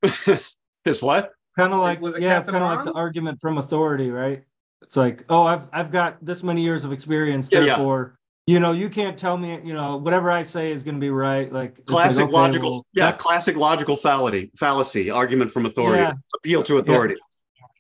His 0.86 1.02
what? 1.02 1.34
Kind 1.56 1.74
of 1.74 1.80
like 1.82 2.02
was 2.02 2.16
it 2.16 2.22
yeah, 2.22 2.42
kind 2.42 2.58
of 2.58 2.64
like 2.64 2.86
the 2.86 2.94
argument 2.94 3.40
from 3.42 3.58
authority, 3.58 4.10
right? 4.10 4.44
It's 4.82 4.98
like, 4.98 5.26
oh, 5.30 5.44
I've 5.44 5.68
I've 5.72 5.92
got 5.92 6.24
this 6.26 6.44
many 6.44 6.64
years 6.64 6.84
of 6.84 6.92
experience, 6.92 7.50
yeah, 7.52 7.60
therefore, 7.60 8.18
yeah. 8.48 8.54
you 8.54 8.60
know, 8.60 8.72
you 8.72 8.90
can't 8.90 9.18
tell 9.18 9.38
me, 9.38 9.60
you 9.64 9.74
know, 9.74 9.98
whatever 9.98 10.32
I 10.32 10.42
say 10.42 10.72
is 10.72 10.82
going 10.84 10.96
to 10.96 11.00
be 11.02 11.12
right. 11.12 11.52
Like 11.52 11.86
classic 11.86 12.18
like, 12.18 12.26
okay, 12.26 12.34
logical, 12.34 12.72
well, 12.72 12.86
yeah, 12.94 13.12
classic 13.12 13.56
logical 13.56 13.96
fallacy, 13.96 14.50
fallacy, 14.58 15.12
argument 15.12 15.52
from 15.52 15.66
authority, 15.66 16.02
yeah. 16.02 16.14
appeal 16.36 16.64
to 16.64 16.78
authority. 16.78 17.16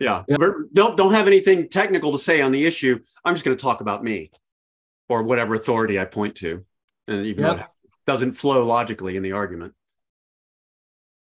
Yeah. 0.01 0.23
yeah. 0.27 0.37
Don't 0.73 0.97
don't 0.97 1.13
have 1.13 1.27
anything 1.27 1.69
technical 1.69 2.11
to 2.11 2.17
say 2.17 2.41
on 2.41 2.51
the 2.51 2.65
issue. 2.65 2.99
I'm 3.23 3.35
just 3.35 3.45
going 3.45 3.55
to 3.55 3.61
talk 3.61 3.81
about 3.81 4.03
me, 4.03 4.31
or 5.07 5.21
whatever 5.21 5.53
authority 5.53 5.99
I 5.99 6.05
point 6.05 6.35
to, 6.37 6.65
and 7.07 7.25
even 7.27 7.43
though 7.43 7.53
it 7.53 7.65
doesn't 8.07 8.33
flow 8.33 8.65
logically 8.65 9.15
in 9.15 9.23
the 9.23 9.33
argument. 9.33 9.73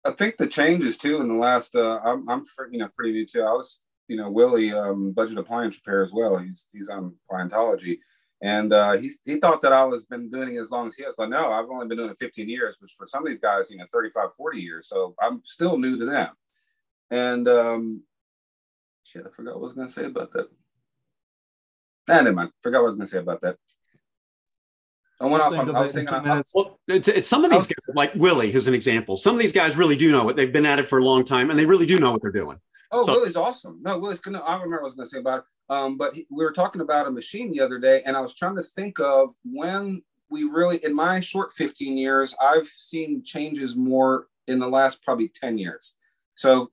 I 0.02 0.12
think 0.12 0.38
the 0.38 0.46
changes 0.46 0.96
too 0.96 1.20
in 1.20 1.28
the 1.28 1.34
last. 1.34 1.76
Uh, 1.76 2.00
I'm, 2.02 2.26
I'm 2.28 2.42
you 2.72 2.78
know 2.78 2.88
pretty 2.96 3.12
new 3.12 3.26
too. 3.26 3.42
I 3.42 3.52
was 3.52 3.80
you 4.08 4.16
know 4.16 4.30
Willie 4.30 4.72
um, 4.72 5.12
budget 5.12 5.36
appliance 5.36 5.78
repair 5.84 6.02
as 6.02 6.12
well. 6.12 6.38
He's 6.38 6.66
he's 6.72 6.88
on 6.88 7.14
Appliantology, 7.30 7.98
and 8.40 8.72
uh, 8.72 8.92
he 8.92 9.10
he 9.26 9.38
thought 9.38 9.60
that 9.60 9.74
I 9.74 9.84
was 9.84 10.06
been 10.06 10.30
doing 10.30 10.56
it 10.56 10.60
as 10.60 10.70
long 10.70 10.86
as 10.86 10.94
he 10.94 11.04
has. 11.04 11.16
But 11.18 11.28
no, 11.28 11.52
I've 11.52 11.68
only 11.68 11.86
been 11.86 11.98
doing 11.98 12.10
it 12.10 12.18
15 12.18 12.48
years, 12.48 12.78
which 12.80 12.92
for 12.96 13.04
some 13.04 13.26
of 13.26 13.28
these 13.28 13.40
guys, 13.40 13.66
you 13.68 13.76
know, 13.76 13.84
35, 13.92 14.34
40 14.34 14.58
years. 14.58 14.88
So 14.88 15.14
I'm 15.20 15.42
still 15.44 15.76
new 15.76 15.98
to 15.98 16.06
them. 16.06 16.30
And 17.10 17.46
um, 17.46 18.02
shit, 19.04 19.24
I 19.26 19.30
forgot 19.30 19.54
what 19.54 19.60
I 19.60 19.66
was 19.66 19.72
gonna 19.74 19.88
say 19.88 20.04
about 20.04 20.32
that. 20.32 20.48
Nah, 22.08 22.22
never 22.22 22.32
mind. 22.32 22.50
Forgot 22.62 22.78
what 22.78 22.82
I 22.82 22.86
was 22.86 22.94
gonna 22.96 23.06
say 23.06 23.18
about 23.18 23.40
that. 23.42 23.56
I 25.20 25.26
went 25.26 25.42
off. 25.42 25.52
On, 25.52 25.76
I 25.76 25.82
was 25.82 25.92
thinking. 25.92 26.14
I, 26.14 26.42
well, 26.54 26.80
it's, 26.88 27.08
it's 27.08 27.28
some 27.28 27.44
of 27.44 27.50
these 27.50 27.66
guys, 27.66 27.94
like 27.94 28.14
Willie, 28.14 28.50
who's 28.50 28.66
an 28.68 28.74
example. 28.74 29.16
Some 29.16 29.34
of 29.34 29.40
these 29.40 29.52
guys 29.52 29.76
really 29.76 29.96
do 29.96 30.10
know 30.10 30.28
it. 30.30 30.36
They've 30.36 30.52
been 30.52 30.64
at 30.64 30.78
it 30.78 30.88
for 30.88 30.98
a 30.98 31.04
long 31.04 31.24
time, 31.24 31.50
and 31.50 31.58
they 31.58 31.66
really 31.66 31.84
do 31.84 32.00
know 32.00 32.12
what 32.12 32.22
they're 32.22 32.32
doing. 32.32 32.58
Oh, 32.90 33.04
so, 33.04 33.12
Willie's 33.12 33.36
awesome. 33.36 33.80
No, 33.82 33.98
Willie's 33.98 34.20
gonna. 34.20 34.40
I 34.40 34.54
remember 34.54 34.76
what 34.76 34.82
I 34.82 34.84
was 34.84 34.94
gonna 34.94 35.08
say 35.08 35.18
about 35.18 35.40
it. 35.40 35.44
Um, 35.68 35.98
but 35.98 36.14
he, 36.14 36.26
we 36.30 36.42
were 36.42 36.52
talking 36.52 36.80
about 36.80 37.06
a 37.06 37.10
machine 37.10 37.52
the 37.52 37.60
other 37.60 37.78
day, 37.78 38.02
and 38.04 38.16
I 38.16 38.20
was 38.20 38.34
trying 38.34 38.56
to 38.56 38.62
think 38.62 38.98
of 38.98 39.32
when 39.44 40.02
we 40.30 40.44
really, 40.44 40.82
in 40.84 40.94
my 40.94 41.20
short 41.20 41.52
15 41.52 41.98
years, 41.98 42.34
I've 42.40 42.66
seen 42.66 43.22
changes 43.22 43.76
more 43.76 44.26
in 44.46 44.58
the 44.58 44.68
last 44.68 45.02
probably 45.02 45.28
10 45.28 45.58
years. 45.58 45.96
So, 46.34 46.70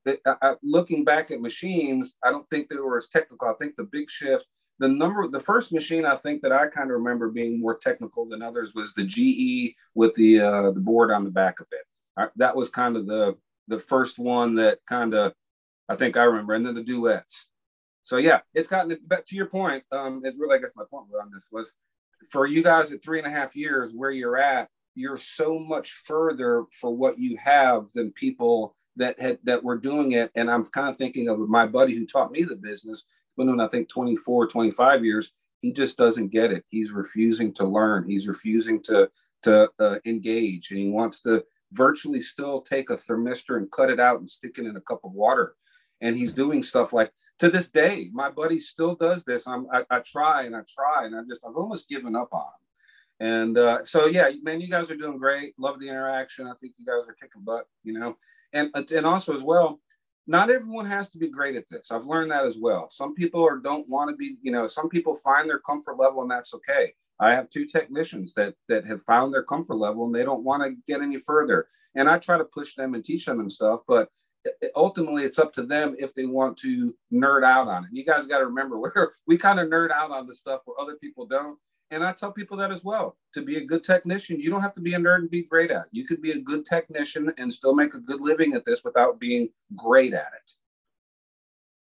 looking 0.64 1.04
back 1.04 1.32
at 1.32 1.42
machines, 1.42 2.16
I 2.24 2.32
don't 2.32 2.48
think 2.48 2.70
they 2.70 2.78
were 2.78 2.98
as 2.98 3.10
technical. 3.10 3.50
I 3.50 3.54
think 3.60 3.76
the 3.76 3.84
big 3.84 4.10
shift 4.10 4.46
the 4.80 4.88
number 4.88 5.28
the 5.28 5.40
first 5.40 5.74
machine 5.74 6.06
I 6.06 6.16
think 6.16 6.42
that 6.42 6.52
I 6.52 6.68
kind 6.68 6.92
of 6.92 6.98
remember 6.98 7.30
being 7.30 7.60
more 7.60 7.78
technical 7.78 8.28
than 8.28 8.42
others 8.42 8.74
was 8.76 8.94
the 8.94 9.04
GE 9.04 9.76
with 9.96 10.14
the 10.16 10.40
uh, 10.40 10.72
the 10.72 10.80
board 10.80 11.12
on 11.12 11.24
the 11.24 11.32
back 11.32 11.60
of 11.60 11.68
it. 11.72 11.86
I, 12.16 12.28
that 12.36 12.56
was 12.56 12.70
kind 12.70 12.96
of 12.96 13.08
the 13.08 13.38
the 13.68 13.80
first 13.80 14.20
one 14.20 14.56
that 14.56 14.80
kind 14.88 15.14
of 15.14 15.34
I 15.90 15.96
think 15.96 16.18
I 16.18 16.24
remember, 16.24 16.54
and 16.54 16.66
then 16.66 16.76
the 16.76 16.84
duets. 16.84 17.48
So 18.04 18.18
yeah, 18.18 18.42
it's 18.54 18.70
gotten 18.70 18.98
back 19.08 19.26
to 19.26 19.36
your 19.36 19.48
point. 19.48 19.84
Um, 19.92 20.22
is 20.24 20.38
really 20.40 20.58
I 20.58 20.62
guess 20.62 20.72
my 20.76 20.84
point 20.90 21.08
on 21.22 21.32
this 21.34 21.48
was 21.52 21.74
for 22.30 22.46
you 22.46 22.64
guys 22.64 22.92
at 22.92 23.04
three 23.04 23.20
and 23.20 23.28
a 23.28 23.32
half 23.32 23.56
years 23.56 23.92
where 23.94 24.12
you're 24.12 24.38
at, 24.38 24.70
you're 24.96 25.18
so 25.18 25.60
much 25.60 25.92
further 26.06 26.66
for 26.72 26.96
what 26.96 27.20
you 27.20 27.38
have 27.38 27.92
than 27.94 28.12
people 28.12 28.76
that 28.98 29.20
had 29.20 29.40
that 29.44 29.64
were 29.64 29.78
doing 29.78 30.14
it. 30.14 30.32
And 30.36 30.50
I'm 30.50 30.66
kind 30.66 30.90
of 30.90 30.98
thinking 30.98 31.30
of 31.30 31.40
my 31.40 31.66
buddy 31.66 31.96
who 31.96 32.06
taught 32.06 32.32
me 32.32 32.44
the 32.44 32.56
business 32.56 33.06
been 33.38 33.48
doing, 33.48 33.62
I 33.62 33.68
think, 33.68 33.88
24, 33.88 34.48
25 34.48 35.06
years. 35.06 35.32
He 35.60 35.72
just 35.72 35.98
doesn't 35.98 36.30
get 36.30 36.52
it. 36.52 36.66
He's 36.70 36.92
refusing 36.92 37.54
to 37.54 37.66
learn. 37.66 38.10
He's 38.10 38.28
refusing 38.28 38.82
to, 38.84 39.10
to 39.44 39.72
uh, 39.80 40.00
engage. 40.06 40.72
And 40.72 40.80
he 40.80 40.90
wants 40.90 41.22
to 41.22 41.46
virtually 41.72 42.22
still 42.22 42.62
take 42.62 42.90
a 42.90 42.96
thermistor 42.96 43.58
and 43.58 43.72
cut 43.72 43.90
it 43.90 44.00
out 44.00 44.20
and 44.20 44.30
stick 44.30 44.58
it 44.58 44.66
in 44.66 44.76
a 44.76 44.82
cup 44.82 45.02
of 45.04 45.14
water. 45.14 45.56
And 46.02 46.16
he's 46.16 46.34
doing 46.34 46.62
stuff 46.62 46.94
like 46.94 47.12
to 47.40 47.50
this 47.50 47.70
day, 47.70 48.10
my 48.14 48.30
buddy 48.30 48.60
still 48.60 48.96
does 48.96 49.24
this. 49.24 49.48
I'm, 49.48 49.68
I, 49.72 49.84
I 49.90 50.00
try 50.00 50.44
and 50.44 50.56
I 50.56 50.62
try 50.68 51.06
and 51.06 51.16
I 51.16 51.22
just, 51.28 51.46
I've 51.46 51.56
almost 51.56 51.88
given 51.88 52.16
up 52.16 52.30
on 52.34 52.42
him. 52.42 52.50
And 53.20 53.58
uh, 53.58 53.84
so, 53.84 54.06
yeah, 54.06 54.30
man, 54.44 54.62
you 54.62 54.68
guys 54.68 54.92
are 54.92 54.96
doing 54.96 55.18
great. 55.18 55.56
Love 55.58 55.80
the 55.80 55.88
interaction. 55.88 56.46
I 56.46 56.54
think 56.60 56.74
you 56.78 56.86
guys 56.86 57.10
are 57.10 57.14
kicking 57.14 57.44
butt, 57.44 57.68
you 57.84 57.98
know, 57.98 58.16
and, 58.54 58.72
and 58.76 59.06
also 59.06 59.34
as 59.36 59.44
well, 59.44 59.80
not 60.28 60.50
everyone 60.50 60.86
has 60.86 61.10
to 61.10 61.18
be 61.18 61.30
great 61.30 61.56
at 61.56 61.70
this. 61.70 61.92
I've 61.92 62.06
learned 62.06 62.32
that 62.32 62.46
as 62.46 62.60
well. 62.60 62.90
Some 62.90 63.16
people 63.16 63.46
are 63.48 63.58
don't 63.58 63.88
want 63.88 64.10
to 64.10 64.16
be, 64.16 64.38
you 64.42 64.52
know, 64.52 64.68
some 64.68 64.90
people 64.90 65.16
find 65.16 65.50
their 65.50 65.60
comfort 65.60 65.98
level 65.98 66.22
and 66.22 66.30
that's 66.30 66.54
okay. 66.54 66.94
I 67.20 67.32
have 67.32 67.50
two 67.50 67.66
technicians 67.66 68.34
that 68.34 68.54
that 68.68 68.86
have 68.86 69.02
found 69.04 69.34
their 69.34 69.44
comfort 69.44 69.76
level 69.76 70.06
and 70.06 70.14
they 70.14 70.24
don't 70.24 70.44
want 70.44 70.64
to 70.64 70.76
get 70.86 71.02
any 71.02 71.20
further. 71.20 71.68
And 71.96 72.10
I 72.10 72.20
try 72.20 72.38
to 72.38 72.46
push 72.46 72.76
them 72.76 72.94
and 72.94 73.04
teach 73.04 73.26
them 73.26 73.40
and 73.40 73.52
stuff, 73.52 73.80
but 73.88 74.10
ultimately 74.76 75.24
it's 75.24 75.40
up 75.40 75.54
to 75.54 75.64
them 75.64 75.96
if 75.98 76.14
they 76.14 76.26
want 76.26 76.58
to 76.58 76.94
nerd 77.12 77.44
out 77.44 77.68
on 77.68 77.86
it. 77.86 77.90
You 77.92 78.06
guys 78.06 78.26
got 78.26 78.40
to 78.40 78.46
remember 78.46 78.80
where 78.80 79.12
we 79.26 79.38
kind 79.38 79.60
of 79.60 79.68
nerd 79.68 79.92
out 79.92 80.12
on 80.12 80.28
the 80.28 80.34
stuff 80.34 80.62
where 80.66 80.80
other 80.80 80.96
people 80.96 81.26
don't. 81.26 81.58
And 81.90 82.04
I 82.04 82.12
tell 82.12 82.32
people 82.32 82.58
that 82.58 82.72
as 82.72 82.84
well. 82.84 83.16
To 83.34 83.42
be 83.42 83.58
a 83.58 83.66
good 83.66 83.84
technician, 83.84 84.40
you 84.40 84.50
don't 84.50 84.62
have 84.62 84.74
to 84.74 84.82
be 84.82 84.94
a 84.94 84.98
nerd 84.98 85.20
and 85.20 85.30
be 85.30 85.44
great 85.44 85.72
at 85.72 85.84
it. 85.84 85.88
You 85.92 86.06
could 86.06 86.22
be 86.22 86.32
a 86.32 86.40
good 86.40 86.66
technician 86.66 87.32
and 87.38 87.52
still 87.52 87.74
make 87.74 87.94
a 87.94 88.00
good 88.00 88.20
living 88.20 88.54
at 88.54 88.66
this 88.66 88.84
without 88.84 89.20
being 89.20 89.50
great 89.76 90.14
at 90.14 90.32
it. 90.36 90.52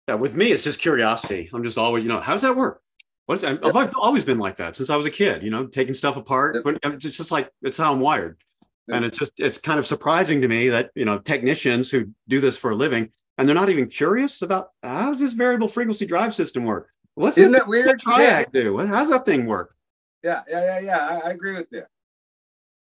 Yeah, 0.07 0.15
with 0.15 0.37
me, 0.37 0.53
it's 0.53 0.65
just 0.65 0.81
curiosity. 0.81 1.51
I'm 1.53 1.65
just 1.65 1.77
always, 1.77 2.03
you 2.03 2.09
know, 2.09 2.21
how 2.21 2.33
does 2.33 2.43
that 2.43 2.57
work? 2.57 2.81
What's 3.27 3.45
I've 3.45 3.61
yeah. 3.63 3.91
always 3.97 4.25
been 4.25 4.39
like 4.39 4.57
that 4.57 4.75
since 4.75 4.89
I 4.89 4.97
was 4.97 5.05
a 5.05 5.11
kid, 5.11 5.43
you 5.43 5.51
know, 5.51 5.67
taking 5.67 5.93
stuff 5.93 6.17
apart. 6.17 6.65
But 6.65 6.79
it's 6.83 7.17
just 7.17 7.31
like 7.31 7.51
it's 7.61 7.77
how 7.77 7.93
I'm 7.93 8.01
wired. 8.01 8.39
Yeah. 8.87 8.97
And 8.97 9.05
it's 9.05 9.19
just 9.19 9.33
it's 9.37 9.59
kind 9.59 9.79
of 9.79 9.87
surprising 9.87 10.41
to 10.41 10.49
me 10.49 10.71
that 10.71 10.91
you 10.95 11.05
know 11.05 11.19
technicians 11.19 11.91
who 11.91 12.07
do 12.27 12.41
this 12.41 12.57
for 12.57 12.71
a 12.71 12.75
living 12.75 13.11
and 13.37 13.47
they're 13.47 13.55
not 13.55 13.69
even 13.69 13.87
curious 13.87 14.41
about 14.41 14.71
how 14.83 15.11
does 15.11 15.21
this 15.21 15.35
variable 15.35 15.69
frequency 15.69 16.07
drive 16.07 16.35
system 16.35 16.65
work? 16.65 16.89
What's 17.15 17.37
Isn't 17.37 17.53
that, 17.53 17.59
that 17.61 17.69
weird? 17.69 18.01
Triac 18.01 18.51
do? 18.53 18.79
How's 18.79 19.11
that 19.11 19.27
thing 19.27 19.45
work? 19.45 19.75
Yeah, 20.23 20.43
yeah, 20.49 20.65
yeah, 20.65 20.81
yeah. 20.81 21.07
I, 21.07 21.29
I 21.29 21.31
agree 21.31 21.55
with 21.55 21.69
you. 21.71 21.83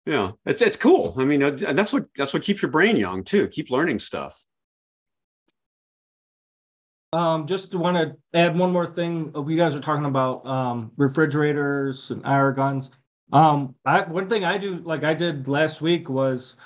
Yeah, 0.06 0.32
it's 0.46 0.62
it's 0.62 0.76
cool. 0.76 1.14
I 1.18 1.24
mean, 1.24 1.42
uh, 1.42 1.50
that's 1.50 1.92
what 1.92 2.06
that's 2.16 2.32
what 2.32 2.42
keeps 2.42 2.62
your 2.62 2.70
brain 2.70 2.96
young 2.96 3.22
too. 3.22 3.48
Keep 3.48 3.70
learning 3.70 3.98
stuff. 3.98 4.44
Um, 7.12 7.46
just 7.46 7.74
want 7.74 7.96
to 7.96 8.16
add 8.38 8.56
one 8.56 8.72
more 8.72 8.86
thing. 8.86 9.32
Uh, 9.34 9.42
we 9.42 9.56
guys 9.56 9.74
are 9.74 9.80
talking 9.80 10.04
about 10.04 10.46
um, 10.46 10.92
refrigerators 10.96 12.10
and 12.10 12.24
air 12.24 12.52
guns. 12.52 12.90
Um, 13.32 13.74
I 13.84 14.02
one 14.02 14.28
thing 14.28 14.44
I 14.44 14.58
do 14.58 14.78
like 14.78 15.04
I 15.04 15.14
did 15.14 15.48
last 15.48 15.80
week 15.80 16.08
was 16.08 16.56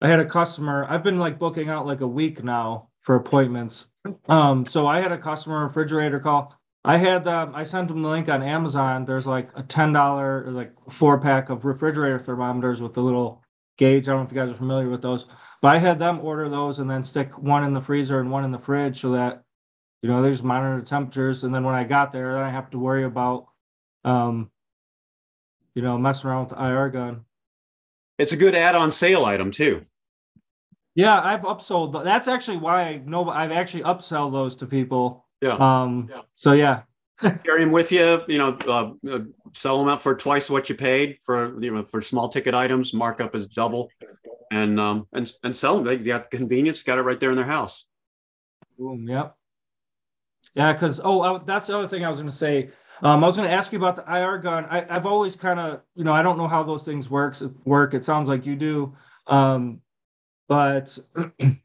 I 0.00 0.08
had 0.08 0.20
a 0.20 0.24
customer. 0.24 0.86
I've 0.88 1.02
been 1.02 1.18
like 1.18 1.38
booking 1.38 1.68
out 1.68 1.86
like 1.86 2.00
a 2.00 2.06
week 2.06 2.44
now 2.44 2.88
for 3.00 3.16
appointments. 3.16 3.86
Um, 4.28 4.66
so 4.66 4.86
I 4.86 5.00
had 5.00 5.12
a 5.12 5.18
customer 5.18 5.64
refrigerator 5.64 6.20
call. 6.20 6.54
I 6.84 6.98
had 6.98 7.26
um, 7.26 7.54
I 7.54 7.62
sent 7.62 7.88
them 7.88 8.02
the 8.02 8.08
link 8.08 8.28
on 8.28 8.42
Amazon. 8.42 9.04
There's 9.04 9.26
like 9.26 9.50
a 9.54 9.62
ten 9.62 9.92
dollar, 9.92 10.50
like 10.50 10.72
four 10.90 11.18
pack 11.18 11.48
of 11.50 11.64
refrigerator 11.64 12.18
thermometers 12.18 12.82
with 12.82 12.94
the 12.94 13.02
little 13.02 13.42
gauge. 13.78 14.08
I 14.08 14.12
don't 14.12 14.20
know 14.20 14.26
if 14.26 14.32
you 14.32 14.38
guys 14.38 14.50
are 14.50 14.56
familiar 14.56 14.90
with 14.90 15.02
those, 15.02 15.26
but 15.62 15.74
I 15.74 15.78
had 15.78 15.98
them 15.98 16.20
order 16.20 16.48
those 16.48 16.78
and 16.78 16.90
then 16.90 17.02
stick 17.02 17.38
one 17.38 17.64
in 17.64 17.72
the 17.72 17.80
freezer 17.80 18.20
and 18.20 18.30
one 18.30 18.44
in 18.44 18.50
the 18.50 18.58
fridge 18.58 19.00
so 19.00 19.12
that 19.12 19.44
you 20.02 20.08
know 20.10 20.20
they 20.20 20.30
just 20.30 20.44
monitor 20.44 20.78
the 20.78 20.86
temperatures. 20.86 21.44
And 21.44 21.54
then 21.54 21.64
when 21.64 21.74
I 21.74 21.84
got 21.84 22.12
there, 22.12 22.34
then 22.34 22.42
I 22.42 22.50
have 22.50 22.70
to 22.70 22.78
worry 22.78 23.04
about 23.04 23.46
um, 24.04 24.50
you 25.74 25.82
know, 25.82 25.98
messing 25.98 26.30
around 26.30 26.50
with 26.50 26.58
the 26.58 26.64
IR 26.64 26.88
gun. 26.90 27.24
It's 28.18 28.32
a 28.32 28.36
good 28.36 28.54
add-on 28.54 28.92
sale 28.92 29.24
item 29.24 29.50
too. 29.50 29.82
Yeah, 30.94 31.20
I've 31.20 31.40
upsold. 31.40 32.04
That's 32.04 32.28
actually 32.28 32.58
why 32.58 32.82
I 32.82 32.96
know 32.98 33.28
I've 33.28 33.50
actually 33.50 33.82
upsell 33.82 34.30
those 34.30 34.54
to 34.56 34.66
people 34.66 35.23
yeah. 35.44 35.56
Um. 35.58 36.08
Yeah. 36.10 36.22
So 36.34 36.52
yeah. 36.52 36.82
Carry 37.20 37.60
them 37.60 37.70
with 37.70 37.92
you. 37.92 38.22
You 38.26 38.38
know, 38.38 38.58
uh, 38.66 38.92
uh, 39.08 39.20
sell 39.52 39.78
them 39.78 39.88
out 39.88 40.02
for 40.02 40.14
twice 40.14 40.50
what 40.50 40.68
you 40.68 40.74
paid 40.74 41.18
for 41.22 41.62
you 41.62 41.72
know 41.72 41.84
for 41.84 42.02
small 42.02 42.28
ticket 42.28 42.54
items. 42.54 42.92
Markup 42.92 43.34
is 43.34 43.46
double, 43.46 43.88
and 44.50 44.80
um 44.80 45.06
and 45.12 45.30
and 45.44 45.56
sell 45.56 45.76
them. 45.76 45.84
They 45.84 45.96
got 45.98 46.30
convenience. 46.30 46.82
Got 46.82 46.98
it 46.98 47.02
right 47.02 47.20
there 47.20 47.30
in 47.30 47.36
their 47.36 47.44
house. 47.44 47.84
Boom. 48.78 49.08
Yep. 49.08 49.36
Yeah, 50.54 50.72
because 50.72 51.00
oh, 51.02 51.20
I, 51.22 51.38
that's 51.44 51.66
the 51.66 51.76
other 51.76 51.88
thing 51.88 52.04
I 52.04 52.08
was 52.08 52.18
going 52.18 52.30
to 52.30 52.36
say. 52.36 52.70
Um, 53.02 53.24
I 53.24 53.26
was 53.26 53.36
going 53.36 53.48
to 53.48 53.54
ask 53.54 53.72
you 53.72 53.78
about 53.78 53.96
the 53.96 54.04
IR 54.10 54.38
gun. 54.38 54.66
I, 54.66 54.84
have 54.92 55.04
always 55.04 55.34
kind 55.34 55.58
of, 55.58 55.80
you 55.96 56.04
know, 56.04 56.12
I 56.12 56.22
don't 56.22 56.38
know 56.38 56.46
how 56.46 56.62
those 56.62 56.84
things 56.84 57.10
works 57.10 57.42
work. 57.64 57.92
It 57.92 58.04
sounds 58.04 58.28
like 58.28 58.46
you 58.46 58.54
do, 58.54 58.94
um, 59.26 59.80
but 60.48 60.96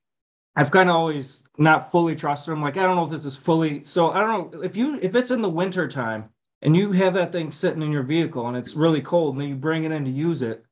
I've 0.60 0.72
kind 0.72 0.90
of 0.90 0.96
always 0.98 1.44
not 1.58 1.90
fully 1.90 2.18
trusted 2.18 2.52
them. 2.52 2.62
Like, 2.62 2.76
I 2.76 2.82
don't 2.82 2.98
know 2.98 3.06
if 3.06 3.12
this 3.12 3.24
is 3.24 3.38
fully. 3.38 3.82
So 3.86 4.12
I 4.12 4.20
don't 4.20 4.54
know 4.54 4.62
if 4.62 4.76
you 4.76 5.00
if 5.02 5.16
it's 5.16 5.32
in 5.32 5.42
the 5.42 5.48
winter 5.48 5.88
time 5.88 6.28
and 6.64 6.76
you 6.76 6.92
have 6.92 7.14
that 7.14 7.32
thing 7.32 7.50
sitting 7.50 7.82
in 7.82 7.94
your 7.94 8.04
vehicle 8.04 8.46
and 8.46 8.58
it's 8.58 8.76
really 8.76 9.02
cold 9.02 9.36
and 9.36 9.42
then 9.42 9.48
you 9.48 9.56
bring 9.56 9.86
it 9.86 9.94
in 9.94 10.04
to 10.04 10.12
use 10.12 10.42
it. 10.42 10.66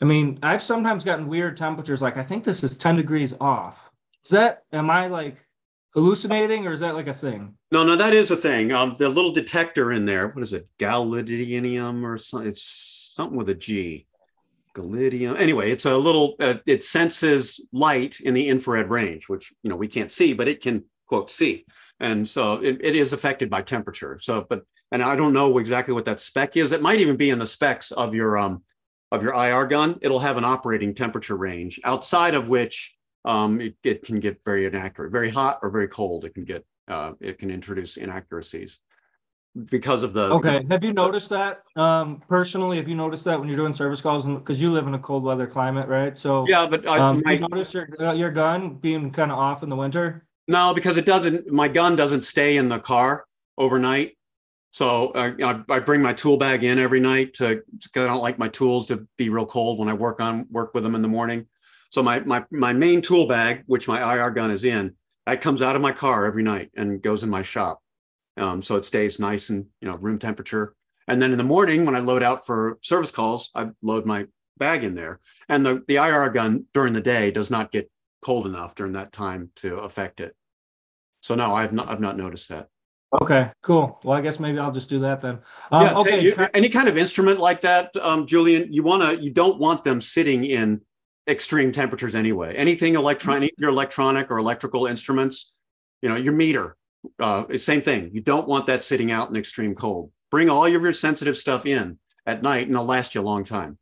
I 0.00 0.04
mean, 0.04 0.38
I've 0.44 0.62
sometimes 0.62 1.02
gotten 1.02 1.26
weird 1.26 1.56
temperatures. 1.56 2.00
Like 2.00 2.16
I 2.16 2.22
think 2.22 2.44
this 2.44 2.62
is 2.62 2.76
ten 2.76 2.94
degrees 2.94 3.34
off, 3.40 3.90
Is 4.24 4.30
that 4.30 4.62
am 4.72 4.90
I 4.90 5.08
like 5.08 5.44
hallucinating 5.92 6.64
or 6.68 6.72
is 6.72 6.78
that 6.78 6.94
like 6.94 7.08
a 7.08 7.12
thing? 7.12 7.54
No, 7.72 7.82
no, 7.82 7.96
that 7.96 8.14
is 8.14 8.30
a 8.30 8.36
thing. 8.36 8.70
Um, 8.70 8.94
the 8.96 9.08
little 9.08 9.32
detector 9.32 9.90
in 9.90 10.06
there, 10.06 10.28
what 10.28 10.44
is 10.44 10.52
it, 10.52 10.68
gallidium 10.78 12.04
or 12.04 12.16
something? 12.16 12.48
It's 12.48 13.12
something 13.16 13.36
with 13.36 13.48
a 13.48 13.56
G. 13.56 14.06
Gallidium. 14.74 15.38
Anyway, 15.38 15.70
it's 15.70 15.84
a 15.84 15.96
little. 15.96 16.34
Uh, 16.40 16.54
it 16.66 16.84
senses 16.84 17.64
light 17.72 18.20
in 18.20 18.34
the 18.34 18.48
infrared 18.48 18.90
range, 18.90 19.28
which 19.28 19.52
you 19.62 19.70
know 19.70 19.76
we 19.76 19.88
can't 19.88 20.12
see, 20.12 20.32
but 20.32 20.48
it 20.48 20.62
can 20.62 20.84
quote 21.06 21.30
see, 21.30 21.64
and 22.00 22.28
so 22.28 22.54
it, 22.54 22.78
it 22.80 22.96
is 22.96 23.12
affected 23.12 23.50
by 23.50 23.62
temperature. 23.62 24.18
So, 24.20 24.46
but 24.48 24.62
and 24.90 25.02
I 25.02 25.16
don't 25.16 25.32
know 25.32 25.58
exactly 25.58 25.94
what 25.94 26.04
that 26.06 26.20
spec 26.20 26.56
is. 26.56 26.72
It 26.72 26.82
might 26.82 27.00
even 27.00 27.16
be 27.16 27.30
in 27.30 27.38
the 27.38 27.46
specs 27.46 27.92
of 27.92 28.14
your 28.14 28.38
um 28.38 28.62
of 29.10 29.22
your 29.22 29.34
IR 29.34 29.66
gun. 29.66 29.98
It'll 30.00 30.20
have 30.20 30.36
an 30.36 30.44
operating 30.44 30.94
temperature 30.94 31.36
range 31.36 31.80
outside 31.84 32.34
of 32.34 32.48
which 32.48 32.96
um, 33.24 33.60
it, 33.60 33.76
it 33.84 34.02
can 34.02 34.20
get 34.20 34.40
very 34.44 34.64
inaccurate, 34.66 35.12
very 35.12 35.30
hot 35.30 35.58
or 35.62 35.70
very 35.70 35.88
cold. 35.88 36.24
It 36.24 36.34
can 36.34 36.44
get 36.44 36.64
uh, 36.88 37.12
it 37.20 37.38
can 37.38 37.50
introduce 37.50 37.96
inaccuracies 37.96 38.80
because 39.70 40.02
of 40.02 40.14
the 40.14 40.30
okay 40.30 40.64
have 40.70 40.82
you 40.82 40.92
noticed 40.92 41.28
that 41.28 41.62
um 41.76 42.22
personally? 42.26 42.78
Have 42.78 42.88
you 42.88 42.94
noticed 42.94 43.24
that 43.24 43.38
when 43.38 43.48
you're 43.48 43.56
doing 43.56 43.74
service 43.74 44.00
calls 44.00 44.24
because 44.24 44.60
you 44.60 44.72
live 44.72 44.86
in 44.86 44.94
a 44.94 44.98
cold 44.98 45.24
weather 45.24 45.46
climate 45.46 45.88
right? 45.88 46.16
So 46.16 46.46
yeah 46.48 46.66
but 46.66 46.88
I, 46.88 46.98
um, 46.98 47.22
my, 47.24 47.32
you 47.32 47.40
notice 47.40 47.74
your 47.74 47.88
uh, 48.00 48.12
your 48.12 48.30
gun 48.30 48.76
being 48.76 49.10
kind 49.10 49.30
of 49.30 49.38
off 49.38 49.62
in 49.62 49.68
the 49.68 49.76
winter? 49.76 50.26
No 50.48 50.72
because 50.72 50.96
it 50.96 51.04
doesn't 51.04 51.50
my 51.52 51.68
gun 51.68 51.96
doesn't 51.96 52.22
stay 52.22 52.56
in 52.56 52.68
the 52.68 52.78
car 52.78 53.26
overnight. 53.58 54.16
So 54.70 55.08
uh, 55.08 55.32
I, 55.44 55.74
I 55.74 55.80
bring 55.80 56.00
my 56.00 56.14
tool 56.14 56.38
bag 56.38 56.64
in 56.64 56.78
every 56.78 57.00
night 57.00 57.34
to 57.34 57.62
because 57.82 58.04
i 58.04 58.06
don't 58.06 58.22
like 58.22 58.38
my 58.38 58.48
tools 58.48 58.86
to 58.86 59.06
be 59.18 59.28
real 59.28 59.44
cold 59.44 59.78
when 59.78 59.88
i 59.88 59.92
work 59.92 60.22
on 60.22 60.46
work 60.50 60.72
with 60.72 60.82
them 60.82 60.94
in 60.94 61.02
the 61.02 61.08
morning. 61.08 61.46
So 61.90 62.02
my 62.02 62.20
my 62.20 62.42
my 62.50 62.72
main 62.72 63.02
tool 63.02 63.26
bag 63.26 63.64
which 63.66 63.86
my 63.86 64.16
ir 64.16 64.30
gun 64.30 64.50
is 64.50 64.64
in 64.64 64.94
that 65.26 65.42
comes 65.42 65.60
out 65.60 65.76
of 65.76 65.82
my 65.82 65.92
car 65.92 66.24
every 66.24 66.42
night 66.42 66.70
and 66.74 67.02
goes 67.02 67.22
in 67.22 67.28
my 67.28 67.42
shop 67.42 67.81
um, 68.36 68.62
so 68.62 68.76
it 68.76 68.84
stays 68.84 69.18
nice 69.18 69.50
and 69.50 69.66
you 69.80 69.88
know 69.88 69.96
room 69.96 70.18
temperature. 70.18 70.74
And 71.08 71.20
then 71.20 71.32
in 71.32 71.38
the 71.38 71.44
morning, 71.44 71.84
when 71.84 71.96
I 71.96 71.98
load 71.98 72.22
out 72.22 72.46
for 72.46 72.78
service 72.82 73.10
calls, 73.10 73.50
I 73.54 73.70
load 73.82 74.06
my 74.06 74.26
bag 74.58 74.84
in 74.84 74.94
there. 74.94 75.20
And 75.48 75.64
the 75.64 75.82
the 75.88 75.96
IR 75.96 76.28
gun 76.30 76.66
during 76.72 76.92
the 76.92 77.00
day 77.00 77.30
does 77.30 77.50
not 77.50 77.72
get 77.72 77.90
cold 78.22 78.46
enough 78.46 78.74
during 78.74 78.92
that 78.92 79.12
time 79.12 79.50
to 79.56 79.78
affect 79.78 80.20
it. 80.20 80.34
So 81.20 81.34
no, 81.34 81.54
I've 81.54 81.72
not 81.72 81.88
I've 81.88 82.00
not 82.00 82.16
noticed 82.16 82.48
that. 82.48 82.68
Okay, 83.20 83.50
cool. 83.62 84.00
Well, 84.04 84.16
I 84.16 84.22
guess 84.22 84.40
maybe 84.40 84.58
I'll 84.58 84.72
just 84.72 84.88
do 84.88 84.98
that 85.00 85.20
then. 85.20 85.38
Um, 85.70 85.86
yeah. 85.86 85.94
Okay. 85.98 86.20
You, 86.20 86.34
any 86.54 86.70
kind 86.70 86.88
of 86.88 86.96
instrument 86.96 87.40
like 87.40 87.60
that, 87.60 87.94
um, 88.00 88.26
Julian, 88.26 88.72
you 88.72 88.82
wanna 88.82 89.14
you 89.14 89.30
don't 89.30 89.58
want 89.58 89.84
them 89.84 90.00
sitting 90.00 90.44
in 90.44 90.80
extreme 91.28 91.72
temperatures 91.72 92.14
anyway. 92.14 92.54
Anything 92.56 92.94
electronic, 92.94 93.52
your 93.58 93.70
electronic 93.70 94.30
or 94.30 94.38
electrical 94.38 94.86
instruments, 94.86 95.52
you 96.00 96.08
know, 96.08 96.16
your 96.16 96.32
meter, 96.32 96.76
uh, 97.18 97.44
same 97.58 97.82
thing. 97.82 98.10
You 98.12 98.20
don't 98.20 98.48
want 98.48 98.66
that 98.66 98.84
sitting 98.84 99.10
out 99.10 99.30
in 99.30 99.36
extreme 99.36 99.74
cold. 99.74 100.10
Bring 100.30 100.48
all 100.48 100.66
of 100.66 100.72
your 100.72 100.92
sensitive 100.92 101.36
stuff 101.36 101.66
in 101.66 101.98
at 102.26 102.42
night, 102.42 102.66
and 102.66 102.72
it'll 102.72 102.84
last 102.84 103.14
you 103.14 103.20
a 103.20 103.22
long 103.22 103.44
time. 103.44 103.78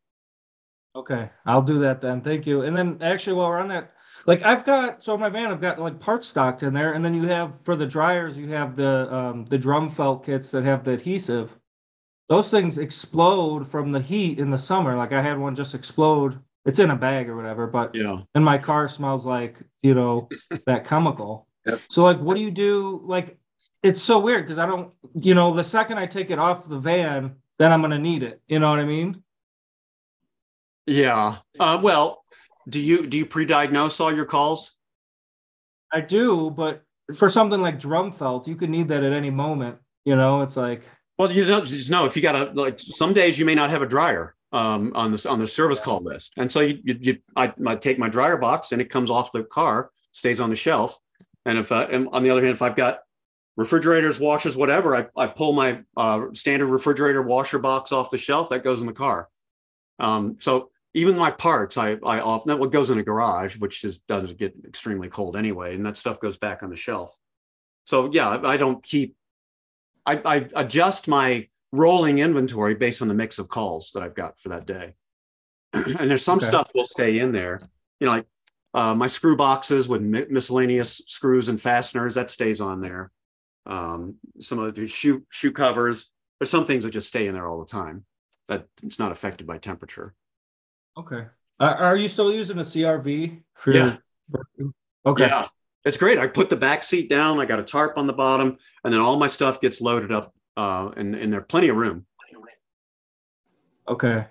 Okay, 0.97 1.31
I'll 1.47 1.63
do 1.63 1.79
that 1.81 2.01
then. 2.01 2.21
Thank 2.21 2.47
you. 2.47 2.63
And 2.63 2.77
then 2.77 2.99
actually, 3.01 3.35
while 3.35 3.49
we're 3.49 3.61
on 3.61 3.69
that, 3.69 3.93
like 4.27 4.43
I've 4.43 4.65
got 4.65 5.03
so 5.05 5.17
my 5.17 5.29
van, 5.29 5.53
I've 5.53 5.61
got 5.61 5.79
like 5.79 6.01
parts 6.01 6.27
stocked 6.27 6.63
in 6.63 6.75
there, 6.75 6.95
and 6.95 7.05
then 7.05 7.15
you 7.15 7.29
have 7.29 7.61
for 7.63 7.77
the 7.77 7.87
dryers, 7.87 8.37
you 8.37 8.49
have 8.49 8.77
the 8.77 9.13
um, 9.15 9.45
the 9.45 9.59
drum 9.59 9.89
felt 9.89 10.25
kits 10.25 10.51
that 10.51 10.65
have 10.65 10.83
the 10.85 10.93
adhesive. 10.93 11.57
Those 12.29 12.51
things 12.51 12.79
explode 12.79 13.69
from 13.69 13.93
the 13.93 14.01
heat 14.01 14.39
in 14.39 14.51
the 14.51 14.59
summer. 14.59 14.97
Like 14.97 15.13
I 15.13 15.23
had 15.23 15.39
one 15.39 15.55
just 15.55 15.75
explode. 15.75 16.39
It's 16.65 16.79
in 16.79 16.91
a 16.91 16.97
bag 16.97 17.29
or 17.29 17.37
whatever, 17.37 17.67
but 17.67 17.95
yeah. 17.95 18.21
And 18.35 18.45
my 18.45 18.59
car 18.59 18.89
smells 18.89 19.25
like 19.25 19.59
you 19.83 19.95
know 19.95 20.29
that 20.67 20.85
chemical. 20.85 21.47
Yep. 21.67 21.81
So 21.91 22.05
like, 22.05 22.19
what 22.21 22.35
do 22.35 22.41
you 22.41 22.51
do? 22.51 23.03
Like, 23.05 23.39
it's 23.83 24.01
so 24.01 24.19
weird 24.19 24.45
because 24.45 24.59
I 24.59 24.67
don't, 24.67 24.93
you 25.15 25.35
know, 25.35 25.55
the 25.55 25.65
second 25.65 25.99
I 25.99 26.07
take 26.07 26.31
it 26.31 26.39
off 26.39 26.69
the 26.69 26.79
van, 26.79 27.37
then 27.59 27.73
I'm 27.73 27.81
gonna 27.81 27.99
need 27.99 28.23
it. 28.23 28.41
You 28.47 28.59
know 28.59 28.71
what 28.71 28.79
I 28.79 28.85
mean? 28.85 29.23
Yeah. 30.87 31.37
Uh, 31.59 31.79
well, 31.83 32.25
do 32.69 32.81
you 32.81 33.07
do 33.07 33.17
you 33.17 33.27
pre-diagnose 33.27 34.01
all 34.01 34.15
your 34.15 34.25
calls? 34.25 34.73
I 35.93 36.01
do, 36.01 36.51
but 36.51 36.83
for 37.15 37.29
something 37.29 37.61
like 37.61 37.79
drum 37.79 38.13
felt, 38.13 38.47
you 38.47 38.57
could 38.57 38.71
need 38.71 38.89
that 38.89 39.03
at 39.03 39.13
any 39.13 39.31
moment. 39.31 39.77
You 40.05 40.17
know, 40.17 40.43
it's 40.43 40.57
like. 40.57 40.83
Well, 41.19 41.31
you 41.31 41.45
don't 41.45 41.67
just 41.67 41.91
know 41.91 42.07
if 42.07 42.17
you 42.17 42.23
got 42.23 42.35
a 42.35 42.53
like. 42.55 42.81
Some 42.81 43.13
days 43.13 43.39
you 43.39 43.45
may 43.45 43.55
not 43.55 43.71
have 43.71 43.83
a 43.83 43.87
dryer 43.87 44.35
um, 44.53 44.93
on 44.95 45.13
this 45.13 45.27
on 45.27 45.39
the 45.39 45.47
service 45.47 45.81
call 45.81 46.01
list, 46.01 46.33
and 46.39 46.51
so 46.51 46.61
you, 46.61 46.79
you, 46.83 46.97
you 47.01 47.19
I, 47.37 47.53
I 47.67 47.77
take 47.77 47.99
my 47.99 48.09
dryer 48.09 48.39
box 48.39 48.73
and 48.73 48.81
it 48.81 48.89
comes 48.89 49.11
off 49.11 49.33
the 49.33 49.45
car, 49.45 49.91
stays 50.13 50.41
on 50.41 50.49
the 50.49 50.57
shelf, 50.57 50.99
and 51.47 51.59
if 51.59 51.73
I, 51.73 51.85
and 51.85 52.09
on 52.13 52.23
the 52.23 52.31
other 52.31 52.43
hand, 52.43 52.55
if 52.55 52.63
I've 52.63 52.77
got 52.77 53.01
refrigerators, 53.57 54.21
washers, 54.21 54.57
whatever, 54.57 54.97
I, 54.97 55.07
I 55.17 55.27
pull 55.27 55.53
my 55.53 55.83
uh, 55.97 56.27
standard 56.33 56.67
refrigerator 56.67 57.23
washer 57.23 57.59
box 57.59 57.93
off 57.93 58.11
the 58.11 58.19
shelf 58.19 58.49
that 58.51 58.65
goes 58.65 58.81
in 58.81 58.87
the 58.87 58.93
car. 58.93 59.29
Um, 59.99 60.37
so 60.41 60.71
even 60.95 61.17
my 61.17 61.31
parts, 61.31 61.77
I, 61.77 61.93
I 62.05 62.21
often 62.21 62.59
what 62.59 62.73
goes 62.73 62.91
in 62.91 62.99
a 62.99 63.03
garage, 63.03 63.57
which 63.57 63.83
just 63.83 64.07
doesn't 64.07 64.39
get 64.39 64.55
extremely 64.67 65.09
cold 65.09 65.37
anyway, 65.37 65.75
and 65.75 65.85
that 65.87 65.97
stuff 65.97 66.21
goes 66.21 66.37
back 66.37 66.63
on 66.63 66.71
the 66.71 66.77
shelf. 66.77 67.17
So 67.85 68.11
yeah, 68.13 68.29
I, 68.29 68.53
I 68.53 68.57
don't 68.57 68.83
keep. 68.83 69.15
I, 70.07 70.21
I 70.25 70.49
adjust 70.57 71.07
my 71.07 71.49
rolling 71.73 72.19
inventory 72.19 72.75
based 72.75 73.03
on 73.03 73.09
the 73.09 73.15
mix 73.15 73.39
of 73.39 73.49
calls 73.49 73.93
that 73.95 74.03
I've 74.03 74.15
got 74.15 74.39
for 74.41 74.49
that 74.49 74.67
day. 74.67 74.95
and 75.73 76.11
there's 76.11 76.25
some 76.25 76.39
okay. 76.39 76.47
stuff 76.47 76.71
will 76.75 76.85
stay 76.85 77.21
in 77.21 77.31
there. 77.31 77.61
You 78.01 78.07
know, 78.07 78.13
like 78.15 78.27
uh, 78.75 78.95
my 78.95 79.07
screw 79.07 79.37
boxes 79.37 79.89
with 79.89 80.03
mi- 80.03 80.27
miscellaneous 80.29 81.03
screws 81.07 81.49
and 81.49 81.61
fasteners 81.61 82.15
that 82.15 82.31
stays 82.31 82.61
on 82.61 82.81
there. 82.81 83.11
Um, 83.67 84.17
some 84.41 84.59
of 84.59 84.75
the 84.75 84.87
shoe 84.87 85.27
shoe 85.29 85.53
covers. 85.53 86.11
There's 86.39 86.51
some 86.51 86.65
things 86.65 86.85
that 86.85 86.91
just 86.91 87.09
stay 87.09 87.27
in 87.27 87.35
there 87.35 87.47
all 87.47 87.61
the 87.61 87.71
time. 87.71 88.05
That 88.49 88.67
it's 88.83 88.99
not 88.99 89.13
affected 89.13 89.47
by 89.47 89.59
temperature. 89.59 90.15
Okay. 90.97 91.27
Uh, 91.59 91.75
are 91.79 91.97
you 91.97 92.09
still 92.09 92.33
using 92.33 92.59
a 92.59 92.63
CRV 92.63 93.43
for 93.55 93.73
yeah. 93.73 93.97
Your... 94.59 94.73
Okay. 95.07 95.27
Yeah, 95.27 95.49
it's 95.85 95.97
great. 95.97 96.19
I 96.19 96.27
put 96.27 96.51
the 96.51 96.57
back 96.57 96.85
seat 96.85 97.09
down. 97.09 97.39
I 97.39 97.45
got 97.45 97.61
a 97.61 97.65
tarp 97.65 97.99
on 97.99 98.07
the 98.07 98.13
bottom, 98.13 98.57
and 98.85 98.93
then 98.93 99.01
all 99.01 99.17
my 99.17 99.27
stuff 99.27 99.61
gets 99.61 99.81
loaded 99.81 100.13
up, 100.13 100.35
uh, 100.57 100.91
and 100.97 101.15
and 101.15 101.33
there's 101.33 101.45
plenty 101.49 101.69
of 101.69 101.77
room. 101.77 102.07
Okay. 103.89 104.27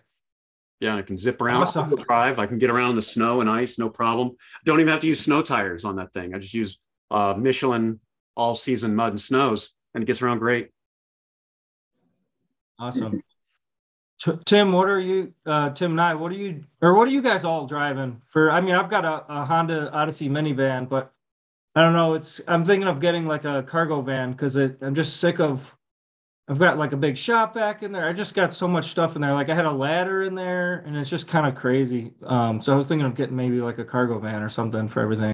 Yeah, 0.79 0.95
I 0.95 1.01
can 1.01 1.17
zip 1.17 1.41
around, 1.41 1.63
awesome. 1.63 1.93
drive. 2.07 2.39
I 2.39 2.45
can 2.45 2.57
get 2.57 2.69
around 2.69 2.91
in 2.91 2.95
the 2.95 3.01
snow 3.01 3.41
and 3.41 3.49
ice, 3.49 3.77
no 3.77 3.89
problem. 3.89 4.37
Don't 4.63 4.79
even 4.79 4.91
have 4.91 5.01
to 5.01 5.07
use 5.07 5.19
snow 5.19 5.41
tires 5.41 5.83
on 5.83 5.97
that 5.97 6.13
thing. 6.13 6.33
I 6.33 6.39
just 6.39 6.53
use 6.53 6.79
uh, 7.11 7.35
Michelin 7.37 7.99
all 8.37 8.55
season 8.55 8.95
mud 8.95 9.11
and 9.11 9.19
snows, 9.19 9.71
and 9.93 10.01
it 10.01 10.07
gets 10.07 10.21
around 10.21 10.39
great. 10.39 10.69
Awesome. 12.79 13.21
Tim, 14.45 14.71
what 14.71 14.87
are 14.87 14.99
you, 14.99 15.33
uh, 15.45 15.69
Tim 15.71 15.95
Nye, 15.95 16.15
what 16.15 16.31
are 16.31 16.35
you, 16.35 16.63
or 16.81 16.93
what 16.93 17.07
are 17.07 17.11
you 17.11 17.21
guys 17.21 17.43
all 17.43 17.65
driving 17.65 18.21
for? 18.27 18.51
I 18.51 18.61
mean, 18.61 18.75
I've 18.75 18.89
got 18.89 19.05
a, 19.05 19.25
a 19.29 19.45
Honda 19.45 19.91
Odyssey 19.91 20.29
minivan, 20.29 20.87
but 20.87 21.11
I 21.75 21.83
don't 21.83 21.93
know. 21.93 22.15
It's, 22.15 22.41
I'm 22.47 22.65
thinking 22.65 22.87
of 22.87 22.99
getting 22.99 23.27
like 23.27 23.45
a 23.45 23.63
cargo 23.63 24.01
van 24.01 24.31
because 24.31 24.55
I'm 24.55 24.95
just 24.95 25.17
sick 25.17 25.39
of 25.39 25.75
I've 26.49 26.57
got 26.57 26.79
like 26.79 26.93
a 26.93 26.97
big 26.97 27.15
shop 27.15 27.53
vac 27.53 27.83
in 27.83 27.91
there. 27.91 28.07
I 28.07 28.13
just 28.13 28.33
got 28.33 28.51
so 28.51 28.67
much 28.67 28.89
stuff 28.89 29.15
in 29.15 29.21
there. 29.21 29.33
Like 29.33 29.49
I 29.49 29.55
had 29.55 29.65
a 29.65 29.71
ladder 29.71 30.23
in 30.23 30.33
there, 30.33 30.77
and 30.79 30.97
it's 30.97 31.09
just 31.09 31.27
kind 31.27 31.45
of 31.45 31.53
crazy. 31.53 32.11
Um, 32.23 32.59
so 32.59 32.73
I 32.73 32.75
was 32.75 32.87
thinking 32.87 33.05
of 33.05 33.13
getting 33.13 33.35
maybe 33.35 33.61
like 33.61 33.77
a 33.77 33.85
cargo 33.85 34.17
van 34.17 34.41
or 34.41 34.49
something 34.49 34.87
for 34.87 35.01
everything. 35.01 35.31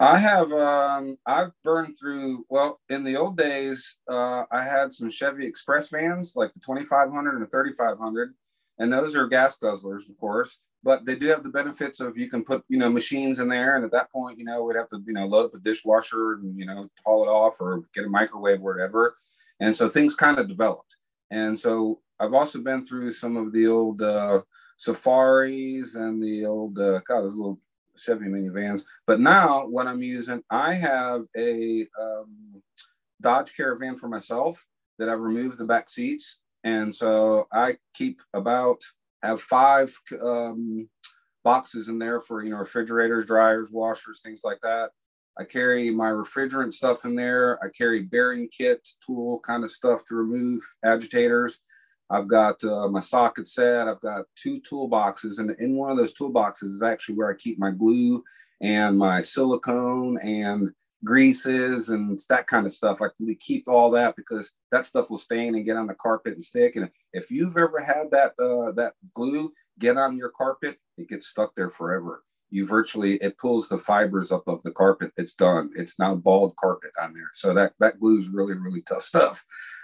I 0.00 0.16
have 0.16 0.50
um, 0.50 1.18
I've 1.26 1.50
burned 1.62 1.98
through. 1.98 2.46
Well, 2.48 2.80
in 2.88 3.04
the 3.04 3.16
old 3.16 3.36
days, 3.36 3.96
uh, 4.08 4.44
I 4.50 4.64
had 4.64 4.94
some 4.94 5.10
Chevy 5.10 5.46
Express 5.46 5.90
vans, 5.90 6.32
like 6.36 6.54
the 6.54 6.60
2500 6.60 7.34
and 7.34 7.42
the 7.42 7.46
3500, 7.46 8.32
and 8.78 8.90
those 8.90 9.14
are 9.14 9.28
gas 9.28 9.58
guzzlers, 9.58 10.08
of 10.08 10.16
course. 10.16 10.58
But 10.82 11.04
they 11.04 11.16
do 11.16 11.26
have 11.26 11.42
the 11.42 11.50
benefits 11.50 12.00
of 12.00 12.16
you 12.16 12.30
can 12.30 12.44
put 12.44 12.64
you 12.70 12.78
know 12.78 12.88
machines 12.88 13.40
in 13.40 13.48
there, 13.48 13.76
and 13.76 13.84
at 13.84 13.92
that 13.92 14.10
point, 14.10 14.38
you 14.38 14.46
know, 14.46 14.64
we'd 14.64 14.76
have 14.76 14.88
to 14.88 15.02
you 15.06 15.12
know 15.12 15.26
load 15.26 15.44
up 15.44 15.54
a 15.54 15.58
dishwasher 15.58 16.32
and 16.32 16.58
you 16.58 16.64
know 16.64 16.88
haul 17.04 17.24
it 17.24 17.28
off 17.28 17.60
or 17.60 17.82
get 17.94 18.06
a 18.06 18.08
microwave 18.08 18.60
or 18.60 18.72
whatever 18.74 19.14
and 19.60 19.74
so 19.74 19.88
things 19.88 20.14
kind 20.14 20.38
of 20.38 20.48
developed. 20.48 20.96
And 21.30 21.58
so 21.58 22.00
I've 22.20 22.34
also 22.34 22.60
been 22.60 22.84
through 22.84 23.12
some 23.12 23.36
of 23.36 23.52
the 23.52 23.66
old 23.66 24.02
uh, 24.02 24.42
safaris 24.76 25.94
and 25.94 26.22
the 26.22 26.46
old, 26.46 26.78
uh, 26.78 27.00
God, 27.06 27.22
those 27.22 27.34
little 27.34 27.60
Chevy 27.96 28.26
minivans. 28.26 28.84
But 29.06 29.20
now 29.20 29.66
what 29.66 29.86
I'm 29.86 30.02
using, 30.02 30.42
I 30.50 30.74
have 30.74 31.22
a 31.36 31.86
um, 32.00 32.62
Dodge 33.20 33.56
Caravan 33.56 33.96
for 33.96 34.08
myself 34.08 34.64
that 34.98 35.08
I've 35.08 35.20
removed 35.20 35.58
the 35.58 35.64
back 35.64 35.90
seats. 35.90 36.40
And 36.62 36.94
so 36.94 37.46
I 37.52 37.76
keep 37.94 38.20
about, 38.32 38.80
have 39.22 39.40
five 39.40 39.94
um, 40.22 40.88
boxes 41.42 41.88
in 41.88 41.98
there 41.98 42.20
for, 42.20 42.42
you 42.42 42.50
know, 42.50 42.58
refrigerators, 42.58 43.26
dryers, 43.26 43.70
washers, 43.70 44.20
things 44.22 44.42
like 44.44 44.60
that. 44.62 44.90
I 45.38 45.44
carry 45.44 45.90
my 45.90 46.10
refrigerant 46.10 46.72
stuff 46.72 47.04
in 47.04 47.16
there. 47.16 47.58
I 47.64 47.68
carry 47.68 48.02
bearing 48.02 48.48
kit, 48.56 48.86
tool 49.04 49.40
kind 49.40 49.64
of 49.64 49.70
stuff 49.70 50.04
to 50.06 50.14
remove 50.14 50.62
agitators. 50.84 51.60
I've 52.10 52.28
got 52.28 52.62
uh, 52.62 52.88
my 52.88 53.00
socket 53.00 53.48
set. 53.48 53.88
I've 53.88 54.00
got 54.00 54.26
two 54.36 54.60
toolboxes, 54.60 55.38
and 55.38 55.50
in 55.58 55.76
one 55.76 55.90
of 55.90 55.96
those 55.96 56.14
toolboxes 56.14 56.64
is 56.64 56.82
actually 56.82 57.16
where 57.16 57.30
I 57.30 57.34
keep 57.36 57.58
my 57.58 57.70
glue 57.70 58.22
and 58.60 58.96
my 58.98 59.20
silicone 59.22 60.18
and 60.18 60.70
greases 61.04 61.90
and 61.90 62.18
that 62.28 62.46
kind 62.46 62.66
of 62.66 62.72
stuff. 62.72 63.02
I 63.02 63.08
keep 63.40 63.68
all 63.68 63.90
that 63.90 64.16
because 64.16 64.50
that 64.72 64.86
stuff 64.86 65.10
will 65.10 65.18
stain 65.18 65.54
and 65.54 65.64
get 65.64 65.76
on 65.76 65.86
the 65.86 65.94
carpet 65.94 66.34
and 66.34 66.42
stick. 66.42 66.76
And 66.76 66.88
if 67.12 67.30
you've 67.30 67.56
ever 67.56 67.82
had 67.82 68.10
that 68.10 68.32
uh, 68.42 68.72
that 68.72 68.94
glue 69.14 69.52
get 69.78 69.96
on 69.96 70.16
your 70.16 70.30
carpet, 70.30 70.78
it 70.96 71.08
gets 71.08 71.28
stuck 71.28 71.54
there 71.54 71.70
forever. 71.70 72.22
You 72.54 72.66
virtually 72.66 73.16
it 73.16 73.36
pulls 73.36 73.68
the 73.68 73.78
fibers 73.78 74.30
up 74.32 74.44
of 74.46 74.62
the 74.62 74.70
carpet. 74.70 75.12
It's 75.16 75.34
done. 75.34 75.70
It's 75.76 75.98
now 75.98 76.14
bald 76.14 76.54
carpet 76.56 76.92
on 77.00 77.12
there. 77.12 77.30
So 77.32 77.52
that 77.54 77.72
that 77.80 77.98
glue 78.00 78.18
is 78.18 78.28
really 78.28 78.54
really 78.54 78.82
tough 78.82 79.02
stuff. 79.02 79.42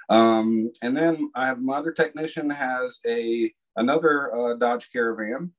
Um, 0.08 0.70
and 0.82 0.96
then 0.96 1.30
I 1.34 1.46
have 1.46 1.60
my 1.60 1.78
other 1.78 1.92
technician 1.92 2.48
has 2.50 3.00
a 3.06 3.52
another 3.76 4.34
uh, 4.34 4.54
Dodge 4.54 4.90
Caravan 4.92 5.52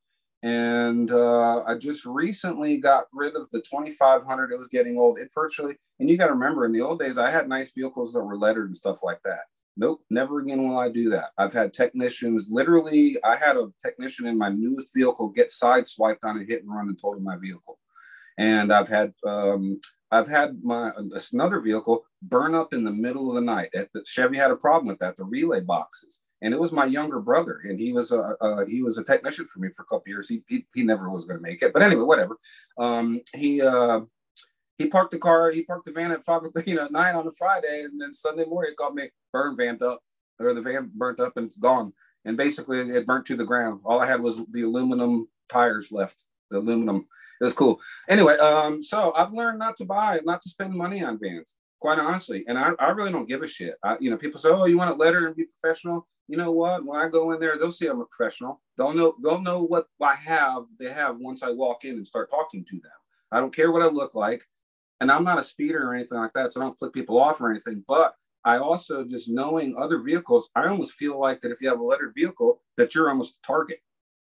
and 0.43 1.11
uh, 1.11 1.63
I 1.63 1.75
just 1.75 2.05
recently 2.05 2.77
got 2.77 3.05
rid 3.13 3.35
of 3.35 3.49
the 3.51 3.59
2500. 3.59 4.51
It 4.51 4.57
was 4.57 4.69
getting 4.69 4.97
old. 4.97 5.19
It 5.19 5.29
virtually, 5.33 5.75
and 5.99 6.09
you 6.09 6.17
got 6.17 6.27
to 6.27 6.33
remember, 6.33 6.65
in 6.65 6.71
the 6.71 6.81
old 6.81 6.99
days, 6.99 7.17
I 7.17 7.29
had 7.29 7.47
nice 7.47 7.71
vehicles 7.75 8.13
that 8.13 8.23
were 8.23 8.37
lettered 8.37 8.67
and 8.67 8.77
stuff 8.77 9.03
like 9.03 9.19
that. 9.23 9.41
Nope, 9.77 10.01
never 10.09 10.39
again 10.39 10.67
will 10.67 10.77
I 10.77 10.89
do 10.89 11.09
that. 11.11 11.29
I've 11.37 11.53
had 11.53 11.73
technicians, 11.73 12.49
literally, 12.51 13.17
I 13.23 13.35
had 13.35 13.55
a 13.55 13.71
technician 13.83 14.27
in 14.27 14.37
my 14.37 14.49
newest 14.49 14.93
vehicle 14.93 15.29
get 15.29 15.49
sideswiped 15.49 16.23
on 16.23 16.39
a 16.39 16.43
hit 16.43 16.63
and 16.63 16.73
run 16.73 16.89
and 16.89 16.99
totaled 16.99 17.23
my 17.23 17.37
vehicle. 17.37 17.79
And 18.37 18.71
I've 18.71 18.87
had, 18.87 19.13
um, 19.25 19.79
I've 20.11 20.27
had 20.27 20.61
my 20.61 20.91
another 21.33 21.61
vehicle 21.61 22.03
burn 22.21 22.53
up 22.53 22.73
in 22.73 22.83
the 22.83 22.91
middle 22.91 23.29
of 23.29 23.35
the 23.35 23.41
night. 23.41 23.73
Chevy 24.05 24.37
had 24.37 24.51
a 24.51 24.55
problem 24.55 24.87
with 24.87 24.99
that, 24.99 25.15
the 25.15 25.23
relay 25.23 25.61
boxes 25.61 26.21
and 26.41 26.53
it 26.53 26.59
was 26.59 26.71
my 26.71 26.85
younger 26.85 27.19
brother, 27.19 27.61
and 27.63 27.79
he 27.79 27.93
was 27.93 28.11
a, 28.11 28.35
a 28.41 28.65
he 28.65 28.81
was 28.81 28.97
a 28.97 29.03
technician 29.03 29.45
for 29.45 29.59
me 29.59 29.69
for 29.75 29.83
a 29.83 29.85
couple 29.85 30.07
years. 30.07 30.27
He 30.27 30.43
he, 30.47 30.65
he 30.73 30.83
never 30.83 31.09
was 31.09 31.25
going 31.25 31.37
to 31.37 31.43
make 31.43 31.61
it, 31.61 31.71
but 31.73 31.83
anyway, 31.83 32.03
whatever. 32.03 32.37
Um, 32.77 33.21
he 33.35 33.61
uh, 33.61 34.01
he 34.81 34.87
parked 34.87 35.11
the 35.11 35.17
car, 35.17 35.51
he 35.51 35.63
parked 35.63 35.85
the 35.85 35.91
van 35.91 36.11
at 36.11 36.23
five, 36.23 36.41
you 36.65 36.75
know, 36.75 36.87
nine 36.89 37.15
on 37.15 37.27
a 37.27 37.31
Friday, 37.31 37.83
and 37.83 37.99
then 37.99 38.13
Sunday 38.13 38.45
morning 38.45 38.71
he 38.71 38.75
called 38.75 38.95
me, 38.95 39.09
burn 39.31 39.55
van 39.55 39.77
up, 39.81 40.01
or 40.39 40.53
the 40.53 40.61
van 40.61 40.91
burnt 40.95 41.19
up 41.19 41.37
and 41.37 41.47
it's 41.47 41.57
gone, 41.57 41.93
and 42.25 42.37
basically 42.37 42.79
it 42.79 43.05
burnt 43.05 43.25
to 43.27 43.35
the 43.35 43.45
ground. 43.45 43.81
All 43.85 43.99
I 43.99 44.05
had 44.05 44.21
was 44.21 44.41
the 44.51 44.63
aluminum 44.63 45.27
tires 45.49 45.91
left, 45.91 46.25
the 46.49 46.59
aluminum. 46.59 47.07
It 47.39 47.45
was 47.45 47.53
cool. 47.53 47.79
Anyway, 48.07 48.37
um, 48.37 48.83
so 48.83 49.13
I've 49.15 49.33
learned 49.33 49.59
not 49.59 49.75
to 49.77 49.85
buy, 49.85 50.19
not 50.23 50.41
to 50.43 50.49
spend 50.49 50.73
money 50.73 51.03
on 51.03 51.19
vans 51.19 51.55
quite 51.79 51.99
honestly. 51.99 52.45
And 52.47 52.57
I, 52.57 52.71
I 52.79 52.89
really 52.91 53.11
don't 53.11 53.27
give 53.27 53.41
a 53.41 53.47
shit. 53.47 53.75
I, 53.83 53.97
you 53.99 54.09
know, 54.09 54.17
people 54.17 54.39
say, 54.39 54.49
"Oh, 54.49 54.65
you 54.65 54.77
want 54.77 54.95
to 54.95 55.03
letter 55.03 55.27
and 55.27 55.35
be 55.35 55.45
professional?" 55.45 56.07
You 56.27 56.37
know 56.37 56.51
what? 56.51 56.85
When 56.85 56.99
I 56.99 57.09
go 57.09 57.31
in 57.31 57.39
there, 57.39 57.57
they'll 57.57 57.71
see 57.71 57.87
I'm 57.87 57.99
a 57.99 58.05
professional. 58.05 58.61
They'll 58.77 58.93
know 58.93 59.15
they'll 59.21 59.41
know 59.41 59.63
what 59.63 59.87
I 60.01 60.15
have. 60.15 60.63
They 60.79 60.91
have 60.91 61.17
once 61.17 61.43
I 61.43 61.49
walk 61.49 61.83
in 61.83 61.95
and 61.95 62.07
start 62.07 62.29
talking 62.29 62.63
to 62.65 62.79
them. 62.79 62.91
I 63.31 63.39
don't 63.39 63.53
care 63.55 63.71
what 63.71 63.81
I 63.81 63.87
look 63.87 64.13
like, 64.13 64.45
and 65.01 65.11
I'm 65.11 65.25
not 65.25 65.39
a 65.39 65.43
speeder 65.43 65.89
or 65.89 65.93
anything 65.93 66.19
like 66.19 66.33
that, 66.33 66.53
so 66.53 66.61
I 66.61 66.63
don't 66.63 66.77
flick 66.77 66.93
people 66.93 67.19
off 67.19 67.41
or 67.41 67.49
anything. 67.49 67.83
But 67.87 68.13
I 68.45 68.57
also 68.57 69.03
just 69.03 69.29
knowing 69.29 69.75
other 69.77 69.99
vehicles, 69.99 70.49
I 70.55 70.67
almost 70.67 70.93
feel 70.93 71.19
like 71.19 71.41
that 71.41 71.51
if 71.51 71.61
you 71.61 71.67
have 71.67 71.79
a 71.79 71.83
lettered 71.83 72.13
vehicle, 72.15 72.61
that 72.77 72.95
you're 72.95 73.09
almost 73.09 73.35
a 73.35 73.45
target, 73.45 73.81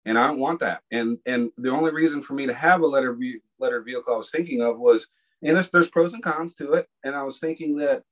and 0.06 0.18
I 0.18 0.28
don't 0.28 0.40
want 0.40 0.60
that. 0.60 0.84
And 0.92 1.18
and 1.26 1.52
the 1.58 1.72
only 1.72 1.92
reason 1.92 2.22
for 2.22 2.34
me 2.36 2.46
to 2.46 2.54
have 2.54 2.82
a 2.82 2.88
letter 2.88 3.18
lettered 3.60 3.86
vehicle 3.86 4.14
I 4.14 4.18
was 4.18 4.32
thinking 4.32 4.62
of 4.62 4.80
was 4.80 5.10
and 5.42 5.56
there's, 5.56 5.70
there's 5.70 5.90
pros 5.90 6.14
and 6.14 6.24
cons 6.24 6.54
to 6.56 6.74
it. 6.74 6.88
And 7.04 7.16
I 7.16 7.24
was 7.24 7.40
thinking 7.40 7.78
that 7.78 8.04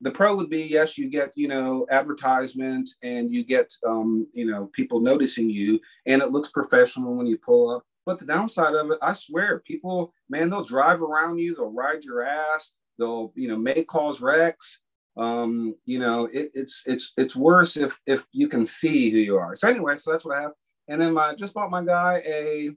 the 0.00 0.10
pro 0.10 0.36
would 0.36 0.50
be 0.50 0.64
yes, 0.64 0.98
you 0.98 1.08
get 1.08 1.32
you 1.34 1.48
know 1.48 1.86
advertisement 1.90 2.90
and 3.02 3.32
you 3.32 3.44
get 3.44 3.72
um, 3.86 4.26
you 4.32 4.44
know 4.44 4.70
people 4.72 5.00
noticing 5.00 5.48
you, 5.48 5.80
and 6.06 6.20
it 6.20 6.30
looks 6.30 6.50
professional 6.50 7.14
when 7.14 7.26
you 7.26 7.38
pull 7.38 7.70
up. 7.70 7.84
But 8.06 8.18
the 8.18 8.26
downside 8.26 8.74
of 8.74 8.90
it, 8.90 8.98
I 9.00 9.12
swear, 9.12 9.60
people, 9.60 10.12
man, 10.28 10.50
they'll 10.50 10.62
drive 10.62 11.02
around 11.02 11.38
you, 11.38 11.54
they'll 11.54 11.72
ride 11.72 12.04
your 12.04 12.22
ass, 12.22 12.72
they'll 12.98 13.32
you 13.34 13.48
know 13.48 13.56
make 13.56 13.86
cause 13.88 14.20
wrecks. 14.20 14.80
Um, 15.16 15.76
you 15.84 15.98
know, 15.98 16.26
it, 16.26 16.50
it's 16.54 16.82
it's 16.86 17.12
it's 17.16 17.36
worse 17.36 17.76
if 17.76 18.00
if 18.06 18.26
you 18.32 18.48
can 18.48 18.64
see 18.64 19.10
who 19.10 19.18
you 19.18 19.36
are. 19.36 19.54
So 19.54 19.68
anyway, 19.68 19.96
so 19.96 20.10
that's 20.12 20.24
what 20.24 20.36
I 20.36 20.42
have. 20.42 20.52
And 20.88 21.00
then 21.00 21.14
my 21.14 21.34
just 21.34 21.54
bought 21.54 21.70
my 21.70 21.84
guy 21.84 22.22
a 22.26 22.70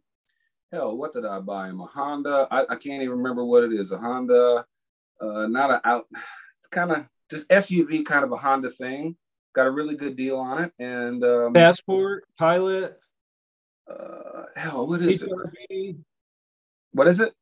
hell, 0.72 0.96
what 0.96 1.14
did 1.14 1.26
I 1.26 1.40
buy 1.40 1.70
him? 1.70 1.80
A 1.82 1.86
Honda. 1.86 2.48
I, 2.52 2.62
I 2.70 2.76
can't 2.76 3.04
even 3.04 3.18
remember 3.18 3.46
what 3.46 3.64
it 3.64 3.74
is. 3.74 3.92
A 3.92 3.98
Honda, 3.98 4.66
uh, 5.22 5.48
not 5.48 5.72
a 5.72 5.88
out. 5.88 6.08
It's 6.60 6.68
kind 6.70 6.92
of 6.92 7.06
just 7.30 7.50
SUV 7.50 8.06
kind 8.06 8.24
of 8.24 8.32
a 8.32 8.38
Honda 8.38 8.70
thing. 8.70 9.16
Got 9.54 9.68
a 9.68 9.72
really 9.72 9.96
good 9.96 10.16
deal 10.16 10.38
on 10.38 10.64
it. 10.64 10.74
And 10.80 11.24
um, 11.24 11.54
passport, 11.54 12.26
pilot. 12.38 13.00
Uh, 13.90 14.44
hell, 14.56 14.88
what 14.88 15.02
is 15.02 15.24
HRV. 15.24 15.54
it? 15.70 15.96
What 16.92 17.08
is 17.08 17.20
it? 17.20 17.34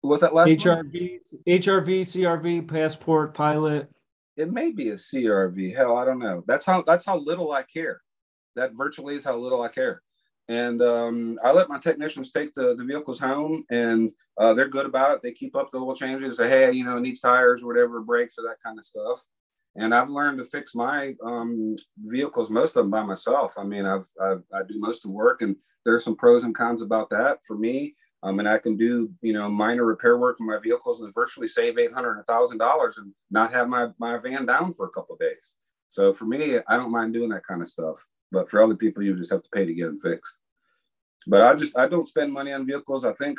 What's 0.00 0.22
that 0.22 0.34
last 0.34 0.48
HRV, 0.48 1.20
one? 1.30 1.42
HRV, 1.46 2.00
CRV, 2.00 2.68
passport, 2.68 3.34
pilot. 3.34 3.90
It 4.36 4.52
may 4.52 4.70
be 4.70 4.90
a 4.90 4.94
CRV. 4.94 5.74
Hell, 5.74 5.96
I 5.96 6.04
don't 6.04 6.20
know. 6.20 6.44
That's 6.46 6.64
how 6.64 6.82
that's 6.82 7.04
how 7.04 7.18
little 7.18 7.52
I 7.52 7.62
care. 7.62 8.00
That 8.56 8.72
virtually 8.74 9.16
is 9.16 9.24
how 9.24 9.36
little 9.36 9.62
I 9.62 9.68
care. 9.68 10.02
And 10.48 10.80
um, 10.80 11.38
I 11.44 11.52
let 11.52 11.68
my 11.68 11.78
technicians 11.78 12.30
take 12.30 12.54
the, 12.54 12.74
the 12.74 12.84
vehicles 12.84 13.20
home, 13.20 13.64
and 13.70 14.10
uh, 14.38 14.54
they're 14.54 14.68
good 14.68 14.86
about 14.86 15.14
it. 15.14 15.22
They 15.22 15.32
keep 15.32 15.54
up 15.54 15.70
the 15.70 15.78
little 15.78 15.94
changes. 15.94 16.38
Say, 16.38 16.48
hey, 16.48 16.72
you 16.72 16.84
know, 16.84 16.96
it 16.96 17.02
needs 17.02 17.20
tires 17.20 17.62
or 17.62 17.66
whatever, 17.66 18.00
brakes 18.00 18.36
or 18.38 18.42
that 18.44 18.56
kind 18.64 18.78
of 18.78 18.84
stuff. 18.84 19.22
And 19.78 19.94
I've 19.94 20.10
learned 20.10 20.38
to 20.38 20.44
fix 20.44 20.74
my 20.74 21.14
um, 21.24 21.76
vehicles, 21.98 22.50
most 22.50 22.76
of 22.76 22.82
them 22.82 22.90
by 22.90 23.02
myself. 23.02 23.54
I 23.56 23.62
mean, 23.62 23.86
I've, 23.86 24.08
I've, 24.20 24.42
i 24.52 24.60
do 24.68 24.74
most 24.78 25.04
of 25.04 25.10
the 25.10 25.16
work, 25.16 25.40
and 25.40 25.54
there's 25.84 26.02
some 26.02 26.16
pros 26.16 26.42
and 26.42 26.54
cons 26.54 26.82
about 26.82 27.08
that 27.10 27.38
for 27.46 27.56
me. 27.56 27.94
Um, 28.24 28.40
and 28.40 28.48
I 28.48 28.58
can 28.58 28.76
do, 28.76 29.08
you 29.22 29.32
know, 29.32 29.48
minor 29.48 29.84
repair 29.84 30.18
work 30.18 30.38
in 30.40 30.46
my 30.46 30.58
vehicles 30.58 31.00
and 31.00 31.14
virtually 31.14 31.46
save 31.46 31.78
eight 31.78 31.92
hundred, 31.92 32.20
thousand 32.26 32.58
dollars, 32.58 32.98
and 32.98 33.12
not 33.30 33.52
have 33.52 33.68
my 33.68 33.88
my 33.98 34.18
van 34.18 34.44
down 34.44 34.72
for 34.72 34.86
a 34.86 34.90
couple 34.90 35.16
days. 35.16 35.54
So 35.88 36.12
for 36.12 36.24
me, 36.24 36.58
I 36.66 36.76
don't 36.76 36.90
mind 36.90 37.12
doing 37.12 37.28
that 37.30 37.46
kind 37.46 37.62
of 37.62 37.68
stuff. 37.68 38.04
But 38.32 38.50
for 38.50 38.60
other 38.60 38.74
people, 38.74 39.04
you 39.04 39.16
just 39.16 39.30
have 39.30 39.42
to 39.42 39.50
pay 39.50 39.64
to 39.64 39.72
get 39.72 39.86
them 39.86 40.00
fixed. 40.00 40.38
But 41.28 41.42
I 41.42 41.54
just 41.54 41.78
I 41.78 41.86
don't 41.86 42.08
spend 42.08 42.32
money 42.32 42.52
on 42.52 42.66
vehicles. 42.66 43.04
I 43.04 43.12
think 43.12 43.38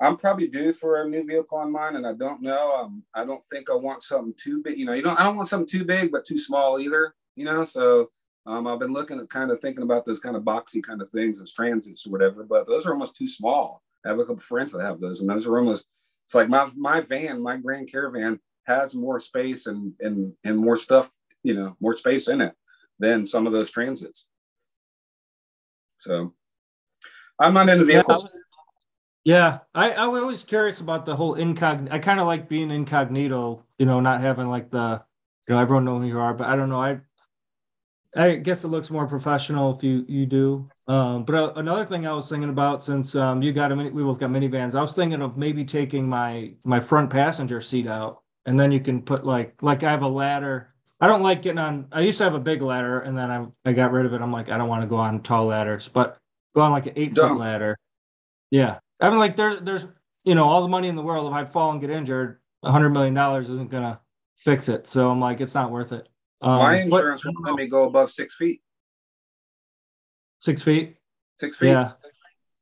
I'm 0.00 0.16
probably 0.16 0.46
due 0.46 0.72
for 0.72 1.02
a 1.02 1.08
new 1.08 1.24
vehicle 1.24 1.58
on 1.58 1.72
mine, 1.72 1.96
and 1.96 2.06
I 2.06 2.12
don't 2.12 2.40
know. 2.40 2.72
Um, 2.76 3.02
I 3.14 3.24
don't 3.24 3.44
think 3.44 3.68
I 3.68 3.74
want 3.74 4.04
something 4.04 4.34
too 4.36 4.62
big. 4.62 4.78
You 4.78 4.86
know, 4.86 4.92
you 4.92 5.02
don't. 5.02 5.18
I 5.18 5.24
don't 5.24 5.36
want 5.36 5.48
something 5.48 5.66
too 5.66 5.84
big, 5.84 6.12
but 6.12 6.24
too 6.24 6.38
small 6.38 6.78
either. 6.78 7.14
You 7.34 7.44
know, 7.44 7.64
so 7.64 8.10
um, 8.46 8.66
I've 8.66 8.78
been 8.78 8.92
looking 8.92 9.18
at 9.18 9.28
kind 9.28 9.50
of 9.50 9.60
thinking 9.60 9.82
about 9.82 10.04
those 10.04 10.20
kind 10.20 10.36
of 10.36 10.42
boxy 10.42 10.82
kind 10.82 11.02
of 11.02 11.10
things 11.10 11.40
as 11.40 11.52
transits 11.52 12.06
or 12.06 12.10
whatever. 12.10 12.44
But 12.44 12.66
those 12.66 12.86
are 12.86 12.92
almost 12.92 13.16
too 13.16 13.26
small. 13.26 13.82
I 14.04 14.10
have 14.10 14.18
a 14.20 14.24
couple 14.24 14.40
friends 14.40 14.72
that 14.72 14.82
have 14.82 15.00
those, 15.00 15.20
and 15.20 15.28
those 15.28 15.46
are 15.46 15.58
almost. 15.58 15.86
It's 16.26 16.34
like 16.34 16.48
my 16.48 16.68
my 16.76 17.00
van, 17.00 17.42
my 17.42 17.56
Grand 17.56 17.90
Caravan 17.90 18.38
has 18.66 18.94
more 18.94 19.18
space 19.18 19.66
and 19.66 19.92
and 20.00 20.32
and 20.44 20.56
more 20.56 20.76
stuff. 20.76 21.10
You 21.42 21.54
know, 21.54 21.76
more 21.80 21.96
space 21.96 22.28
in 22.28 22.40
it 22.40 22.54
than 23.00 23.26
some 23.26 23.46
of 23.46 23.52
those 23.52 23.70
transits. 23.70 24.28
So 25.98 26.34
I'm 27.40 27.54
not 27.54 27.68
into 27.68 27.84
vehicles. 27.84 28.24
Yeah, 28.24 28.40
I, 29.74 29.90
I 29.90 30.06
was 30.06 30.22
always 30.22 30.44
curious 30.44 30.80
about 30.80 31.04
the 31.04 31.14
whole 31.14 31.34
incognito. 31.34 31.94
I 31.94 31.98
kind 31.98 32.20
of 32.20 32.26
like 32.26 32.48
being 32.48 32.70
incognito, 32.70 33.64
you 33.78 33.86
know, 33.86 34.00
not 34.00 34.20
having 34.20 34.48
like 34.48 34.70
the, 34.70 35.02
you 35.46 35.54
know, 35.54 35.60
everyone 35.60 35.84
know 35.84 35.98
who 35.98 36.06
you 36.06 36.18
are. 36.18 36.34
But 36.34 36.48
I 36.48 36.56
don't 36.56 36.68
know. 36.68 36.80
I, 36.80 37.00
I 38.16 38.36
guess 38.36 38.64
it 38.64 38.68
looks 38.68 38.90
more 38.90 39.06
professional 39.06 39.76
if 39.76 39.82
you 39.82 40.04
you 40.08 40.24
do. 40.24 40.68
Um, 40.86 41.24
but 41.24 41.34
uh, 41.34 41.52
another 41.56 41.84
thing 41.84 42.06
I 42.06 42.12
was 42.12 42.28
thinking 42.28 42.48
about 42.48 42.82
since 42.82 43.14
um, 43.14 43.42
you 43.42 43.52
got 43.52 43.70
a 43.70 43.76
mini, 43.76 43.90
we 43.90 44.02
both 44.02 44.18
got 44.18 44.30
minivans. 44.30 44.74
I 44.74 44.80
was 44.80 44.94
thinking 44.94 45.20
of 45.20 45.36
maybe 45.36 45.64
taking 45.64 46.08
my 46.08 46.54
my 46.64 46.80
front 46.80 47.10
passenger 47.10 47.60
seat 47.60 47.86
out, 47.86 48.22
and 48.46 48.58
then 48.58 48.72
you 48.72 48.80
can 48.80 49.02
put 49.02 49.26
like 49.26 49.62
like 49.62 49.82
I 49.82 49.90
have 49.90 50.02
a 50.02 50.08
ladder 50.08 50.72
I 51.00 51.06
don't 51.06 51.22
like 51.22 51.42
getting 51.42 51.58
on. 51.58 51.86
I 51.92 52.00
used 52.00 52.18
to 52.18 52.24
have 52.24 52.34
a 52.34 52.40
big 52.40 52.60
ladder, 52.60 53.00
and 53.00 53.16
then 53.16 53.30
I 53.30 53.46
I 53.64 53.72
got 53.72 53.92
rid 53.92 54.06
of 54.06 54.14
it. 54.14 54.20
I'm 54.20 54.32
like, 54.32 54.48
I 54.48 54.58
don't 54.58 54.68
want 54.68 54.82
to 54.82 54.88
go 54.88 54.96
on 54.96 55.22
tall 55.22 55.46
ladders, 55.46 55.88
but 55.88 56.18
go 56.54 56.62
on 56.62 56.72
like 56.72 56.86
an 56.86 56.94
eight 56.96 57.14
foot 57.14 57.36
ladder. 57.36 57.78
Yeah, 58.50 58.78
I 59.00 59.08
mean, 59.10 59.18
like 59.18 59.36
there's 59.36 59.60
there's 59.60 59.86
you 60.24 60.34
know 60.34 60.44
all 60.44 60.62
the 60.62 60.68
money 60.68 60.88
in 60.88 60.96
the 60.96 61.02
world. 61.02 61.26
If 61.26 61.34
I 61.34 61.44
fall 61.44 61.72
and 61.72 61.80
get 61.80 61.90
injured, 61.90 62.40
a 62.62 62.72
hundred 62.72 62.90
million 62.90 63.14
dollars 63.14 63.48
isn't 63.48 63.70
gonna 63.70 64.00
fix 64.36 64.68
it. 64.68 64.86
So 64.86 65.10
I'm 65.10 65.20
like, 65.20 65.40
it's 65.40 65.54
not 65.54 65.70
worth 65.70 65.92
it. 65.92 66.08
Um, 66.40 66.58
My 66.58 66.80
insurance 66.82 67.24
won't 67.24 67.44
let 67.44 67.54
me 67.54 67.66
go 67.66 67.84
above 67.84 68.10
six 68.10 68.34
feet. 68.34 68.62
Six 70.40 70.62
feet. 70.62 70.96
Six 71.36 71.56
feet. 71.56 71.68
Yeah. 71.68 71.92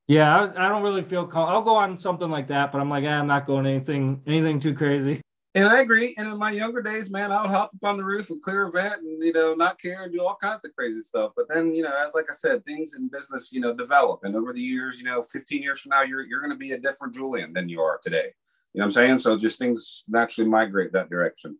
Yeah, 0.08 0.52
I, 0.54 0.66
I 0.66 0.68
don't 0.68 0.82
really 0.84 1.02
feel. 1.02 1.26
Call- 1.26 1.48
I'll 1.48 1.62
go 1.62 1.74
on 1.74 1.98
something 1.98 2.30
like 2.30 2.46
that, 2.48 2.70
but 2.70 2.80
I'm 2.80 2.88
like, 2.88 3.02
eh, 3.02 3.08
I'm 3.08 3.26
not 3.26 3.44
going 3.46 3.66
anything 3.66 4.22
anything 4.26 4.60
too 4.60 4.72
crazy. 4.72 5.20
And 5.56 5.66
I 5.66 5.80
agree. 5.80 6.14
And 6.18 6.28
in 6.28 6.36
my 6.36 6.50
younger 6.50 6.82
days, 6.82 7.08
man, 7.08 7.32
I 7.32 7.40
would 7.40 7.50
hop 7.50 7.70
up 7.74 7.88
on 7.88 7.96
the 7.96 8.04
roof 8.04 8.28
and 8.28 8.42
clear 8.42 8.66
a 8.66 8.70
vent 8.70 9.00
and, 9.00 9.22
you 9.22 9.32
know, 9.32 9.54
not 9.54 9.80
care 9.80 10.02
and 10.02 10.12
do 10.12 10.22
all 10.22 10.36
kinds 10.38 10.66
of 10.66 10.76
crazy 10.76 11.00
stuff. 11.00 11.32
But 11.34 11.48
then, 11.48 11.74
you 11.74 11.82
know, 11.82 11.94
as 12.06 12.12
like 12.12 12.26
I 12.28 12.34
said, 12.34 12.62
things 12.66 12.94
in 12.94 13.08
business, 13.08 13.54
you 13.54 13.60
know, 13.62 13.74
develop. 13.74 14.20
And 14.24 14.36
over 14.36 14.52
the 14.52 14.60
years, 14.60 14.98
you 14.98 15.06
know, 15.06 15.22
15 15.22 15.62
years 15.62 15.80
from 15.80 15.90
now, 15.90 16.02
you're, 16.02 16.26
you're 16.26 16.42
going 16.42 16.50
to 16.50 16.58
be 16.58 16.72
a 16.72 16.78
different 16.78 17.14
Julian 17.14 17.54
than 17.54 17.70
you 17.70 17.80
are 17.80 17.98
today. 18.02 18.34
You 18.74 18.80
know 18.80 18.82
what 18.82 18.84
I'm 18.84 18.90
saying? 18.90 19.18
So 19.20 19.38
just 19.38 19.58
things 19.58 20.04
naturally 20.08 20.50
migrate 20.50 20.92
that 20.92 21.08
direction. 21.08 21.56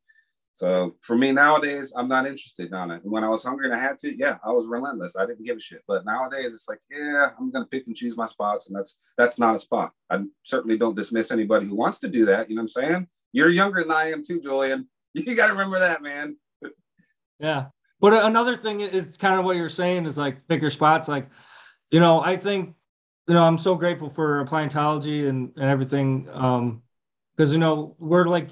So 0.53 0.97
for 1.01 1.17
me 1.17 1.33
nowadays, 1.33 1.95
I'm 1.97 2.09
not 2.09 2.27
interested 2.27 2.75
on 2.75 2.91
it. 2.91 3.01
When 3.03 3.25
I 3.25 3.31
was 3.31 3.45
hungry 3.45 3.65
and 3.65 3.75
I 3.75 3.79
had 3.79 3.99
to, 4.01 4.15
yeah, 4.15 4.37
I 4.45 4.53
was 4.53 4.67
relentless. 4.67 5.17
I 5.17 5.25
didn't 5.25 5.47
give 5.47 5.57
a 5.57 5.61
shit. 5.61 5.83
But 5.89 6.05
nowadays, 6.05 6.53
it's 6.53 6.69
like, 6.69 6.81
yeah, 6.91 7.31
I'm 7.39 7.51
gonna 7.51 7.67
pick 7.67 7.87
and 7.87 7.97
choose 7.97 8.17
my 8.17 8.25
spots, 8.25 8.69
and 8.69 8.77
that's 8.77 8.99
that's 9.19 9.39
not 9.39 9.55
a 9.55 9.59
spot. 9.59 9.93
I 10.11 10.21
certainly 10.45 10.79
don't 10.79 10.97
dismiss 10.97 11.31
anybody 11.31 11.67
who 11.67 11.77
wants 11.77 11.99
to 12.01 12.09
do 12.09 12.25
that. 12.27 12.49
You 12.49 12.57
know 12.57 12.61
what 12.63 12.77
I'm 12.79 12.85
saying? 12.85 13.07
You're 13.33 13.51
younger 13.51 13.83
than 13.83 13.93
I 13.93 14.13
am 14.13 14.23
too, 14.23 14.41
Julian. 14.41 14.89
You 15.15 15.35
got 15.35 15.47
to 15.47 15.55
remember 15.55 15.79
that, 15.79 16.03
man. 16.03 16.37
yeah, 17.41 17.69
but 18.01 18.13
another 18.13 18.55
thing 18.55 18.83
is 18.83 19.17
kind 19.17 19.39
of 19.39 19.47
what 19.47 19.57
you're 19.57 19.71
saying 19.71 20.05
is 20.05 20.19
like 20.19 20.47
pick 20.47 20.61
your 20.61 20.69
spots. 20.69 21.09
Like, 21.09 21.31
you 21.91 22.01
know, 22.01 22.21
I 22.21 22.37
think, 22.37 22.75
you 23.27 23.33
know, 23.33 23.43
I'm 23.43 23.57
so 23.57 23.77
grateful 23.77 24.11
for 24.11 24.45
appliantology 24.45 25.27
and 25.27 25.53
and 25.57 25.65
everything. 25.65 26.29
Um, 26.31 26.83
because 27.35 27.53
you 27.53 27.59
know 27.59 27.97
we're 27.99 28.27
like 28.27 28.51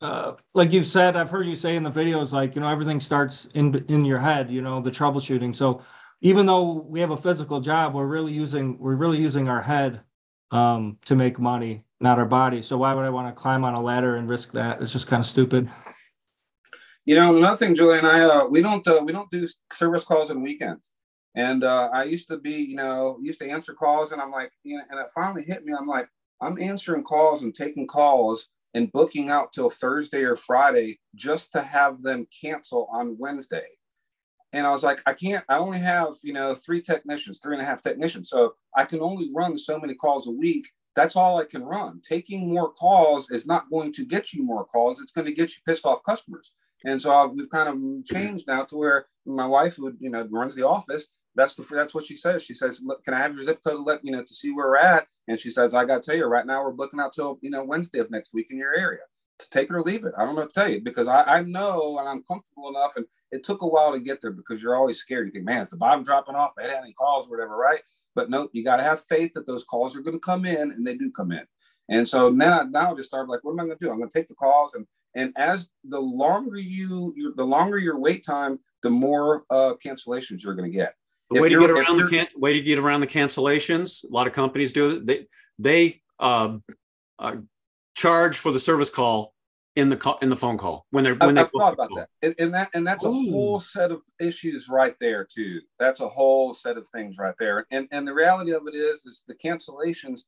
uh, 0.00 0.32
like 0.54 0.72
you've 0.72 0.86
said, 0.86 1.16
I've 1.16 1.30
heard 1.30 1.46
you 1.46 1.56
say 1.56 1.74
in 1.76 1.82
the 1.82 1.90
videos, 1.90 2.32
like, 2.32 2.54
you 2.54 2.60
know, 2.60 2.68
everything 2.68 3.00
starts 3.00 3.48
in 3.54 3.74
in 3.88 4.04
your 4.04 4.18
head, 4.18 4.50
you 4.50 4.60
know, 4.60 4.80
the 4.80 4.90
troubleshooting. 4.90 5.56
So 5.56 5.82
even 6.20 6.44
though 6.46 6.72
we 6.72 7.00
have 7.00 7.10
a 7.10 7.16
physical 7.16 7.60
job, 7.60 7.94
we're 7.94 8.06
really 8.06 8.32
using 8.32 8.78
we're 8.78 8.96
really 8.96 9.18
using 9.18 9.48
our 9.48 9.62
head 9.62 10.00
um, 10.50 10.98
to 11.06 11.14
make 11.14 11.38
money, 11.38 11.84
not 12.00 12.18
our 12.18 12.26
body. 12.26 12.62
So 12.62 12.76
why 12.78 12.94
would 12.94 13.04
I 13.04 13.10
want 13.10 13.34
to 13.34 13.40
climb 13.40 13.64
on 13.64 13.74
a 13.74 13.82
ladder 13.82 14.16
and 14.16 14.28
risk 14.28 14.52
that? 14.52 14.80
It's 14.82 14.92
just 14.92 15.06
kind 15.06 15.20
of 15.20 15.26
stupid. 15.26 15.68
You 17.04 17.14
know, 17.14 17.36
another 17.36 17.56
thing, 17.56 17.74
Julian, 17.74 18.04
I 18.04 18.22
uh, 18.22 18.46
we 18.46 18.60
don't 18.60 18.86
uh, 18.86 19.02
we 19.04 19.12
don't 19.12 19.30
do 19.30 19.46
service 19.72 20.04
calls 20.04 20.30
on 20.30 20.42
weekends. 20.42 20.92
And 21.36 21.64
uh, 21.64 21.90
I 21.92 22.04
used 22.04 22.28
to 22.28 22.38
be, 22.38 22.54
you 22.54 22.76
know, 22.76 23.18
used 23.20 23.38
to 23.40 23.48
answer 23.48 23.74
calls, 23.74 24.12
and 24.12 24.20
I'm 24.20 24.30
like, 24.30 24.50
you 24.64 24.78
know, 24.78 24.84
and 24.90 24.98
it 24.98 25.06
finally 25.14 25.44
hit 25.44 25.64
me. 25.64 25.74
I'm 25.78 25.86
like, 25.86 26.08
I'm 26.40 26.60
answering 26.60 27.04
calls 27.04 27.42
and 27.42 27.54
taking 27.54 27.86
calls 27.86 28.48
and 28.74 28.90
booking 28.92 29.30
out 29.30 29.52
till 29.52 29.70
Thursday 29.70 30.22
or 30.22 30.36
Friday 30.36 30.98
just 31.14 31.52
to 31.52 31.62
have 31.62 32.02
them 32.02 32.26
cancel 32.42 32.88
on 32.90 33.16
Wednesday. 33.18 33.66
And 34.52 34.66
I 34.66 34.70
was 34.70 34.84
like, 34.84 35.02
I 35.06 35.12
can't, 35.12 35.44
I 35.48 35.58
only 35.58 35.78
have, 35.78 36.14
you 36.22 36.32
know, 36.32 36.54
three 36.54 36.80
technicians, 36.80 37.38
three 37.38 37.54
and 37.54 37.62
a 37.62 37.66
half 37.66 37.82
technicians. 37.82 38.30
So 38.30 38.54
I 38.74 38.84
can 38.84 39.00
only 39.00 39.30
run 39.34 39.58
so 39.58 39.78
many 39.78 39.94
calls 39.94 40.28
a 40.28 40.30
week. 40.30 40.66
That's 40.96 41.14
all 41.14 41.38
I 41.38 41.44
can 41.44 41.62
run. 41.62 42.00
Taking 42.00 42.52
more 42.52 42.72
calls 42.72 43.30
is 43.30 43.46
not 43.46 43.70
going 43.70 43.92
to 43.92 44.04
get 44.04 44.32
you 44.32 44.42
more 44.42 44.64
calls. 44.64 45.00
It's 45.00 45.12
going 45.12 45.26
to 45.26 45.34
get 45.34 45.50
you 45.50 45.62
pissed 45.66 45.84
off 45.84 46.02
customers. 46.04 46.54
And 46.84 47.00
so 47.00 47.28
we've 47.28 47.50
kind 47.50 47.68
of 47.68 48.04
changed 48.06 48.46
now 48.46 48.64
to 48.64 48.76
where 48.76 49.06
my 49.26 49.46
wife, 49.46 49.76
who 49.76 49.94
you 50.00 50.10
know 50.10 50.26
runs 50.30 50.54
the 50.54 50.66
office, 50.66 51.08
that's 51.34 51.54
the 51.54 51.66
that's 51.70 51.94
what 51.94 52.04
she 52.04 52.16
says. 52.16 52.42
She 52.42 52.54
says, 52.54 52.82
"Can 53.04 53.14
I 53.14 53.18
have 53.18 53.34
your 53.34 53.44
zip 53.44 53.60
code 53.62 53.86
let 53.86 54.04
you 54.04 54.12
know 54.12 54.22
to 54.22 54.34
see 54.34 54.52
where 54.52 54.68
we're 54.68 54.76
at?" 54.76 55.06
And 55.28 55.38
she 55.38 55.50
says, 55.50 55.74
"I 55.74 55.84
got 55.84 56.02
to 56.02 56.10
tell 56.10 56.18
you, 56.18 56.24
right 56.26 56.46
now 56.46 56.64
we're 56.64 56.72
booking 56.72 57.00
out 57.00 57.12
till 57.12 57.38
you 57.42 57.50
know 57.50 57.62
Wednesday 57.62 57.98
of 57.98 58.10
next 58.10 58.32
week 58.32 58.48
in 58.50 58.56
your 58.58 58.74
area. 58.74 59.02
To 59.40 59.50
take 59.50 59.68
it 59.68 59.74
or 59.74 59.82
leave 59.82 60.04
it. 60.04 60.14
I 60.16 60.24
don't 60.24 60.34
know 60.34 60.46
to 60.46 60.52
tell 60.52 60.70
you 60.70 60.80
because 60.80 61.08
I, 61.08 61.22
I 61.24 61.42
know 61.42 61.98
and 61.98 62.08
I'm 62.08 62.22
comfortable 62.22 62.70
enough. 62.70 62.96
And 62.96 63.04
it 63.32 63.44
took 63.44 63.62
a 63.62 63.66
while 63.66 63.92
to 63.92 64.00
get 64.00 64.20
there 64.22 64.30
because 64.30 64.62
you're 64.62 64.76
always 64.76 64.98
scared. 64.98 65.26
You 65.26 65.32
think, 65.32 65.44
man, 65.44 65.62
is 65.62 65.68
the 65.68 65.76
bottom 65.76 66.04
dropping 66.04 66.34
off? 66.34 66.54
I 66.58 66.62
had 66.62 66.82
any 66.82 66.92
calls 66.92 67.26
or 67.26 67.30
whatever, 67.30 67.56
right? 67.56 67.80
But 68.14 68.30
no, 68.30 68.48
you 68.52 68.64
got 68.64 68.76
to 68.76 68.82
have 68.82 69.04
faith 69.04 69.32
that 69.34 69.46
those 69.46 69.64
calls 69.64 69.96
are 69.96 70.00
going 70.00 70.16
to 70.16 70.20
come 70.20 70.46
in, 70.46 70.72
and 70.72 70.86
they 70.86 70.96
do 70.96 71.10
come 71.10 71.32
in. 71.32 71.44
And 71.88 72.08
so 72.08 72.28
I 72.28 72.30
now 72.30 72.92
I 72.92 72.94
just 72.94 73.08
started 73.08 73.30
like, 73.30 73.44
what 73.44 73.52
am 73.52 73.60
I 73.60 73.64
going 73.64 73.78
to 73.78 73.84
do? 73.84 73.90
I'm 73.90 73.98
going 73.98 74.08
to 74.08 74.18
take 74.18 74.28
the 74.28 74.34
calls, 74.34 74.74
and 74.74 74.86
and 75.14 75.32
as 75.36 75.68
the 75.84 76.00
longer 76.00 76.58
you, 76.58 77.32
the 77.36 77.44
longer 77.44 77.78
your 77.78 77.98
wait 77.98 78.24
time, 78.24 78.58
the 78.82 78.90
more 78.90 79.44
uh, 79.50 79.74
cancellations 79.84 80.42
you're 80.42 80.54
going 80.54 80.70
to 80.70 80.76
get. 80.76 80.94
The 81.30 81.40
way 81.40 81.48
to 81.48 81.58
get 81.58 81.70
around 81.70 81.96
the 81.96 82.06
can- 82.06 82.28
way 82.36 82.52
to 82.52 82.60
get 82.60 82.78
around 82.78 83.00
the 83.00 83.06
cancellations, 83.06 84.04
a 84.04 84.12
lot 84.12 84.26
of 84.26 84.32
companies 84.32 84.72
do 84.72 84.90
it. 84.90 85.06
They 85.06 85.26
they 85.58 86.02
uh, 86.18 86.58
uh, 87.18 87.36
charge 87.96 88.36
for 88.36 88.52
the 88.52 88.60
service 88.60 88.90
call 88.90 89.34
in 89.76 89.88
the 89.88 89.96
call 89.96 90.18
in 90.22 90.30
the 90.30 90.36
phone 90.36 90.58
call 90.58 90.86
when 90.90 91.04
they're 91.04 91.14
when 91.14 91.36
I, 91.38 91.44
they 91.44 91.50
thought 91.50 91.74
about 91.74 91.90
that, 91.94 92.08
and, 92.22 92.34
and, 92.38 92.54
that 92.54 92.70
and 92.74 92.86
that's 92.86 93.04
Ooh. 93.04 93.10
a 93.10 93.30
whole 93.30 93.60
set 93.60 93.92
of 93.92 94.00
issues 94.18 94.68
right 94.68 94.96
there 94.98 95.24
too. 95.24 95.60
That's 95.78 96.00
a 96.00 96.08
whole 96.08 96.54
set 96.54 96.76
of 96.76 96.88
things 96.88 97.18
right 97.18 97.34
there. 97.38 97.66
And 97.70 97.86
and 97.92 98.08
the 98.08 98.14
reality 98.14 98.52
of 98.52 98.66
it 98.66 98.74
is, 98.74 99.04
is 99.06 99.22
the 99.28 99.34
cancellations 99.34 100.22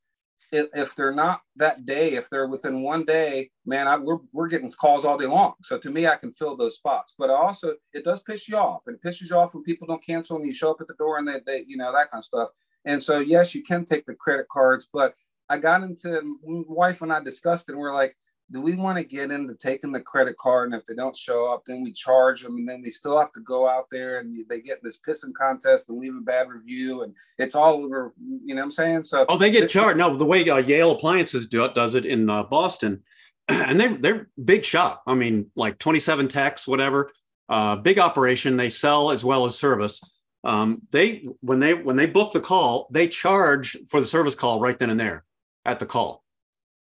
if, 0.53 0.69
if 0.75 0.95
they're 0.95 1.13
not 1.13 1.43
that 1.57 1.85
day, 1.85 2.15
if 2.15 2.31
they're 2.31 2.47
within 2.47 2.83
one 2.83 3.05
day, 3.05 3.51
man, 3.67 3.87
I, 3.87 3.97
we're, 3.97 4.19
we're 4.33 4.49
getting 4.49 4.71
calls 4.71 5.05
all 5.05 5.19
day 5.19 5.27
long. 5.27 5.55
So 5.63 5.79
to 5.79 5.91
me, 5.91 6.07
I 6.07 6.17
can 6.17 6.33
fill 6.33 6.57
those 6.57 6.77
spots. 6.77 7.15
But 7.19 7.31
also, 7.31 7.75
it 7.93 8.05
does 8.05 8.23
piss 8.23 8.49
you 8.49 8.57
off. 8.57 8.83
And 8.87 8.97
it 8.97 9.07
pisses 9.07 9.29
you 9.29 9.37
off 9.37 9.55
when 9.55 9.63
people 9.63 9.87
don't 9.87 10.05
cancel 10.05 10.37
and 10.37 10.47
you 10.47 10.53
show 10.53 10.71
up 10.71 10.81
at 10.81 10.87
the 10.87 10.95
door 10.95 11.19
and 11.19 11.29
they, 11.29 11.41
they 11.45 11.65
you 11.67 11.77
know, 11.77 11.93
that 11.93 12.11
kind 12.11 12.21
of 12.21 12.25
stuff. 12.25 12.49
And 12.85 13.03
so, 13.03 13.19
yes, 13.19 13.55
you 13.55 13.63
can 13.63 13.85
take 13.85 14.07
the 14.07 14.15
credit 14.15 14.47
cards. 14.51 14.89
But 14.93 15.15
I 15.49 15.59
got 15.59 15.83
into, 15.83 16.39
wife 16.43 17.03
and 17.03 17.13
I 17.13 17.21
discussed 17.21 17.69
it, 17.69 17.73
and 17.73 17.81
we're 17.81 17.95
like, 17.95 18.17
do 18.51 18.61
we 18.61 18.77
want 18.77 18.97
to 18.97 19.05
get 19.05 19.31
into 19.31 19.55
taking 19.55 19.93
the 19.93 20.01
credit 20.01 20.37
card 20.39 20.71
and 20.71 20.81
if 20.81 20.87
they 20.87 20.95
don't 20.95 21.17
show 21.17 21.53
up 21.53 21.65
then 21.65 21.83
we 21.83 21.93
charge 21.93 22.43
them 22.43 22.57
and 22.57 22.69
then 22.69 22.81
we 22.83 22.91
still 22.91 23.19
have 23.19 23.33
to 23.33 23.41
go 23.41 23.69
out 23.69 23.87
there 23.91 24.19
and 24.19 24.45
they 24.49 24.61
get 24.61 24.83
this 24.83 25.01
pissing 25.07 25.35
contest 25.35 25.89
and 25.89 25.99
leave 25.99 26.17
a 26.17 26.21
bad 26.21 26.49
review 26.49 27.03
and 27.03 27.15
it's 27.39 27.55
all 27.55 27.85
over 27.85 28.15
you 28.45 28.55
know 28.55 28.61
what 28.61 28.67
i'm 28.67 28.71
saying? 28.71 29.05
So 29.05 29.27
oh 29.29 29.39
they 29.39 29.51
get 29.51 29.69
charged. 29.69 29.99
No 29.99 30.15
the 30.15 30.25
way 30.25 30.49
uh, 30.49 30.57
yale 30.57 30.93
appliances 30.93 31.47
do 31.47 31.65
it 31.65 31.75
does 31.75 31.95
it 31.95 32.05
in 32.05 32.29
uh, 32.31 32.45
boston 32.45 33.03
and 33.49 33.81
they, 33.81 33.89
they're 33.89 34.29
big 34.45 34.65
shop. 34.65 35.03
I 35.07 35.15
mean 35.15 35.51
like 35.57 35.79
27 35.79 36.29
techs 36.29 36.67
whatever 36.67 37.11
uh, 37.49 37.77
big 37.77 37.99
operation. 37.99 38.57
They 38.57 38.71
sell 38.71 39.11
as 39.11 39.25
well 39.25 39.47
as 39.47 39.59
service. 39.59 40.03
Um, 40.45 40.83
they 40.93 41.27
when 41.41 41.61
they 41.61 41.75
when 41.75 41.97
they 41.97 42.07
book 42.07 42.33
the 42.33 42.41
call 42.41 42.89
they 42.93 43.09
charge 43.09 43.77
for 43.89 44.01
the 44.01 44.07
service 44.07 44.37
call 44.37 44.61
right 44.61 44.79
then 44.79 44.91
and 44.91 45.01
there 45.01 45.25
at 45.65 45.81
the 45.81 45.87
call 45.87 46.25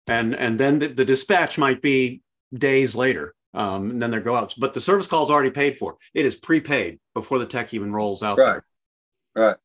and 0.06 0.34
and 0.34 0.58
then 0.58 0.78
the, 0.78 0.88
the 0.88 1.04
dispatch 1.04 1.58
might 1.58 1.82
be 1.82 2.22
days 2.54 2.94
later 2.94 3.34
um, 3.56 3.90
and 3.90 4.02
then 4.02 4.10
they 4.10 4.20
go 4.20 4.36
out. 4.36 4.54
But 4.58 4.74
the 4.74 4.80
service 4.80 5.06
call 5.06 5.24
is 5.24 5.30
already 5.30 5.50
paid 5.50 5.78
for. 5.78 5.96
It 6.14 6.26
is 6.26 6.36
prepaid 6.36 7.00
before 7.14 7.38
the 7.38 7.46
tech 7.46 7.72
even 7.72 7.92
rolls 7.92 8.22
out 8.22 8.38
right 8.38 8.60
there. 9.34 9.44
right. 9.48 9.56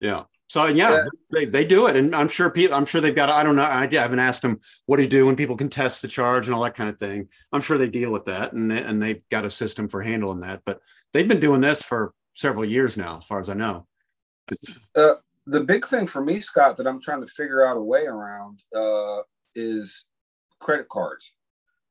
Yeah. 0.00 0.22
So 0.46 0.66
yeah, 0.66 0.90
yeah, 0.90 1.04
They, 1.30 1.44
they 1.44 1.64
do 1.64 1.86
it. 1.86 1.96
And 1.96 2.14
i'm 2.14 2.28
sure 2.28 2.50
people 2.50 2.76
i'm 2.76 2.86
sure 2.86 3.00
they've 3.00 3.14
got 3.14 3.28
i 3.28 3.44
don't 3.44 3.54
know 3.54 3.62
i, 3.62 3.84
I 3.84 3.94
haven't 3.94 4.18
asked 4.18 4.42
them 4.42 4.58
what 4.86 4.96
do 4.96 5.02
you 5.04 5.08
do 5.08 5.26
when 5.26 5.36
people 5.36 5.56
contest 5.56 6.02
the 6.02 6.08
charge 6.08 6.46
and 6.46 6.54
all 6.54 6.62
that 6.62 6.74
kind 6.74 6.88
of 6.88 6.98
thing. 6.98 7.28
I'm 7.52 7.60
sure 7.60 7.78
they 7.78 7.88
deal 7.88 8.10
with 8.10 8.24
that 8.26 8.52
and, 8.52 8.72
and 8.72 9.02
they've 9.02 9.22
got 9.30 9.44
a 9.44 9.50
system 9.50 9.88
for 9.88 10.00
handling 10.00 10.40
that. 10.40 10.62
But 10.64 10.80
they've 11.12 11.28
been 11.28 11.40
doing 11.40 11.60
this 11.60 11.82
for 11.82 12.14
several 12.34 12.64
years 12.64 12.96
now 12.96 13.18
as 13.18 13.24
far 13.24 13.40
as 13.40 13.48
i 13.48 13.54
know. 13.54 13.86
Uh, 14.96 15.14
the 15.46 15.60
big 15.60 15.84
thing 15.86 16.06
for 16.06 16.24
me 16.24 16.40
scott 16.40 16.76
that 16.76 16.86
i'm 16.86 17.00
trying 17.00 17.20
to 17.20 17.26
figure 17.26 17.64
out 17.64 17.76
a 17.76 17.80
way 17.82 18.06
around 18.06 18.62
uh, 18.74 19.20
is 19.60 20.06
credit 20.60 20.88
cards 20.88 21.34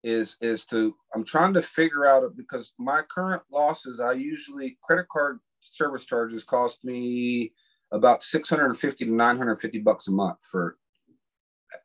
is 0.03 0.37
is 0.41 0.65
to 0.65 0.95
i'm 1.13 1.25
trying 1.25 1.53
to 1.53 1.61
figure 1.61 2.05
out 2.05 2.23
it 2.23 2.37
because 2.37 2.73
my 2.79 3.01
current 3.01 3.41
losses 3.51 3.99
i 3.99 4.13
usually 4.13 4.77
credit 4.81 5.07
card 5.11 5.39
service 5.61 6.05
charges 6.05 6.43
cost 6.43 6.83
me 6.85 7.51
about 7.91 8.23
650 8.23 9.05
to 9.05 9.11
950 9.11 9.79
bucks 9.79 10.07
a 10.07 10.11
month 10.11 10.37
for 10.49 10.77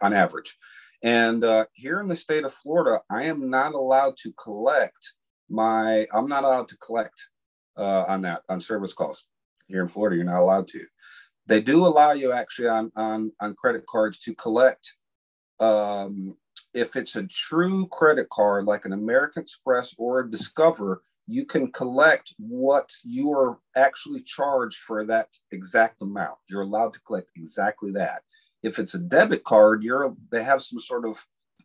on 0.00 0.12
average. 0.12 0.56
And 1.02 1.44
uh, 1.44 1.66
here 1.74 2.00
in 2.00 2.08
the 2.08 2.16
state 2.16 2.44
of 2.44 2.54
florida 2.54 3.02
i 3.10 3.24
am 3.24 3.50
not 3.50 3.74
allowed 3.74 4.16
to 4.18 4.32
collect 4.32 5.14
my 5.50 6.06
i'm 6.14 6.28
not 6.28 6.44
allowed 6.44 6.68
to 6.68 6.76
collect 6.78 7.28
uh, 7.76 8.04
on 8.08 8.22
that 8.22 8.42
on 8.48 8.60
service 8.60 8.94
calls 8.94 9.26
here 9.66 9.82
in 9.82 9.88
florida 9.88 10.16
you're 10.16 10.24
not 10.24 10.40
allowed 10.40 10.68
to. 10.68 10.84
They 11.46 11.60
do 11.60 11.84
allow 11.84 12.12
you 12.12 12.32
actually 12.32 12.68
on 12.68 12.92
on 12.96 13.32
on 13.40 13.54
credit 13.54 13.84
cards 13.86 14.18
to 14.20 14.34
collect 14.34 14.96
um, 15.60 16.36
if 16.72 16.96
it's 16.96 17.16
a 17.16 17.26
true 17.26 17.86
credit 17.88 18.28
card 18.30 18.64
like 18.64 18.84
an 18.84 18.92
American 18.92 19.42
Express 19.42 19.94
or 19.98 20.20
a 20.20 20.30
Discover, 20.30 21.02
you 21.26 21.46
can 21.46 21.72
collect 21.72 22.34
what 22.38 22.90
you 23.02 23.32
are 23.32 23.58
actually 23.76 24.22
charged 24.22 24.78
for 24.78 25.04
that 25.04 25.28
exact 25.52 26.02
amount. 26.02 26.36
You're 26.48 26.62
allowed 26.62 26.92
to 26.94 27.00
collect 27.00 27.30
exactly 27.36 27.92
that. 27.92 28.22
If 28.62 28.78
it's 28.78 28.94
a 28.94 28.98
debit 28.98 29.44
card, 29.44 29.82
you're 29.82 30.14
they 30.30 30.42
have 30.42 30.62
some 30.62 30.80
sort 30.80 31.06
of 31.06 31.24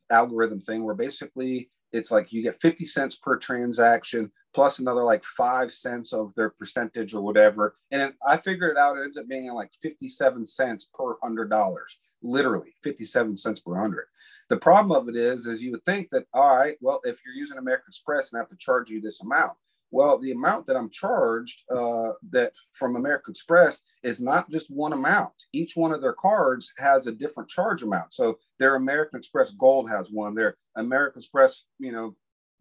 algorithm 0.10 0.60
thing 0.60 0.84
where 0.84 0.96
basically 0.96 1.70
it's 1.92 2.12
like 2.12 2.32
you 2.32 2.44
get 2.44 2.62
50 2.62 2.86
cents 2.86 3.16
per 3.16 3.38
transaction 3.38 4.32
plus 4.54 4.80
another 4.80 5.04
like 5.04 5.24
five 5.24 5.72
cents 5.72 6.14
of 6.14 6.34
their 6.36 6.50
percentage 6.50 7.14
or 7.14 7.22
whatever. 7.22 7.76
And 7.92 8.14
I 8.26 8.38
figured 8.38 8.72
it 8.72 8.78
out, 8.78 8.98
it 8.98 9.04
ends 9.04 9.18
up 9.18 9.28
being 9.28 9.52
like 9.54 9.72
57 9.82 10.46
cents 10.46 10.90
per 10.94 11.16
hundred 11.22 11.50
dollars 11.50 11.98
literally 12.22 12.74
57 12.84 13.38
cents 13.38 13.60
per 13.60 13.76
hundred. 13.76 14.06
The 14.50 14.58
problem 14.58 15.00
of 15.00 15.08
it 15.10 15.16
is, 15.16 15.46
is 15.46 15.62
you 15.62 15.72
would 15.72 15.86
think 15.86 16.10
that, 16.12 16.26
all 16.34 16.58
right, 16.58 16.76
well, 16.82 17.02
if 17.04 17.20
you're 17.24 17.36
using 17.36 17.58
American 17.58 17.86
Express 17.90 18.32
and 18.32 18.40
I 18.40 18.42
have 18.42 18.50
to 18.50 18.58
charge 18.58 18.90
you 18.90 19.00
this 19.00 19.22
amount, 19.22 19.54
well, 19.92 20.20
the 20.20 20.32
amount 20.32 20.66
that 20.68 20.76
I'm 20.76 20.90
charged 20.90 21.64
uh, 21.72 22.12
that 22.32 22.54
from 22.74 22.96
American 22.96 23.32
Express 23.32 23.82
is 24.04 24.20
not 24.20 24.50
just 24.50 24.70
one 24.70 24.94
amount. 24.94 25.34
Each 25.54 25.76
one 25.76 25.92
of 25.92 26.02
their 26.02 26.14
cards 26.14 26.72
has 26.78 27.08
a 27.08 27.12
different 27.12 27.50
charge 27.50 27.82
amount. 27.82 28.14
So 28.14 28.38
their 28.60 28.76
American 28.76 29.18
Express 29.18 29.52
Gold 29.52 29.90
has 29.90 30.12
one. 30.12 30.36
Their 30.36 30.58
American 30.76 31.20
Express, 31.20 31.64
you 31.80 31.92
know, 31.92 32.16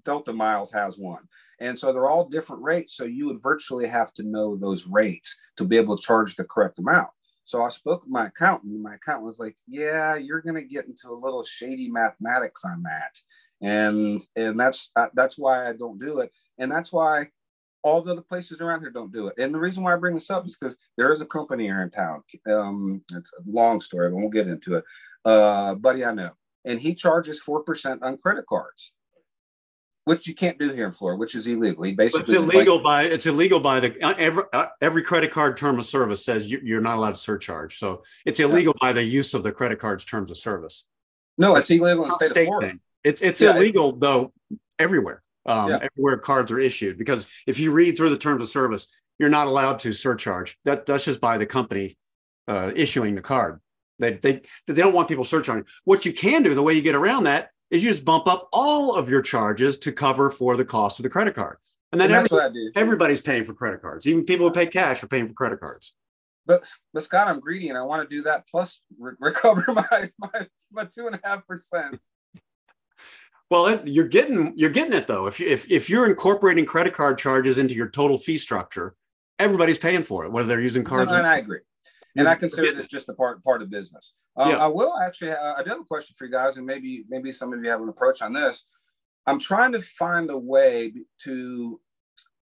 Delta 0.05 0.33
Miles 0.33 0.73
has 0.73 0.99
one. 0.99 1.29
And 1.61 1.79
so 1.79 1.93
they're 1.93 2.09
all 2.09 2.29
different 2.29 2.63
rates. 2.63 2.97
So 2.97 3.05
you 3.05 3.27
would 3.27 3.43
virtually 3.43 3.87
have 3.87 4.15
to 4.15 4.23
know 4.23 4.57
those 4.57 4.87
rates 4.87 5.39
to 5.57 5.65
be 5.65 5.77
able 5.77 5.97
to 5.97 6.03
charge 6.03 6.37
the 6.37 6.45
correct 6.45 6.79
amount. 6.79 7.09
So 7.49 7.65
I 7.65 7.71
spoke 7.71 8.03
with 8.03 8.11
my 8.11 8.27
accountant, 8.27 8.75
and 8.75 8.83
my 8.83 8.97
accountant 8.97 9.25
was 9.25 9.39
like, 9.41 9.57
Yeah, 9.67 10.17
you're 10.17 10.43
going 10.43 10.57
to 10.57 10.63
get 10.75 10.85
into 10.85 11.09
a 11.09 11.15
little 11.15 11.43
shady 11.43 11.91
mathematics 11.91 12.63
on 12.63 12.83
that. 12.83 13.19
and 13.67 14.21
and 14.37 14.61
that's 14.61 14.91
uh, 14.97 15.07
that's 15.15 15.39
why 15.39 15.67
I 15.67 15.73
don't 15.73 15.99
do 15.99 16.19
it, 16.19 16.31
and 16.59 16.71
that's 16.71 16.93
why 16.93 17.29
all 17.83 18.03
the 18.03 18.13
other 18.13 18.21
places 18.21 18.61
around 18.61 18.81
here 18.81 18.91
don't 18.91 19.15
do 19.15 19.29
it. 19.29 19.35
And 19.39 19.55
the 19.55 19.59
reason 19.59 19.83
why 19.83 19.95
I 19.95 19.97
bring 19.97 20.15
this 20.15 20.29
up 20.29 20.47
is 20.47 20.59
because 20.59 20.77
there 20.99 21.11
is 21.11 21.23
a 21.23 21.27
company 21.27 21.65
here 21.65 21.81
in 21.81 21.91
town. 21.91 22.23
Um, 22.47 23.03
it's 23.13 23.33
a 23.33 23.51
long 23.51 23.81
story, 23.81 24.11
but 24.11 24.17
we 24.17 24.23
won't 24.25 24.35
get 24.35 24.47
into 24.47 24.75
it. 24.75 24.85
Uh, 25.25 25.75
buddy, 25.75 26.05
I 26.05 26.13
know, 26.13 26.33
and 26.67 26.79
he 26.79 26.95
charges 26.95 27.41
four 27.41 27.63
percent 27.63 28.03
on 28.03 28.19
credit 28.19 28.45
cards 28.47 28.93
which 30.09 30.27
you 30.27 30.35
can't 30.35 30.59
do 30.59 30.73
here 30.73 30.87
in 30.87 30.93
Florida, 30.93 31.19
which 31.19 31.35
is 31.35 31.47
illegal. 31.47 31.85
He 31.85 31.95
basically 31.95 32.35
it's 32.35 32.43
illegal 32.43 32.77
like, 32.77 32.85
by 32.85 33.03
it's 33.05 33.27
illegal 33.27 33.61
by 33.61 33.79
the 33.79 34.03
uh, 34.03 34.15
every 34.17 34.43
uh, 34.55 34.67
every 34.81 35.03
credit 35.03 35.31
card 35.31 35.59
term 35.59 35.79
of 35.79 35.85
service 35.85 36.25
says 36.25 36.51
you, 36.51 36.79
are 36.79 36.81
not 36.81 36.97
allowed 36.97 37.11
to 37.11 37.21
surcharge. 37.21 37.79
So 37.79 38.03
it's 38.25 38.41
illegal 38.41 38.75
by 38.81 38.95
the 38.95 39.03
use 39.03 39.35
of 39.35 39.43
the 39.43 39.53
credit 39.53 39.79
card's 39.79 40.07
terms 40.07 40.31
of 40.31 40.39
service. 40.39 40.87
No, 41.37 41.57
it's 41.57 41.71
illegal 41.71 42.05
in 42.05 42.09
the 42.09 42.17
state, 42.17 42.29
state 42.31 42.43
of 42.43 42.47
Florida. 42.47 42.69
Thing. 42.69 42.81
It's 43.05 43.21
it's 43.21 43.41
yeah, 43.43 43.55
illegal 43.55 43.91
it, 43.91 44.01
though 44.01 44.33
everywhere. 44.79 45.23
Um, 45.45 45.71
yeah. 45.71 45.79
everywhere 45.83 46.17
cards 46.19 46.51
are 46.51 46.59
issued 46.59 46.99
because 46.99 47.27
if 47.47 47.59
you 47.59 47.71
read 47.71 47.97
through 47.97 48.11
the 48.11 48.19
terms 48.19 48.43
of 48.43 48.49
service, 48.49 48.89
you're 49.19 49.29
not 49.29 49.47
allowed 49.47 49.79
to 49.81 49.93
surcharge. 49.93 50.59
That 50.65 50.87
that's 50.87 51.05
just 51.05 51.21
by 51.21 51.37
the 51.37 51.47
company 51.47 51.99
uh, 52.47 52.73
issuing 52.75 53.15
the 53.15 53.23
card. 53.23 53.61
They 53.99 54.13
they 54.15 54.41
they 54.67 54.75
don't 54.75 54.95
want 54.95 55.09
people 55.09 55.25
surcharging. 55.25 55.67
What 55.85 56.07
you 56.07 56.15
can 56.15 56.43
do, 56.43 56.55
the 56.55 56.63
way 56.63 56.73
you 56.73 56.83
get 56.83 56.95
around 56.95 57.25
that, 57.25 57.51
is 57.71 57.85
you 57.85 57.91
just 57.91 58.05
bump 58.05 58.27
up 58.27 58.49
all 58.53 58.95
of 58.95 59.09
your 59.09 59.23
charges 59.23 59.79
to 59.79 59.93
cover 59.93 60.31
for 60.31 60.57
the 60.57 60.65
cost 60.65 60.99
of 60.99 61.03
the 61.03 61.09
credit 61.09 61.35
card. 61.35 61.59
And 61.93 62.01
then 62.01 62.11
and 62.13 62.31
every, 62.31 62.71
everybody's 62.77 63.21
paying 63.21 63.45
for 63.45 63.55
credit 63.55 63.81
cards. 63.81 64.07
Even 64.07 64.25
people 64.25 64.47
who 64.47 64.53
pay 64.53 64.67
cash 64.67 65.03
are 65.03 65.09
paying 65.09 65.29
for 65.29 65.35
credit 65.35 65.61
cards. 65.61 65.95
But, 66.47 66.67
but 66.93 67.03
Scott, 67.03 67.29
I'm 67.29 67.41
greedy 67.41 67.69
and 67.69 67.79
I 67.79 67.83
want 67.83 68.09
to 68.09 68.15
do 68.15 68.23
that 68.23 68.45
plus 68.51 68.81
re- 68.99 69.15
recover 69.21 69.73
my, 69.73 70.11
my, 70.19 70.47
my 70.73 70.85
two 70.85 71.07
and 71.07 71.15
a 71.15 71.21
half 71.25 71.47
percent. 71.47 72.05
Well, 73.51 73.67
it, 73.69 73.87
you're 73.87 74.09
getting 74.09 74.53
you're 74.57 74.69
getting 74.69 74.93
it 74.93 75.07
though. 75.07 75.27
If 75.27 75.41
you 75.41 75.49
if, 75.49 75.71
if 75.71 75.89
you're 75.89 76.07
incorporating 76.07 76.67
credit 76.67 76.93
card 76.93 77.17
charges 77.17 77.57
into 77.57 77.73
your 77.73 77.89
total 77.89 78.19
fee 78.19 78.37
structure, 78.37 78.95
everybody's 79.39 79.79
paying 79.79 80.03
for 80.03 80.27
it, 80.27 80.33
whether 80.33 80.47
they're 80.47 80.61
using 80.61 80.85
cards. 80.85 81.11
No, 81.11 81.17
and 81.17 81.27
I 81.27 81.39
agree 81.39 81.61
and 82.19 82.29
I 82.29 82.35
consider 82.35 82.73
this 82.73 82.89
just 82.89 83.09
a 83.09 83.15
part 83.15 83.43
part 83.45 83.63
of 83.63 83.71
business. 83.71 84.13
Um, 84.37 84.51
yeah. 84.51 84.57
I 84.59 84.67
will 84.67 84.99
actually. 84.99 85.31
Uh, 85.31 85.55
I 85.57 85.63
do 85.63 85.71
have 85.71 85.81
a 85.81 85.85
question 85.85 86.15
for 86.19 86.27
you 86.27 86.33
guys, 86.33 86.57
and 86.57 86.67
maybe 86.67 87.05
maybe 87.09 87.33
some 87.33 87.53
of 87.53 87.63
you 87.63 87.71
have 87.71 87.81
an 87.81 87.89
approach 87.89 88.23
on 88.23 88.33
this. 88.33 88.65
I'm 89.27 89.39
trying 89.39 89.73
to 89.73 89.81
find 89.81 90.31
a 90.31 90.39
way 90.39 90.93
to 91.25 91.81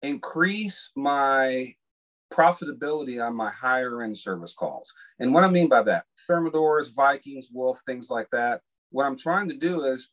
increase 0.02 0.92
my 0.96 1.74
profitability 2.32 3.26
on 3.26 3.36
my 3.36 3.50
higher 3.50 4.04
end 4.04 4.18
service 4.18 4.54
calls. 4.54 4.94
And 5.20 5.34
what 5.34 5.44
I 5.44 5.50
mean 5.50 5.68
by 5.68 5.84
that, 5.84 6.06
Thermadors, 6.30 6.94
Vikings, 6.96 7.50
Wolf, 7.52 7.82
things 7.86 8.10
like 8.10 8.30
that. 8.32 8.62
What 8.92 9.06
I'm 9.06 9.18
trying 9.18 9.50
to 9.50 9.56
do 9.56 9.84
is 9.84 10.10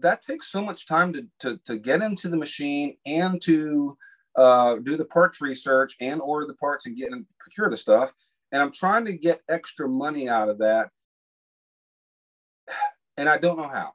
that 0.00 0.22
takes 0.22 0.50
so 0.50 0.62
much 0.62 0.86
time 0.86 1.12
to, 1.12 1.26
to, 1.40 1.60
to 1.66 1.76
get 1.76 2.02
into 2.02 2.28
the 2.28 2.36
machine 2.36 2.96
and 3.06 3.40
to 3.42 3.96
uh, 4.36 4.76
do 4.76 4.96
the 4.96 5.04
parts 5.04 5.40
research 5.40 5.96
and 6.00 6.20
order 6.20 6.46
the 6.46 6.54
parts 6.54 6.86
and 6.86 6.96
get 6.96 7.12
and 7.12 7.26
procure 7.38 7.68
the 7.68 7.76
stuff 7.76 8.14
and 8.52 8.62
I'm 8.62 8.72
trying 8.72 9.04
to 9.06 9.12
get 9.12 9.40
extra 9.48 9.88
money 9.88 10.28
out 10.28 10.48
of 10.48 10.58
that, 10.58 10.88
and 13.16 13.28
I 13.28 13.38
don't 13.38 13.56
know 13.56 13.68
how. 13.68 13.92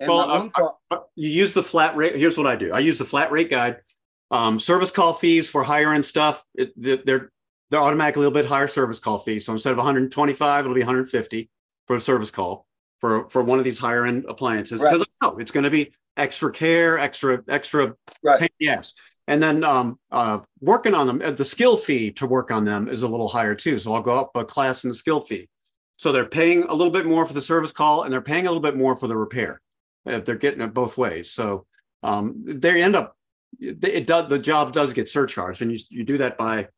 And 0.00 0.08
well, 0.08 0.50
uh, 0.90 0.98
you 1.14 1.28
use 1.28 1.52
the 1.52 1.62
flat 1.62 1.96
rate. 1.96 2.16
Here's 2.16 2.36
what 2.36 2.46
I 2.46 2.56
do: 2.56 2.72
I 2.72 2.80
use 2.80 2.98
the 2.98 3.04
flat 3.04 3.30
rate 3.30 3.50
guide. 3.50 3.78
Um, 4.30 4.58
service 4.58 4.90
call 4.90 5.12
fees 5.12 5.50
for 5.50 5.62
higher 5.62 5.92
end 5.92 6.06
stuff, 6.06 6.44
it, 6.54 6.72
they're 6.76 7.30
they're 7.72 7.80
automatically 7.80 8.20
a 8.20 8.28
little 8.28 8.42
bit 8.42 8.48
higher 8.48 8.68
service 8.68 8.98
call 8.98 9.18
fees. 9.18 9.46
So 9.46 9.52
instead 9.52 9.72
of 9.72 9.78
125, 9.78 10.64
it'll 10.64 10.74
be 10.74 10.80
150 10.80 11.50
for 11.86 11.96
a 11.96 12.00
service 12.00 12.30
call 12.30 12.66
for 12.98 13.28
for 13.30 13.42
one 13.42 13.58
of 13.58 13.64
these 13.64 13.78
higher 13.78 14.06
end 14.06 14.26
appliances 14.28 14.80
because 14.80 15.00
right. 15.22 15.32
I 15.32 15.40
it's 15.40 15.50
going 15.50 15.64
to 15.64 15.70
be 15.70 15.92
extra 16.16 16.52
care, 16.52 16.98
extra 16.98 17.42
extra 17.48 17.94
right. 18.22 18.40
pain 18.40 18.48
yes. 18.58 18.94
And 19.28 19.42
then 19.42 19.62
um, 19.64 19.98
uh, 20.10 20.40
working 20.60 20.94
on 20.94 21.06
them, 21.06 21.22
uh, 21.24 21.30
the 21.30 21.44
skill 21.44 21.76
fee 21.76 22.10
to 22.12 22.26
work 22.26 22.50
on 22.50 22.64
them 22.64 22.88
is 22.88 23.02
a 23.02 23.08
little 23.08 23.28
higher 23.28 23.54
too. 23.54 23.78
So 23.78 23.92
I'll 23.92 24.02
go 24.02 24.18
up 24.18 24.32
a 24.34 24.44
class 24.44 24.84
in 24.84 24.90
the 24.90 24.94
skill 24.94 25.20
fee. 25.20 25.48
So 25.96 26.10
they're 26.10 26.26
paying 26.26 26.64
a 26.64 26.74
little 26.74 26.92
bit 26.92 27.06
more 27.06 27.24
for 27.24 27.32
the 27.32 27.40
service 27.40 27.70
call 27.70 28.02
and 28.02 28.12
they're 28.12 28.20
paying 28.20 28.46
a 28.46 28.50
little 28.50 28.62
bit 28.62 28.76
more 28.76 28.96
for 28.96 29.06
the 29.06 29.16
repair. 29.16 29.60
If 30.04 30.24
they're 30.24 30.34
getting 30.34 30.60
it 30.60 30.74
both 30.74 30.98
ways. 30.98 31.30
So 31.30 31.66
um, 32.02 32.42
they 32.44 32.82
end 32.82 32.96
up, 32.96 33.16
it 33.60 34.06
does, 34.06 34.28
the 34.28 34.38
job 34.38 34.72
does 34.72 34.92
get 34.92 35.08
surcharged. 35.08 35.62
And 35.62 35.70
you, 35.70 35.78
you 35.90 36.02
do 36.02 36.18
that 36.18 36.36
by 36.36 36.68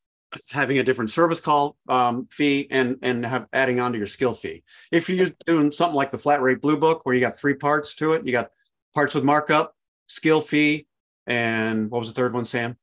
having 0.50 0.78
a 0.78 0.82
different 0.82 1.10
service 1.10 1.40
call 1.40 1.76
um, 1.88 2.26
fee 2.30 2.66
and 2.70 2.98
and 3.02 3.24
have 3.24 3.46
adding 3.52 3.80
on 3.80 3.92
to 3.92 3.98
your 3.98 4.06
skill 4.06 4.34
fee. 4.34 4.62
If 4.90 5.08
you're 5.08 5.30
doing 5.46 5.72
something 5.72 5.96
like 5.96 6.10
the 6.10 6.18
flat 6.18 6.42
rate 6.42 6.60
blue 6.60 6.76
book 6.76 7.04
where 7.04 7.14
you 7.14 7.20
got 7.20 7.38
three 7.38 7.54
parts 7.54 7.94
to 7.94 8.12
it, 8.12 8.26
you 8.26 8.32
got 8.32 8.50
parts 8.94 9.14
with 9.14 9.24
markup, 9.24 9.74
skill 10.06 10.40
fee, 10.40 10.86
and 11.26 11.90
what 11.90 11.98
was 11.98 12.08
the 12.08 12.14
third 12.14 12.34
one, 12.34 12.44
Sam? 12.44 12.76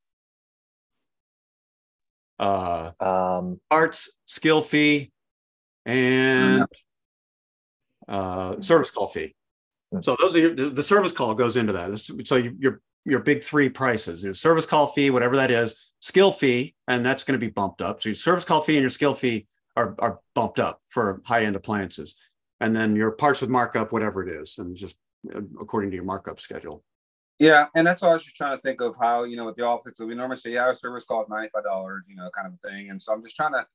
Uh, 2.40 2.92
um, 3.00 3.60
arts, 3.70 4.18
skill 4.26 4.62
fee, 4.62 5.12
and 5.86 6.66
uh, 8.08 8.60
service 8.62 8.90
call 8.90 9.08
fee. 9.08 9.36
Hmm. 9.92 10.02
So 10.02 10.16
those 10.20 10.36
are 10.36 10.40
your, 10.40 10.56
the, 10.56 10.70
the 10.70 10.84
service 10.84 11.12
call 11.12 11.34
goes 11.36 11.56
into 11.56 11.74
that. 11.74 11.98
So 12.26 12.36
you, 12.38 12.56
your 12.60 12.82
your 13.06 13.20
big 13.20 13.44
three 13.44 13.70
prices: 13.70 14.24
your 14.24 14.34
service 14.34 14.66
call 14.66 14.88
fee, 14.88 15.12
whatever 15.12 15.36
that 15.36 15.52
is, 15.52 15.94
skill 16.00 16.32
fee, 16.32 16.76
and 16.88 17.06
that's 17.06 17.24
going 17.24 17.40
to 17.40 17.46
be 17.46 17.52
bumped 17.52 17.82
up. 17.82 18.02
So 18.02 18.10
your 18.10 18.16
service 18.16 18.44
call 18.44 18.62
fee 18.62 18.76
and 18.76 18.82
your 18.82 18.90
skill 18.90 19.14
fee 19.14 19.48
are 19.76 19.96
are 20.00 20.20
bumped 20.34 20.60
up 20.60 20.82
for 20.90 21.22
high 21.26 21.44
end 21.44 21.56
appliances, 21.56 22.16
and 22.60 22.76
then 22.76 22.96
your 22.96 23.12
parts 23.12 23.42
with 23.42 23.52
markup, 23.52 23.92
whatever 23.92 24.28
it 24.28 24.36
is, 24.36 24.58
and 24.58 24.76
just 24.76 24.98
uh, 25.36 25.42
according 25.60 25.92
to 25.92 25.96
your 25.96 26.06
markup 26.06 26.40
schedule. 26.40 26.84
Yeah, 27.42 27.70
and 27.74 27.88
that's 27.88 28.04
all 28.04 28.12
I 28.12 28.14
was 28.14 28.24
just 28.24 28.36
trying 28.36 28.56
to 28.56 28.62
think 28.62 28.82
of 28.82 28.96
how, 29.00 29.24
you 29.24 29.36
know, 29.36 29.48
with 29.48 29.56
the 29.56 29.66
office, 29.66 30.00
we 30.00 30.14
normally 30.14 30.38
say, 30.38 30.52
yeah, 30.54 30.62
our 30.62 30.76
service 30.76 31.06
cost 31.06 31.28
$95, 31.28 32.02
you 32.08 32.16
know, 32.16 32.30
kind 32.36 32.46
of 32.46 32.54
a 32.54 32.70
thing. 32.70 32.92
And 32.92 33.02
so 33.02 33.12
I'm 33.12 33.24
just 33.24 33.36
trying 33.36 33.54
to 33.54 33.66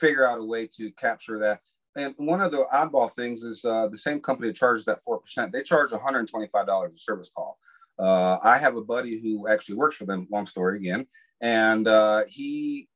figure 0.00 0.28
out 0.28 0.40
a 0.40 0.44
way 0.44 0.68
to 0.78 0.90
capture 0.98 1.38
that. 1.38 1.60
And 1.96 2.12
one 2.16 2.40
of 2.40 2.50
the 2.50 2.64
oddball 2.74 3.08
things 3.12 3.44
is 3.44 3.64
uh, 3.64 3.86
the 3.86 3.96
same 3.96 4.18
company 4.18 4.48
that 4.48 4.56
charges 4.56 4.84
that 4.86 4.98
4%, 5.08 5.52
they 5.52 5.62
charge 5.62 5.90
$125 5.90 6.90
a 6.92 6.96
service 6.96 7.30
call. 7.30 7.56
Uh, 8.00 8.38
I 8.42 8.58
have 8.58 8.74
a 8.76 8.82
buddy 8.82 9.20
who 9.20 9.46
actually 9.46 9.76
works 9.76 9.94
for 9.94 10.06
them, 10.06 10.26
long 10.32 10.44
story 10.44 10.78
again, 10.78 11.06
and 11.40 11.86
uh, 11.86 12.24
he 12.26 12.88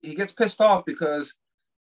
he 0.00 0.14
gets 0.14 0.32
pissed 0.32 0.62
off 0.62 0.86
because 0.86 1.34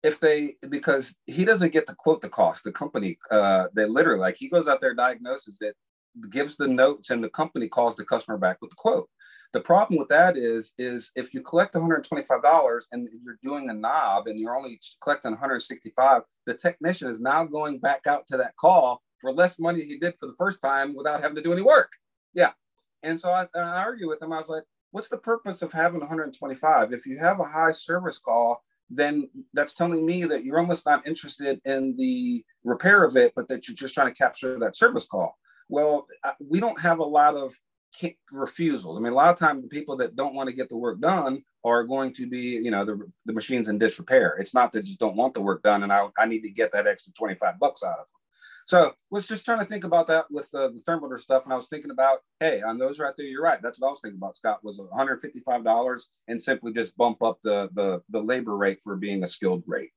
if 0.02 0.20
they 0.20 0.56
because 0.70 1.16
he 1.26 1.44
doesn't 1.44 1.72
get 1.72 1.86
to 1.86 1.94
quote 1.96 2.20
the 2.22 2.28
cost 2.28 2.64
the 2.64 2.72
company 2.72 3.18
uh 3.30 3.66
they 3.74 3.84
literally 3.84 4.20
like 4.20 4.36
he 4.38 4.48
goes 4.48 4.68
out 4.68 4.80
there 4.80 4.94
diagnoses 4.94 5.60
it 5.60 5.74
gives 6.30 6.56
the 6.56 6.68
notes 6.68 7.10
and 7.10 7.22
the 7.22 7.30
company 7.30 7.68
calls 7.68 7.96
the 7.96 8.04
customer 8.04 8.38
back 8.38 8.58
with 8.60 8.70
the 8.70 8.76
quote. 8.76 9.08
The 9.52 9.60
problem 9.60 9.98
with 9.98 10.08
that 10.08 10.36
is, 10.36 10.74
is 10.78 11.10
if 11.16 11.32
you 11.32 11.40
collect 11.40 11.74
$125 11.74 12.82
and 12.92 13.08
you're 13.24 13.38
doing 13.42 13.70
a 13.70 13.74
knob 13.74 14.26
and 14.26 14.38
you're 14.38 14.56
only 14.56 14.78
collecting 15.02 15.30
165, 15.32 16.22
the 16.46 16.54
technician 16.54 17.08
is 17.08 17.20
now 17.20 17.44
going 17.44 17.78
back 17.78 18.06
out 18.06 18.26
to 18.26 18.36
that 18.36 18.56
call 18.56 19.00
for 19.20 19.32
less 19.32 19.58
money 19.58 19.84
he 19.84 19.98
did 19.98 20.14
for 20.18 20.26
the 20.26 20.36
first 20.36 20.60
time 20.60 20.94
without 20.94 21.22
having 21.22 21.36
to 21.36 21.42
do 21.42 21.52
any 21.52 21.62
work. 21.62 21.90
Yeah. 22.34 22.52
And 23.02 23.18
so 23.18 23.30
I, 23.30 23.46
I 23.54 23.60
argue 23.60 24.08
with 24.08 24.20
him. 24.20 24.32
I 24.32 24.38
was 24.38 24.50
like, 24.50 24.64
what's 24.90 25.08
the 25.08 25.16
purpose 25.16 25.62
of 25.62 25.72
having 25.72 26.00
125? 26.00 26.92
If 26.92 27.06
you 27.06 27.18
have 27.18 27.40
a 27.40 27.44
high 27.44 27.72
service 27.72 28.18
call, 28.18 28.62
then 28.90 29.28
that's 29.52 29.74
telling 29.74 30.04
me 30.04 30.24
that 30.24 30.44
you're 30.44 30.58
almost 30.58 30.86
not 30.86 31.06
interested 31.06 31.60
in 31.64 31.94
the 31.96 32.44
repair 32.64 33.04
of 33.04 33.16
it, 33.16 33.32
but 33.36 33.48
that 33.48 33.66
you're 33.68 33.74
just 33.74 33.94
trying 33.94 34.12
to 34.12 34.18
capture 34.18 34.58
that 34.58 34.76
service 34.76 35.06
call. 35.06 35.36
Well, 35.68 36.06
we 36.40 36.60
don't 36.60 36.80
have 36.80 36.98
a 36.98 37.04
lot 37.04 37.34
of 37.34 37.54
refusals. 38.32 38.96
I 38.96 39.00
mean, 39.00 39.12
a 39.12 39.16
lot 39.16 39.30
of 39.30 39.38
times 39.38 39.62
the 39.62 39.68
people 39.68 39.96
that 39.96 40.16
don't 40.16 40.34
want 40.34 40.48
to 40.48 40.54
get 40.54 40.68
the 40.68 40.76
work 40.76 41.00
done 41.00 41.42
are 41.64 41.84
going 41.84 42.12
to 42.14 42.28
be, 42.28 42.38
you 42.38 42.70
know, 42.70 42.84
the, 42.84 43.00
the 43.26 43.32
machine's 43.32 43.68
in 43.68 43.78
disrepair. 43.78 44.36
It's 44.38 44.54
not 44.54 44.72
that 44.72 44.84
just 44.84 45.00
don't 45.00 45.16
want 45.16 45.34
the 45.34 45.40
work 45.40 45.62
done 45.62 45.82
and 45.82 45.92
I, 45.92 46.06
I 46.18 46.26
need 46.26 46.42
to 46.42 46.50
get 46.50 46.72
that 46.72 46.86
extra 46.86 47.12
25 47.14 47.58
bucks 47.58 47.82
out 47.82 47.92
of 47.92 47.96
them. 47.98 48.06
So 48.66 48.92
was 49.10 49.26
just 49.26 49.46
trying 49.46 49.60
to 49.60 49.64
think 49.64 49.84
about 49.84 50.06
that 50.08 50.26
with 50.30 50.54
uh, 50.54 50.68
the 50.68 50.82
Thermador 50.86 51.18
stuff. 51.18 51.44
And 51.44 51.54
I 51.54 51.56
was 51.56 51.68
thinking 51.68 51.90
about, 51.90 52.18
hey, 52.38 52.60
on 52.60 52.76
those 52.76 52.98
right 52.98 53.14
there, 53.16 53.26
you're 53.26 53.42
right. 53.42 53.60
That's 53.62 53.80
what 53.80 53.88
I 53.88 53.90
was 53.90 54.02
thinking 54.02 54.18
about, 54.18 54.36
Scott, 54.36 54.62
was 54.62 54.78
$155 54.78 56.02
and 56.28 56.42
simply 56.42 56.74
just 56.74 56.94
bump 56.98 57.22
up 57.22 57.38
the, 57.42 57.70
the, 57.72 58.02
the 58.10 58.22
labor 58.22 58.56
rate 58.56 58.80
for 58.84 58.94
being 58.96 59.24
a 59.24 59.26
skilled 59.26 59.62
rate. 59.66 59.92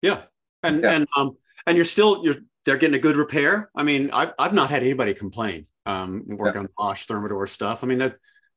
Yeah. 0.00 0.22
And, 0.62 0.80
yeah. 0.80 0.92
and, 0.92 1.08
um, 1.16 1.36
and 1.66 1.76
you're 1.76 1.84
still, 1.84 2.22
you're, 2.22 2.36
they're 2.68 2.76
getting 2.76 2.96
a 2.96 2.98
good 2.98 3.16
repair. 3.16 3.70
I 3.74 3.82
mean, 3.82 4.10
I've, 4.12 4.34
I've 4.38 4.52
not 4.52 4.68
had 4.68 4.82
anybody 4.82 5.14
complain. 5.14 5.64
Um, 5.86 6.24
work 6.26 6.54
yeah. 6.54 6.60
on 6.60 6.68
Bosch 6.76 7.06
Thermador 7.06 7.48
stuff. 7.48 7.82
I 7.82 7.86
mean, 7.86 7.96
that 7.96 8.16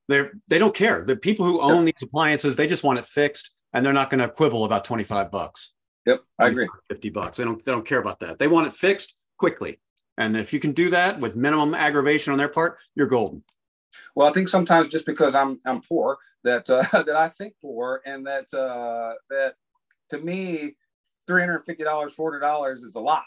they're 0.09 0.33
they 0.49 0.59
don't 0.59 0.75
care. 0.75 1.05
The 1.05 1.15
people 1.15 1.45
who 1.45 1.61
own 1.61 1.85
yep. 1.85 1.95
these 1.95 2.09
appliances, 2.09 2.57
they 2.57 2.67
just 2.67 2.83
want 2.83 2.99
it 2.99 3.05
fixed, 3.05 3.51
and 3.71 3.85
they're 3.85 3.93
not 3.93 4.09
going 4.09 4.19
to 4.19 4.27
quibble 4.27 4.65
about 4.65 4.83
twenty 4.83 5.05
five 5.05 5.31
bucks. 5.31 5.71
Yep, 6.05 6.19
I 6.37 6.47
agree. 6.47 6.67
Fifty 6.89 7.09
bucks. 7.09 7.37
They 7.37 7.45
don't 7.45 7.63
they 7.63 7.71
don't 7.71 7.85
care 7.85 7.99
about 7.99 8.19
that. 8.19 8.37
They 8.37 8.49
want 8.49 8.67
it 8.67 8.73
fixed 8.73 9.15
quickly, 9.37 9.79
and 10.17 10.35
if 10.35 10.51
you 10.51 10.59
can 10.59 10.73
do 10.73 10.89
that 10.89 11.21
with 11.21 11.37
minimum 11.37 11.73
aggravation 11.73 12.33
on 12.33 12.37
their 12.37 12.49
part, 12.49 12.79
you're 12.95 13.07
golden. 13.07 13.45
Well, 14.13 14.27
I 14.27 14.33
think 14.33 14.49
sometimes 14.49 14.89
just 14.89 15.05
because 15.05 15.35
I'm 15.35 15.61
I'm 15.65 15.79
poor 15.79 16.17
that 16.43 16.69
uh, 16.69 16.83
that 17.03 17.15
I 17.15 17.29
think 17.29 17.53
poor, 17.61 18.01
and 18.05 18.27
that 18.27 18.53
uh, 18.53 19.13
that 19.29 19.53
to 20.09 20.17
me, 20.17 20.75
three 21.27 21.39
hundred 21.39 21.63
fifty 21.63 21.85
dollars, 21.85 22.13
forty 22.13 22.41
dollars 22.41 22.83
is 22.83 22.95
a 22.95 22.99
lot 22.99 23.23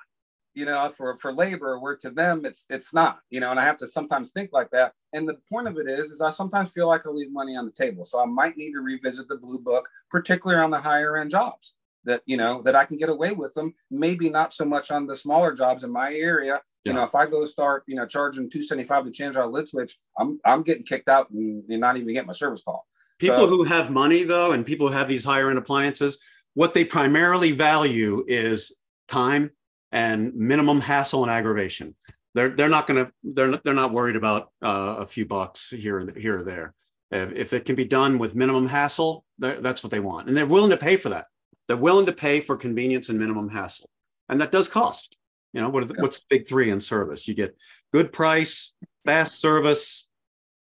you 0.55 0.65
know, 0.65 0.89
for 0.89 1.17
for 1.19 1.33
labor, 1.33 1.79
where 1.79 1.97
to 1.97 2.11
them 2.11 2.45
it's 2.45 2.67
it's 2.71 2.95
not, 2.95 3.19
you 3.31 3.41
know, 3.41 3.51
and 3.51 3.59
I 3.59 3.65
have 3.65 3.77
to 3.79 3.89
sometimes 3.89 4.31
think 4.33 4.51
like 4.53 4.71
that. 4.71 4.93
And 5.13 5.29
the 5.29 5.37
point 5.51 5.69
of 5.69 5.77
it 5.79 5.89
is, 5.89 6.11
is 6.11 6.21
I 6.21 6.31
sometimes 6.31 6.71
feel 6.71 6.89
like 6.89 7.07
I 7.07 7.11
leave 7.11 7.33
money 7.33 7.57
on 7.57 7.67
the 7.67 7.73
table, 7.73 8.05
so 8.05 8.21
I 8.21 8.27
might 8.27 8.57
need 8.57 8.73
to 8.73 8.81
revisit 8.81 9.29
the 9.29 9.37
blue 9.37 9.59
book, 9.59 9.89
particularly 10.11 10.63
on 10.63 10.71
the 10.71 10.81
higher 10.81 11.17
end 11.17 11.31
jobs 11.31 11.75
that 12.05 12.23
you 12.27 12.37
know 12.37 12.63
that 12.63 12.77
I 12.77 12.85
can 12.85 12.97
get 12.97 13.09
away 13.09 13.33
with 13.33 13.53
them. 13.55 13.75
Maybe 13.91 14.31
not 14.31 14.53
so 14.53 14.65
much 14.65 14.91
on 14.91 15.07
the 15.07 15.17
smaller 15.17 15.55
jobs 15.55 15.85
in 15.85 15.93
my 15.93 16.15
area. 16.15 16.61
Yeah. 16.85 16.93
You 16.93 16.99
know, 16.99 17.05
if 17.05 17.15
I 17.15 17.27
go 17.27 17.45
start, 17.47 17.83
you 17.87 17.97
know, 17.97 18.07
charging 18.07 18.49
two 18.49 18.63
seventy 18.63 18.87
five 18.87 19.05
to 19.05 19.11
change 19.11 19.37
out 19.37 19.47
a 19.47 19.49
lit 19.49 19.69
switch, 19.69 19.99
I'm 20.19 20.39
I'm 20.45 20.63
getting 20.63 20.85
kicked 20.85 21.09
out 21.09 21.31
and, 21.31 21.65
and 21.69 21.81
not 21.81 21.97
even 21.97 22.13
getting 22.13 22.27
my 22.27 22.33
service 22.33 22.63
call. 22.63 22.87
People 23.19 23.39
so, 23.39 23.49
who 23.49 23.65
have 23.65 23.91
money 23.91 24.23
though, 24.23 24.53
and 24.53 24.65
people 24.65 24.89
who 24.89 24.95
have 24.95 25.09
these 25.09 25.25
higher 25.25 25.49
end 25.49 25.59
appliances, 25.59 26.19
what 26.55 26.75
they 26.75 26.85
primarily 26.85 27.53
value 27.53 28.25
is 28.29 28.77
time 29.09 29.51
and 29.95 30.35
minimum 30.35 30.81
hassle 30.81 31.23
and 31.23 31.31
aggravation. 31.31 31.95
They're 32.35 32.51
they're 32.51 32.69
not 32.69 32.87
going 32.89 33.07
to 33.07 33.13
they're 33.23 33.57
they're 33.65 33.73
not 33.73 33.93
worried 33.93 34.17
about 34.17 34.51
uh, 34.61 34.97
a 34.99 35.07
few 35.07 35.25
bucks 35.25 35.71
here 35.71 36.01
and 36.01 36.15
here 36.17 36.41
or 36.41 36.43
there. 36.43 36.75
If, 37.11 37.53
it 37.53 37.65
can 37.65 37.77
be 37.77 37.85
done 37.85 38.19
with 38.19 38.35
minimum 38.35 38.67
hassle, 38.67 39.25
that's 39.39 39.85
what 39.85 39.93
they 39.93 40.01
want, 40.01 40.27
and 40.27 40.37
they're 40.37 40.47
willing 40.47 40.71
to 40.71 40.77
pay 40.77 40.97
for 40.97 41.11
that. 41.11 41.27
They're 41.69 41.77
willing 41.77 42.07
to 42.07 42.13
pay 42.13 42.41
for 42.41 42.57
convenience 42.57 43.09
and 43.09 43.21
minimum 43.21 43.49
hassle, 43.49 43.89
and 44.29 44.41
that 44.41 44.51
does 44.51 44.69
cost. 44.69 45.17
You 45.53 45.61
know 45.61 45.69
what 45.69 45.87
the, 45.87 45.95
what's 46.03 46.25
the 46.25 46.27
big 46.29 46.49
three 46.49 46.71
in 46.71 46.81
service? 46.81 47.29
You 47.29 47.35
get 47.35 47.57
good 47.93 48.13
price, 48.13 48.75
fast 49.05 49.41
service, 49.41 50.09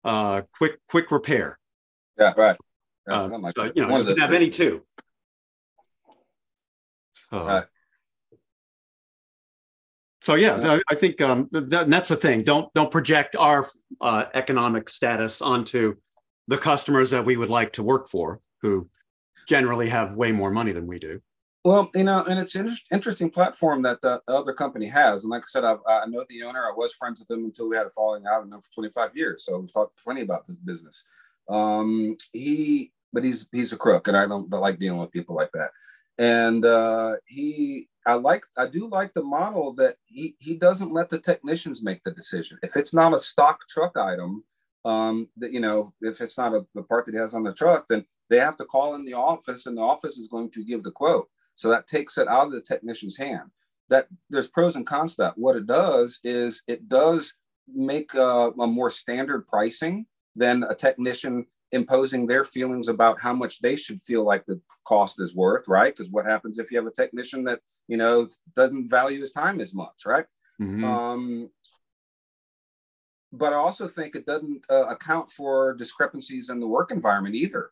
uh, 0.05 0.43
quick 0.55 0.77
quick 0.87 1.09
repair. 1.09 1.57
Yeah, 2.19 2.33
right. 2.37 2.57
Yeah, 3.07 3.13
uh, 3.21 3.39
like 3.39 3.55
so, 3.57 3.71
you 3.75 3.81
know, 3.81 3.97
you 3.97 4.05
can 4.05 4.17
have 4.17 4.33
any 4.33 4.51
two. 4.51 4.85
So, 7.31 7.65
so 10.23 10.35
yeah, 10.35 10.79
I 10.89 10.95
think 10.95 11.19
um, 11.19 11.49
that, 11.51 11.89
that's 11.89 12.07
the 12.07 12.15
thing. 12.15 12.43
Don't 12.43 12.73
don't 12.73 12.89
project 12.89 13.35
our 13.35 13.69
uh, 13.99 14.27
economic 14.33 14.87
status 14.87 15.41
onto 15.41 15.97
the 16.47 16.57
customers 16.57 17.11
that 17.11 17.25
we 17.25 17.35
would 17.35 17.49
like 17.49 17.73
to 17.73 17.83
work 17.83 18.07
for, 18.07 18.39
who 18.61 18.89
generally 19.49 19.89
have 19.89 20.13
way 20.13 20.31
more 20.31 20.49
money 20.49 20.71
than 20.71 20.87
we 20.87 20.97
do. 20.97 21.19
Well, 21.65 21.91
you 21.93 22.05
know, 22.05 22.23
and 22.23 22.39
it's 22.39 22.55
an 22.55 22.69
interesting 22.89 23.31
platform 23.31 23.81
that 23.81 23.99
the 23.99 24.21
other 24.29 24.53
company 24.53 24.85
has. 24.85 25.25
And 25.25 25.31
like 25.31 25.41
I 25.41 25.49
said, 25.49 25.65
I've, 25.65 25.79
i 25.89 26.05
know 26.05 26.23
the 26.29 26.43
owner. 26.43 26.69
I 26.69 26.73
was 26.73 26.93
friends 26.93 27.19
with 27.19 27.29
him 27.29 27.43
until 27.43 27.67
we 27.67 27.75
had 27.75 27.87
a 27.87 27.89
falling 27.89 28.23
out. 28.25 28.43
I've 28.43 28.47
known 28.47 28.61
for 28.61 28.71
25 28.75 29.17
years, 29.17 29.43
so 29.43 29.59
we've 29.59 29.73
talked 29.73 30.01
plenty 30.01 30.21
about 30.21 30.47
this 30.47 30.55
business. 30.55 31.03
Um, 31.49 32.15
he, 32.31 32.93
but 33.11 33.25
he's 33.25 33.45
he's 33.51 33.73
a 33.73 33.77
crook, 33.77 34.07
and 34.07 34.15
I 34.15 34.25
don't 34.25 34.49
like 34.49 34.79
dealing 34.79 35.01
with 35.01 35.11
people 35.11 35.35
like 35.35 35.51
that. 35.51 35.71
And 36.17 36.63
uh, 36.63 37.15
he 37.25 37.89
I 38.05 38.13
like 38.13 38.45
I 38.57 38.67
do 38.67 38.87
like 38.87 39.13
the 39.13 39.23
model 39.23 39.73
that 39.75 39.97
he 40.05 40.35
he 40.39 40.55
doesn't 40.55 40.93
let 40.93 41.09
the 41.09 41.19
technicians 41.19 41.83
make 41.83 42.03
the 42.03 42.11
decision. 42.11 42.59
If 42.63 42.75
it's 42.75 42.93
not 42.93 43.13
a 43.13 43.19
stock 43.19 43.61
truck 43.69 43.97
item, 43.97 44.43
um, 44.85 45.29
that 45.37 45.53
you 45.53 45.59
know, 45.59 45.93
if 46.01 46.21
it's 46.21 46.37
not 46.37 46.53
a 46.53 46.65
the 46.75 46.83
part 46.83 47.05
that 47.05 47.13
he 47.13 47.19
has 47.19 47.33
on 47.33 47.43
the 47.43 47.53
truck, 47.53 47.87
then 47.87 48.05
they 48.29 48.39
have 48.39 48.57
to 48.57 48.65
call 48.65 48.95
in 48.95 49.05
the 49.05 49.13
office, 49.13 49.65
and 49.65 49.77
the 49.77 49.81
office 49.81 50.17
is 50.17 50.27
going 50.27 50.49
to 50.51 50.63
give 50.63 50.83
the 50.83 50.91
quote. 50.91 51.29
So 51.55 51.69
that 51.69 51.87
takes 51.87 52.17
it 52.17 52.27
out 52.27 52.47
of 52.47 52.51
the 52.51 52.61
technician's 52.61 53.17
hand. 53.17 53.49
That 53.89 54.07
there's 54.29 54.47
pros 54.47 54.75
and 54.75 54.87
cons 54.87 55.15
to 55.15 55.23
that. 55.23 55.37
What 55.37 55.55
it 55.55 55.67
does 55.67 56.19
is 56.23 56.63
it 56.67 56.89
does 56.89 57.33
make 57.67 58.13
a, 58.15 58.51
a 58.59 58.67
more 58.67 58.89
standard 58.89 59.47
pricing 59.47 60.05
than 60.35 60.63
a 60.63 60.75
technician 60.75 61.45
imposing 61.73 62.25
their 62.25 62.43
feelings 62.43 62.87
about 62.87 63.19
how 63.19 63.33
much 63.33 63.59
they 63.59 63.75
should 63.75 64.01
feel 64.01 64.23
like 64.23 64.45
the 64.45 64.61
cost 64.85 65.19
is 65.19 65.35
worth, 65.35 65.67
right? 65.67 65.93
Because 65.93 66.11
what 66.11 66.25
happens 66.25 66.59
if 66.59 66.71
you 66.71 66.77
have 66.77 66.87
a 66.87 66.91
technician 66.91 67.43
that 67.43 67.59
you 67.87 67.97
know 67.97 68.27
doesn't 68.55 68.89
value 68.89 69.21
his 69.21 69.31
time 69.31 69.59
as 69.59 69.73
much, 69.73 70.05
right? 70.05 70.25
Mm-hmm. 70.61 70.83
Um, 70.85 71.49
but 73.31 73.51
I 73.51 73.55
also 73.55 73.87
think 73.87 74.15
it 74.15 74.25
doesn't 74.25 74.63
uh, 74.69 74.85
account 74.85 75.31
for 75.31 75.73
discrepancies 75.73 76.49
in 76.49 76.59
the 76.59 76.67
work 76.67 76.91
environment 76.91 77.35
either 77.35 77.71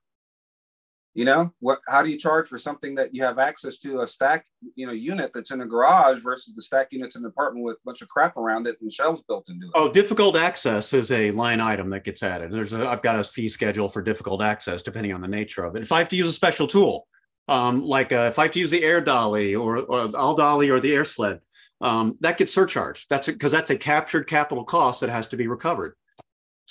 you 1.14 1.26
know 1.26 1.52
what 1.60 1.80
how 1.88 2.02
do 2.02 2.10
you 2.10 2.18
charge 2.18 2.48
for 2.48 2.58
something 2.58 2.96
that 2.96 3.14
you 3.14 3.22
have 3.22 3.38
access 3.38 3.78
to 3.78 4.02
a 4.02 4.08
stack 4.08 4.46
you 4.76 4.88
know 4.88 4.94
unit 4.94 5.32
that's 5.34 5.52
in 5.52 5.62
a 5.62 5.66
garage 5.66 6.22
versus 6.24 6.56
the 6.56 6.62
stack 6.62 6.88
units 6.92 7.16
in 7.16 7.24
an 7.24 7.28
apartment 7.28 7.66
with 7.66 7.76
a 7.76 7.86
bunch 7.86 8.02
of 8.02 8.08
crap 8.08 8.38
around 8.38 8.66
it 8.66 8.78
and 8.82 8.92
shelves 8.92 9.22
built 9.28 9.50
into 9.50 9.66
it? 9.66 9.72
Oh 9.76 9.92
difficult 9.92 10.36
access 10.36 10.94
is 10.94 11.12
a 11.12 11.32
line 11.32 11.60
item 11.60 11.90
that 11.90 12.04
gets 12.04 12.24
added. 12.24 12.52
There's 12.52 12.74
a 12.74 12.88
i've 12.88 13.02
got 13.02 13.20
a 13.20 13.24
fee 13.24 13.50
schedule 13.50 13.90
for 13.90 14.02
difficult 14.02 14.42
access 14.42 14.84
depending 14.84 15.14
on 15.14 15.22
the 15.22 15.28
nature 15.28 15.64
of 15.64 15.76
it. 15.76 15.82
If 15.82 15.92
i 15.92 16.00
have 16.00 16.10
to 16.10 16.16
use 16.16 16.28
a 16.28 16.32
special 16.32 16.68
tool 16.68 17.08
um, 17.48 17.82
like 17.82 18.14
uh, 18.14 18.30
if 18.32 18.40
i 18.40 18.44
have 18.44 18.52
to 18.52 18.60
use 18.60 18.72
the 18.72 18.84
air 18.84 19.02
dolly 19.02 19.56
or, 19.56 19.80
or 19.80 20.10
all 20.16 20.36
dolly 20.36 20.70
or 20.70 20.80
the 20.80 20.96
air 20.96 21.06
sled 21.06 21.42
um, 21.82 22.16
that 22.22 22.38
gets 22.38 22.54
surcharged. 22.54 23.08
That's 23.10 23.28
because 23.28 23.52
that's 23.52 23.72
a 23.72 23.78
captured 23.78 24.28
capital 24.28 24.64
cost 24.64 25.02
that 25.02 25.10
has 25.10 25.28
to 25.30 25.38
be 25.38 25.48
recovered 25.48 25.96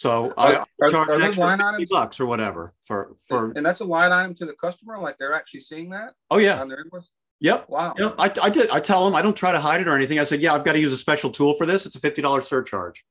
so 0.01 0.33
are, 0.39 0.65
I 0.83 0.89
charge 0.89 1.11
are, 1.11 1.17
an 1.17 1.23
extra 1.23 1.45
line 1.45 1.61
items? 1.61 1.91
bucks 1.91 2.21
or 2.21 2.25
whatever 2.25 2.73
for 2.81 3.17
for 3.29 3.53
and 3.55 3.67
that's 3.67 3.81
a 3.81 3.85
line 3.85 4.13
item 4.13 4.33
to 4.37 4.47
the 4.47 4.55
customer. 4.55 4.99
Like 4.99 5.19
they're 5.19 5.35
actually 5.35 5.61
seeing 5.61 5.91
that. 5.91 6.15
Oh 6.31 6.39
yeah. 6.39 6.59
On 6.59 6.71
their 6.71 6.81
invoice. 6.81 7.11
Yep. 7.41 7.69
Wow. 7.69 7.95
Yep. 7.99 8.15
I, 8.19 8.33
I 8.41 8.49
did. 8.49 8.71
I 8.71 8.81
tell 8.81 9.05
them 9.05 9.15
I 9.15 9.21
don't 9.21 9.37
try 9.37 9.53
to 9.53 9.61
hide 9.61 9.83
it 9.83 9.89
or 9.89 9.95
anything. 9.95 10.19
I 10.19 10.25
said, 10.25 10.41
yeah, 10.41 10.55
I've 10.55 10.65
got 10.65 10.73
to 10.73 10.79
use 10.79 10.91
a 10.91 10.97
special 10.97 11.29
tool 11.29 11.53
for 11.53 11.67
this. 11.67 11.85
It's 11.85 11.97
a 11.97 12.01
fifty 12.01 12.23
dollars 12.23 12.49
surcharge. 12.49 13.05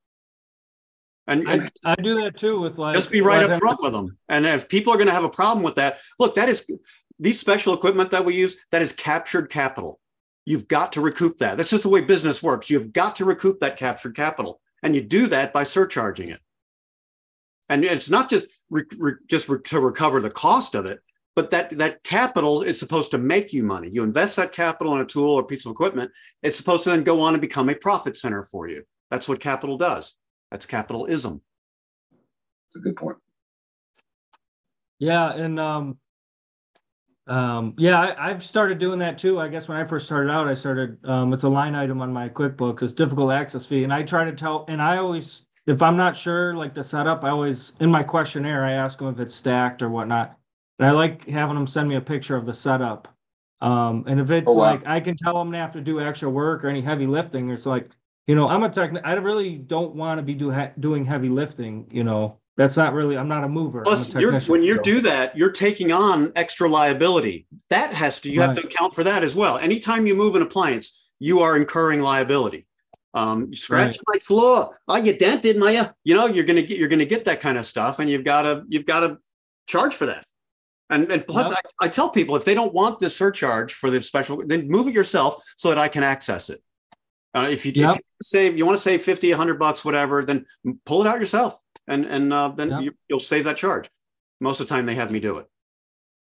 And, 1.28 1.48
and 1.48 1.70
I, 1.86 1.92
I, 1.92 1.96
do 1.96 2.24
that 2.24 2.38
too 2.38 2.60
with 2.60 2.80
like 2.80 2.96
just 2.96 3.12
be 3.12 3.22
right 3.22 3.48
up 3.48 3.60
front 3.60 3.84
with 3.84 3.94
them. 3.94 4.18
And 4.28 4.48
if 4.48 4.68
people 4.68 4.92
are 4.92 4.98
going 4.98 5.10
to 5.10 5.14
have 5.14 5.24
a 5.24 5.30
problem 5.30 5.64
with 5.64 5.76
that, 5.76 6.00
look, 6.18 6.34
that 6.34 6.50
is 6.50 6.68
these 7.20 7.40
special 7.40 7.76
equipment 7.76 8.10
that 8.10 8.26
we 8.26 8.34
use. 8.34 8.58
That 8.72 8.82
is 8.82 8.94
captured 8.94 9.52
capital. 9.52 10.00
You've 10.46 10.68
got 10.68 10.94
to 10.94 11.02
recoup 11.02 11.38
that. 11.38 11.56
That's 11.56 11.70
just 11.70 11.84
the 11.84 11.90
way 11.90 12.02
business 12.02 12.42
works. 12.42 12.68
You've 12.68 12.94
got 12.94 13.16
to 13.18 13.26
recoup 13.26 13.60
that 13.60 13.78
captured 13.78 14.16
capital, 14.16 14.60
and 14.82 14.96
you 14.96 15.02
do 15.02 15.28
that 15.28 15.54
by 15.54 15.66
surcharging 15.66 16.30
it 16.30 16.42
and 17.70 17.86
it's 17.86 18.10
not 18.10 18.30
just 18.30 18.48
re, 18.70 18.84
re, 18.98 19.14
just 19.28 19.48
re, 19.48 19.60
to 19.66 19.80
recover 19.80 20.20
the 20.20 20.30
cost 20.30 20.76
of 20.76 20.86
it 20.86 21.00
but 21.36 21.52
that 21.52 21.78
that 21.78 22.04
capital 22.04 22.62
is 22.62 22.80
supposed 22.80 23.12
to 23.12 23.18
make 23.18 23.54
you 23.54 23.64
money 23.64 23.90
you 23.90 24.04
invest 24.04 24.36
that 24.36 24.52
capital 24.52 24.96
in 24.96 25.02
a 25.02 25.06
tool 25.06 25.30
or 25.30 25.44
piece 25.44 25.66
of 25.66 25.72
equipment 25.72 26.12
it's 26.44 26.58
supposed 26.58 26.84
to 26.84 26.90
then 26.90 27.04
go 27.04 27.22
on 27.22 27.34
and 27.34 27.42
become 27.42 27.70
a 27.70 27.76
profit 27.76 28.18
center 28.18 28.44
for 28.52 28.68
you 28.68 28.84
that's 29.12 29.30
what 29.30 29.40
capital 29.40 29.78
does 29.78 30.16
that's 30.52 30.66
capitalism 30.66 31.42
it's 32.68 32.76
a 32.76 32.80
good 32.80 32.96
point 32.96 33.18
yeah 35.00 35.32
and 35.34 35.60
um 35.60 35.98
um, 37.30 37.76
yeah, 37.78 38.16
I, 38.18 38.30
have 38.30 38.44
started 38.44 38.80
doing 38.80 38.98
that 39.00 39.20
too. 39.20 39.40
I 39.40 39.50
guess 39.50 39.68
when 39.68 39.78
I 39.78 39.84
first 39.84 40.08
started 40.08 40.32
out, 40.32 40.48
I 40.48 40.56
started, 40.56 40.98
um, 41.06 41.32
it's 41.32 41.44
a 41.44 41.50
line 41.50 41.76
item 41.76 42.02
on 42.02 42.12
my 42.12 42.28
QuickBooks. 42.28 42.82
It's 42.82 42.92
difficult 42.92 43.32
access 43.32 43.68
fee. 43.68 43.84
And 43.84 43.94
I 43.94 44.02
try 44.02 44.26
to 44.26 44.32
tell, 44.32 44.66
and 44.68 44.82
I 44.82 44.98
always 44.98 45.44
if 45.70 45.82
I'm 45.82 45.98
not 45.98 46.16
sure, 46.16 46.56
like 46.56 46.74
the 46.74 46.84
setup, 46.84 47.24
I 47.24 47.30
always 47.30 47.74
in 47.80 47.92
my 47.92 48.04
questionnaire 48.04 48.66
I 48.66 48.74
ask 48.74 48.98
them 48.98 49.08
if 49.08 49.20
it's 49.20 49.36
stacked 49.36 49.82
or 49.82 49.90
whatnot. 49.90 50.38
And 50.80 50.88
I 50.88 50.92
like 50.92 51.28
having 51.28 51.56
them 51.56 51.68
send 51.68 51.90
me 51.90 51.96
a 51.96 52.02
picture 52.02 52.36
of 52.36 52.46
the 52.46 52.54
setup. 52.54 53.08
Um, 53.62 54.06
and 54.08 54.20
if 54.20 54.32
it's 54.32 54.50
oh, 54.50 54.56
wow. 54.56 54.72
like 54.72 54.88
I 54.88 55.00
can 55.00 55.16
tell 55.18 55.34
them 55.34 55.52
they 55.52 55.58
have 55.58 55.74
to 55.74 55.82
do 55.82 56.00
extra 56.02 56.30
work 56.30 56.64
or 56.64 56.70
any 56.70 56.82
heavy 56.82 57.06
lifting, 57.06 57.50
it's 57.50 57.66
like 57.66 57.90
you 58.28 58.36
know 58.36 58.48
I'm 58.48 58.64
a 58.64 58.70
tech. 58.70 58.92
I 59.04 59.14
really 59.14 59.58
don't 59.58 59.96
want 59.96 60.18
to 60.18 60.24
be 60.24 60.34
do 60.34 60.50
ha- 60.50 60.72
doing 60.80 61.04
heavy 61.04 61.30
lifting. 61.30 61.88
You 61.92 62.04
know 62.04 62.40
that's 62.56 62.78
not 62.78 62.94
really. 62.94 63.18
I'm 63.18 63.28
not 63.28 63.44
a 63.44 63.50
mover. 63.50 63.82
Plus, 63.82 64.14
a 64.16 64.20
you're, 64.20 64.40
when 64.42 64.64
you 64.64 64.78
so. 64.78 64.82
do 64.82 65.02
that, 65.02 65.38
you're 65.38 65.52
taking 65.52 65.92
on 65.92 66.32
extra 66.36 66.70
liability. 66.70 67.48
That 67.70 67.94
has 67.94 68.20
to 68.22 68.30
you 68.30 68.40
right. 68.40 68.48
have 68.48 68.58
to 68.58 68.66
account 68.66 68.96
for 68.96 69.04
that 69.04 69.24
as 69.24 69.36
well. 69.36 69.58
Anytime 69.58 70.08
you 70.08 70.16
move 70.16 70.36
an 70.36 70.42
appliance, 70.42 71.12
you 71.20 71.42
are 71.42 71.58
incurring 71.58 72.02
liability. 72.02 72.66
Um, 73.14 73.48
you 73.50 73.56
scratch 73.56 73.98
right. 73.98 74.00
my 74.14 74.20
floor. 74.20 74.80
Oh, 74.88 74.96
you 74.96 75.18
dented 75.18 75.58
my, 75.58 75.76
uh, 75.76 75.92
you 76.04 76.14
know, 76.14 76.28
you're 76.28 76.46
gonna 76.46 76.62
get 76.62 76.78
you're 76.78 76.90
gonna 76.90 77.06
get 77.06 77.26
that 77.26 77.40
kind 77.40 77.58
of 77.58 77.66
stuff, 77.66 78.00
and 78.00 78.10
you've 78.10 78.24
got 78.24 78.44
to 78.44 78.64
you've 78.68 78.86
got 78.86 79.00
to 79.02 79.18
charge 79.68 79.96
for 79.96 80.06
that. 80.06 80.26
And 80.90 81.12
and 81.12 81.26
plus, 81.26 81.50
yep. 81.50 81.60
I, 81.80 81.86
I 81.86 81.88
tell 81.88 82.10
people 82.10 82.36
if 82.36 82.46
they 82.46 82.54
don't 82.54 82.74
want 82.74 83.00
the 83.00 83.10
surcharge 83.10 83.74
for 83.74 83.90
the 83.90 84.02
special, 84.02 84.46
then 84.46 84.68
move 84.68 84.88
it 84.88 84.94
yourself 84.94 85.44
so 85.58 85.70
that 85.70 85.78
I 85.78 85.88
can 85.88 86.04
access 86.04 86.50
it. 86.50 86.60
Uh, 87.36 87.48
if, 87.50 87.64
you, 87.64 87.72
yep. 87.76 87.92
if 87.92 87.98
you 87.98 88.04
save, 88.24 88.58
you 88.58 88.66
want 88.66 88.76
to 88.76 88.82
save 88.82 89.04
50, 89.04 89.30
100 89.30 89.60
bucks, 89.60 89.86
whatever, 89.86 90.26
then 90.26 90.48
pull 90.86 91.02
it 91.02 91.08
out 91.08 91.20
yourself, 91.20 91.62
and 91.88 92.06
and 92.06 92.34
uh, 92.34 92.50
then 92.50 92.72
yep. 92.72 92.82
you, 92.82 92.92
you'll 93.08 93.20
save 93.20 93.44
that 93.44 93.58
charge. 93.58 93.90
Most 94.42 94.60
of 94.60 94.68
the 94.68 94.74
time, 94.74 94.86
they 94.86 94.96
have 94.96 95.12
me 95.12 95.20
do 95.20 95.38
it. 95.38 95.48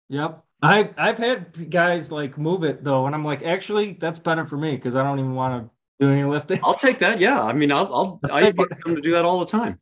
Yep. 0.10 0.44
I 0.62 0.92
I've 0.98 1.18
had 1.18 1.70
guys 1.70 2.10
like 2.12 2.38
move 2.38 2.64
it 2.64 2.84
though, 2.84 3.06
and 3.06 3.14
I'm 3.14 3.26
like, 3.26 3.44
actually, 3.44 3.98
that's 4.00 4.20
better 4.20 4.46
for 4.46 4.58
me 4.58 4.76
because 4.76 4.96
I 4.96 5.04
don't 5.04 5.20
even 5.20 5.36
want 5.36 5.66
to 5.66 5.70
doing 6.04 6.20
any 6.20 6.30
lifting? 6.30 6.60
I'll 6.64 6.76
take 6.76 6.99
that. 6.99 7.20
Yeah. 7.20 7.41
I 7.41 7.54
mean, 7.54 7.72
I'll, 7.72 7.93
I'll 7.93 8.20
I 8.32 8.47
invite 8.47 8.70
them 8.84 8.95
to 8.95 9.01
do 9.01 9.12
that 9.12 9.26
all 9.26 9.39
the 9.39 9.45
time. 9.45 9.78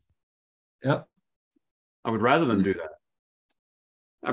Yep. 0.84 1.06
I 2.04 2.10
would 2.10 2.22
rather 2.22 2.44
them 2.44 2.62
do 2.62 2.74
that. 2.74 2.90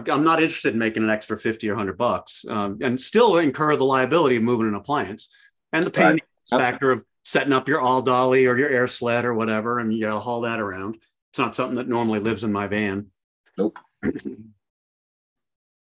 I'm 0.07 0.23
not 0.23 0.41
interested 0.41 0.73
in 0.73 0.79
making 0.79 1.03
an 1.03 1.09
extra 1.09 1.37
50 1.37 1.67
or 1.67 1.73
100 1.73 1.97
bucks 1.97 2.45
um, 2.47 2.77
and 2.81 3.01
still 3.01 3.37
incur 3.37 3.75
the 3.75 3.85
liability 3.85 4.35
of 4.35 4.43
moving 4.43 4.67
an 4.67 4.75
appliance 4.75 5.29
and 5.73 5.83
the 5.83 5.89
pain 5.89 6.19
right. 6.51 6.59
factor 6.61 6.91
of 6.91 7.03
setting 7.23 7.53
up 7.53 7.67
your 7.67 7.79
all 7.79 8.03
dolly 8.03 8.45
or 8.45 8.55
your 8.57 8.69
air 8.69 8.87
sled 8.87 9.25
or 9.25 9.33
whatever. 9.33 9.79
And 9.79 9.91
you 9.91 10.01
got 10.01 10.13
to 10.13 10.19
haul 10.19 10.41
that 10.41 10.59
around. 10.59 10.97
It's 11.31 11.39
not 11.39 11.55
something 11.55 11.77
that 11.77 11.87
normally 11.87 12.19
lives 12.19 12.43
in 12.43 12.51
my 12.51 12.67
van. 12.67 13.07
Nope. 13.57 13.79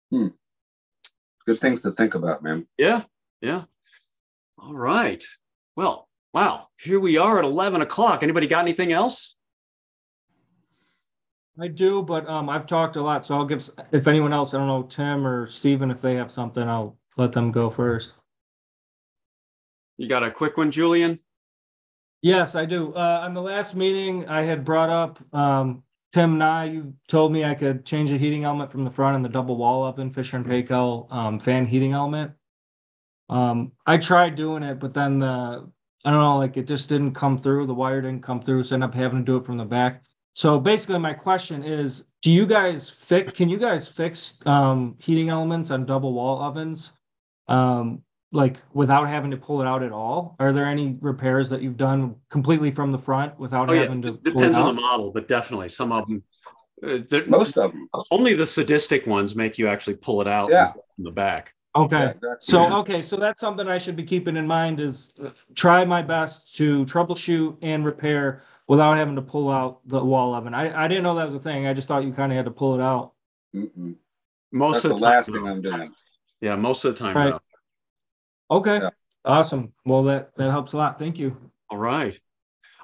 hmm. 0.10 0.28
Good 1.46 1.60
things 1.60 1.82
to 1.82 1.92
think 1.92 2.16
about, 2.16 2.44
man. 2.44 2.68
Yeah. 2.78 3.04
Yeah. 3.42 3.64
All 4.58 4.74
right. 4.74 5.24
Well, 5.76 6.08
wow, 6.34 6.68
here 6.80 7.00
we 7.00 7.18
are 7.18 7.40
at 7.40 7.46
11 7.46 7.82
o'clock. 7.82 8.24
Anybody 8.24 8.48
got 8.48 8.64
anything 8.64 8.92
else? 8.92 9.36
I 11.60 11.68
do, 11.68 12.02
but 12.02 12.28
um, 12.28 12.50
I've 12.50 12.66
talked 12.66 12.96
a 12.96 13.02
lot, 13.02 13.26
so 13.26 13.36
I'll 13.36 13.46
give, 13.46 13.70
if 13.92 14.08
anyone 14.08 14.34
else, 14.34 14.54
I 14.54 14.58
don't 14.58 14.68
know, 14.68 14.84
Tim 14.84 15.28
or 15.28 15.48
Steven, 15.48 15.92
if 15.92 16.02
they 16.02 16.16
have 16.16 16.32
something, 16.32 16.64
I'll 16.64 16.98
let 17.18 17.34
them 17.34 17.52
go 17.52 17.70
first. 17.70 18.14
You 19.98 20.08
got 20.08 20.24
a 20.24 20.32
quick 20.32 20.58
one, 20.58 20.72
Julian? 20.72 21.20
Yes, 22.22 22.56
I 22.56 22.66
do. 22.66 22.94
Uh, 22.96 23.22
on 23.24 23.34
the 23.34 23.42
last 23.42 23.76
meeting, 23.76 24.28
I 24.28 24.44
had 24.44 24.64
brought 24.64 24.90
up, 24.90 25.20
um, 25.36 25.84
Tim 26.14 26.38
Nye, 26.38 26.66
you 26.66 26.94
told 27.08 27.32
me 27.32 27.46
I 27.46 27.56
could 27.56 27.86
change 27.86 28.10
the 28.10 28.18
heating 28.18 28.44
element 28.44 28.72
from 28.72 28.84
the 28.84 28.92
front 28.92 29.16
and 29.16 29.24
the 29.24 29.30
double 29.30 29.58
wall 29.58 29.84
oven, 29.84 30.12
Fisher 30.12 30.38
and 30.38 30.46
Paykel, 30.46 31.12
um, 31.12 31.40
fan 31.40 31.66
heating 31.66 31.94
element. 31.94 32.32
Um, 33.32 33.72
I 33.86 33.98
tried 33.98 34.36
doing 34.36 34.62
it, 34.62 34.80
but 34.80 34.94
then 34.94 35.20
the, 35.20 35.70
I 36.06 36.12
don't 36.12 36.20
know, 36.20 36.38
like 36.38 36.58
it 36.58 36.68
just 36.68 36.90
didn't 36.90 37.14
come 37.14 37.38
through. 37.38 37.66
The 37.66 37.74
wire 37.74 38.02
didn't 38.02 38.24
come 38.24 38.42
through, 38.42 38.64
so 38.64 38.74
I 38.74 38.78
ended 38.78 38.90
up 38.90 38.96
having 38.96 39.20
to 39.20 39.26
do 39.26 39.38
it 39.38 39.46
from 39.46 39.58
the 39.58 39.66
back. 39.66 40.04
So 40.34 40.60
basically, 40.60 41.00
my 41.00 41.14
question 41.14 41.64
is, 41.64 42.04
do 42.22 42.32
you 42.32 42.46
guys 42.46 42.90
fix, 42.90 43.34
can 43.34 43.50
you 43.50 43.58
guys 43.58 43.88
fix, 43.88 44.36
um, 44.46 44.96
heating 45.00 45.30
elements 45.30 45.72
on 45.72 45.86
double 45.86 46.14
wall 46.14 46.42
ovens? 46.42 46.92
Um, 47.48 48.04
like 48.34 48.58
without 48.74 49.08
having 49.10 49.32
to 49.32 49.38
pull 49.38 49.62
it 49.62 49.68
out 49.68 49.84
at 49.84 49.92
all? 49.92 50.36
Are 50.40 50.54
there 50.54 50.66
any 50.66 50.98
repairs 51.02 51.50
that 51.50 51.62
you've 51.62 51.76
done 51.78 52.16
completely 52.30 52.72
from 52.72 52.92
the 52.92 52.98
front 52.98 53.38
without 53.40 53.70
Oh, 53.70 53.74
yeah, 53.74 53.82
having 53.84 54.02
to 54.04 54.08
it 54.10 54.24
pull 54.24 54.32
it 54.32 54.36
depends 54.36 54.58
on 54.58 54.76
the 54.76 54.82
model, 54.82 55.12
but 55.12 55.28
definitely 55.28 55.70
some 55.70 55.92
of 55.92 56.08
them. 56.08 56.24
Uh, 56.86 57.00
Most 57.28 57.58
of 57.58 57.72
them. 57.74 57.88
only 58.10 58.34
the 58.34 58.48
sadistic 58.48 59.06
ones 59.06 59.36
make 59.36 59.58
you 59.58 59.68
actually 59.68 59.96
pull 59.96 60.22
it 60.22 60.28
out 60.28 60.50
Yeah. 60.50 60.72
from 60.96 61.04
the 61.04 61.12
back. 61.12 61.54
Okay. 61.76 62.04
exactly. 62.08 62.30
So, 62.42 62.76
okay, 62.80 63.02
so 63.02 63.16
that's 63.16 63.40
something 63.40 63.68
I 63.68 63.78
should 63.78 63.96
be 63.96 64.04
keeping 64.04 64.36
in 64.36 64.46
mind 64.46 64.80
is 64.82 65.14
uh, 65.24 65.30
try 65.56 65.86
my 65.86 66.02
best 66.02 66.54
to 66.56 66.84
troubleshoot 66.86 67.58
and 67.62 67.86
repair 67.86 68.42
without 68.68 68.98
having 68.98 69.16
to 69.16 69.22
pull 69.22 69.50
out 69.50 69.80
the 69.88 70.04
wall 70.04 70.34
oven. 70.34 70.54
I, 70.54 70.86
I 70.86 70.88
didn't 70.88 71.04
know 71.04 71.16
that 71.16 71.26
was 71.26 71.36
a 71.36 71.40
thing. 71.40 71.68
I 71.68 71.74
just 71.74 71.88
thought 71.88 72.04
you 72.04 72.12
kind 72.12 72.32
of 72.32 72.36
had 72.36 72.46
to 72.46 72.52
pull 72.52 72.76
it 72.76 72.82
out. 72.82 73.14
Mm-mm. 73.56 73.96
Most 74.52 74.84
That's 74.84 74.86
of 74.86 74.90
the 74.92 74.96
the 74.96 75.02
time, 75.02 75.12
last 75.16 75.32
thing. 75.32 75.48
I'm 75.48 75.62
doing. 75.62 75.94
Yeah, 76.42 76.56
most 76.58 76.84
of 76.84 76.94
the 76.94 77.00
time. 77.04 77.16
Right. 77.16 77.30
no. 77.30 77.40
Okay, 78.58 78.80
Yeah. 78.82 78.90
awesome. 79.24 79.72
Well, 79.86 80.04
that, 80.04 80.36
that 80.36 80.52
helps 80.52 80.74
a 80.74 80.78
lot. 80.78 81.00
Thank 81.00 81.20
you. 81.20 81.38
All 81.70 81.78
right. 81.78 82.20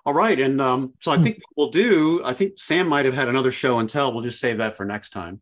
All 0.05 0.13
right. 0.13 0.39
And 0.39 0.61
um, 0.61 0.93
so 1.01 1.11
I 1.11 1.17
think 1.17 1.39
what 1.55 1.57
we'll 1.57 1.71
do, 1.71 2.21
I 2.23 2.31
think 2.31 2.53
Sam 2.55 2.87
might 2.87 3.03
have 3.03 3.13
had 3.13 3.27
another 3.27 3.51
show 3.51 3.79
and 3.79 3.89
tell. 3.89 4.13
We'll 4.13 4.23
just 4.23 4.39
save 4.39 4.59
that 4.59 4.77
for 4.77 4.85
next 4.85 5.09
time. 5.09 5.41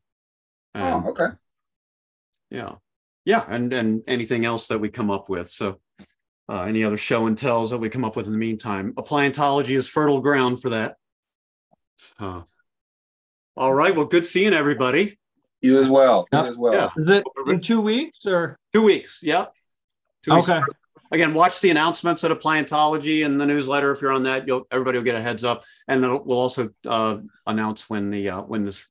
And, 0.74 1.06
Oh, 1.06 1.10
okay. 1.12 1.28
Yeah. 2.50 2.76
Yeah. 3.26 3.44
And 3.48 3.74
and 3.74 4.04
anything 4.08 4.46
else 4.46 4.68
that 4.68 4.80
we 4.80 4.90
come 4.90 5.12
up 5.12 5.30
with. 5.30 5.50
So 5.50 5.80
uh, 6.48 6.62
any 6.62 6.84
other 6.84 6.98
show 6.98 7.26
and 7.26 7.38
tells 7.38 7.72
that 7.72 7.80
we 7.80 7.90
come 7.90 8.06
up 8.06 8.16
with 8.16 8.28
in 8.28 8.32
the 8.32 8.38
meantime. 8.38 8.94
Appliantology 8.94 9.76
is 9.76 9.88
fertile 9.88 10.22
ground 10.22 10.62
for 10.62 10.70
that. 10.70 10.96
So, 11.98 12.44
all 13.58 13.74
right. 13.74 13.96
Well, 13.96 14.06
good 14.06 14.28
seeing 14.28 14.54
everybody. 14.54 15.18
You 15.62 15.80
as 15.80 15.90
well. 15.90 16.28
You 16.32 16.40
Yeah. 16.40 16.46
as 16.46 16.58
well. 16.58 16.74
Yeah. 16.74 16.90
Is 16.98 17.10
it 17.10 17.24
in 17.48 17.60
two 17.62 17.82
weeks 17.82 18.26
or? 18.26 18.60
Two 18.74 18.84
weeks. 18.84 19.20
Yeah. 19.24 19.48
Two 20.22 20.36
weeks. 20.36 20.50
Okay, 20.50 20.62
Again, 21.12 21.34
watch 21.34 21.62
the 21.62 21.70
announcements 21.70 22.24
at 22.24 22.32
Appliantology 22.32 23.26
and 23.26 23.40
the 23.40 23.46
newsletter. 23.46 23.92
If 23.92 24.02
you're 24.02 24.12
on 24.12 24.24
that, 24.24 24.48
you'll 24.48 24.68
everybody 24.72 24.98
will 24.98 25.06
get 25.06 25.16
a 25.16 25.22
heads 25.22 25.44
up, 25.44 25.64
and 25.88 26.04
then 26.04 26.20
we'll 26.26 26.40
also 26.40 26.70
uh, 26.86 27.18
announce 27.46 27.90
when 27.90 28.10
the 28.12 28.30
uh, 28.30 28.42
when 28.42 28.66
this 28.66 28.86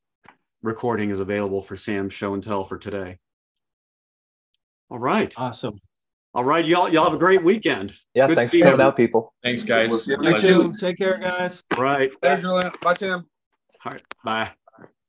recording 0.62 1.10
is 1.10 1.20
available 1.20 1.60
for 1.60 1.76
Sam's 1.76 2.14
show 2.14 2.34
and 2.34 2.42
tell 2.42 2.64
for 2.64 2.78
today. 2.78 3.18
All 4.94 5.00
right, 5.00 5.34
awesome. 5.36 5.80
all 6.34 6.44
right, 6.44 6.64
y'all. 6.64 6.88
Y'all 6.88 7.02
have 7.02 7.14
a 7.14 7.18
great 7.18 7.42
weekend. 7.42 7.92
Yeah, 8.14 8.28
Good 8.28 8.36
thanks 8.36 8.52
to 8.52 8.58
for 8.58 8.60
see 8.60 8.62
coming 8.62 8.78
you. 8.78 8.86
out, 8.86 8.96
people. 8.96 9.34
Thanks, 9.42 9.64
guys. 9.64 9.90
We'll 9.90 10.22
you 10.22 10.34
You 10.34 10.38
too. 10.38 10.72
Take 10.78 10.98
care, 10.98 11.18
guys. 11.18 11.64
All 11.76 11.82
right, 11.82 12.12
Hey, 12.22 12.36
Julian. 12.36 12.70
Bye, 12.80 12.94
Tim. 12.94 13.26
all 13.84 13.90
right, 13.90 14.02
bye. 14.24 14.50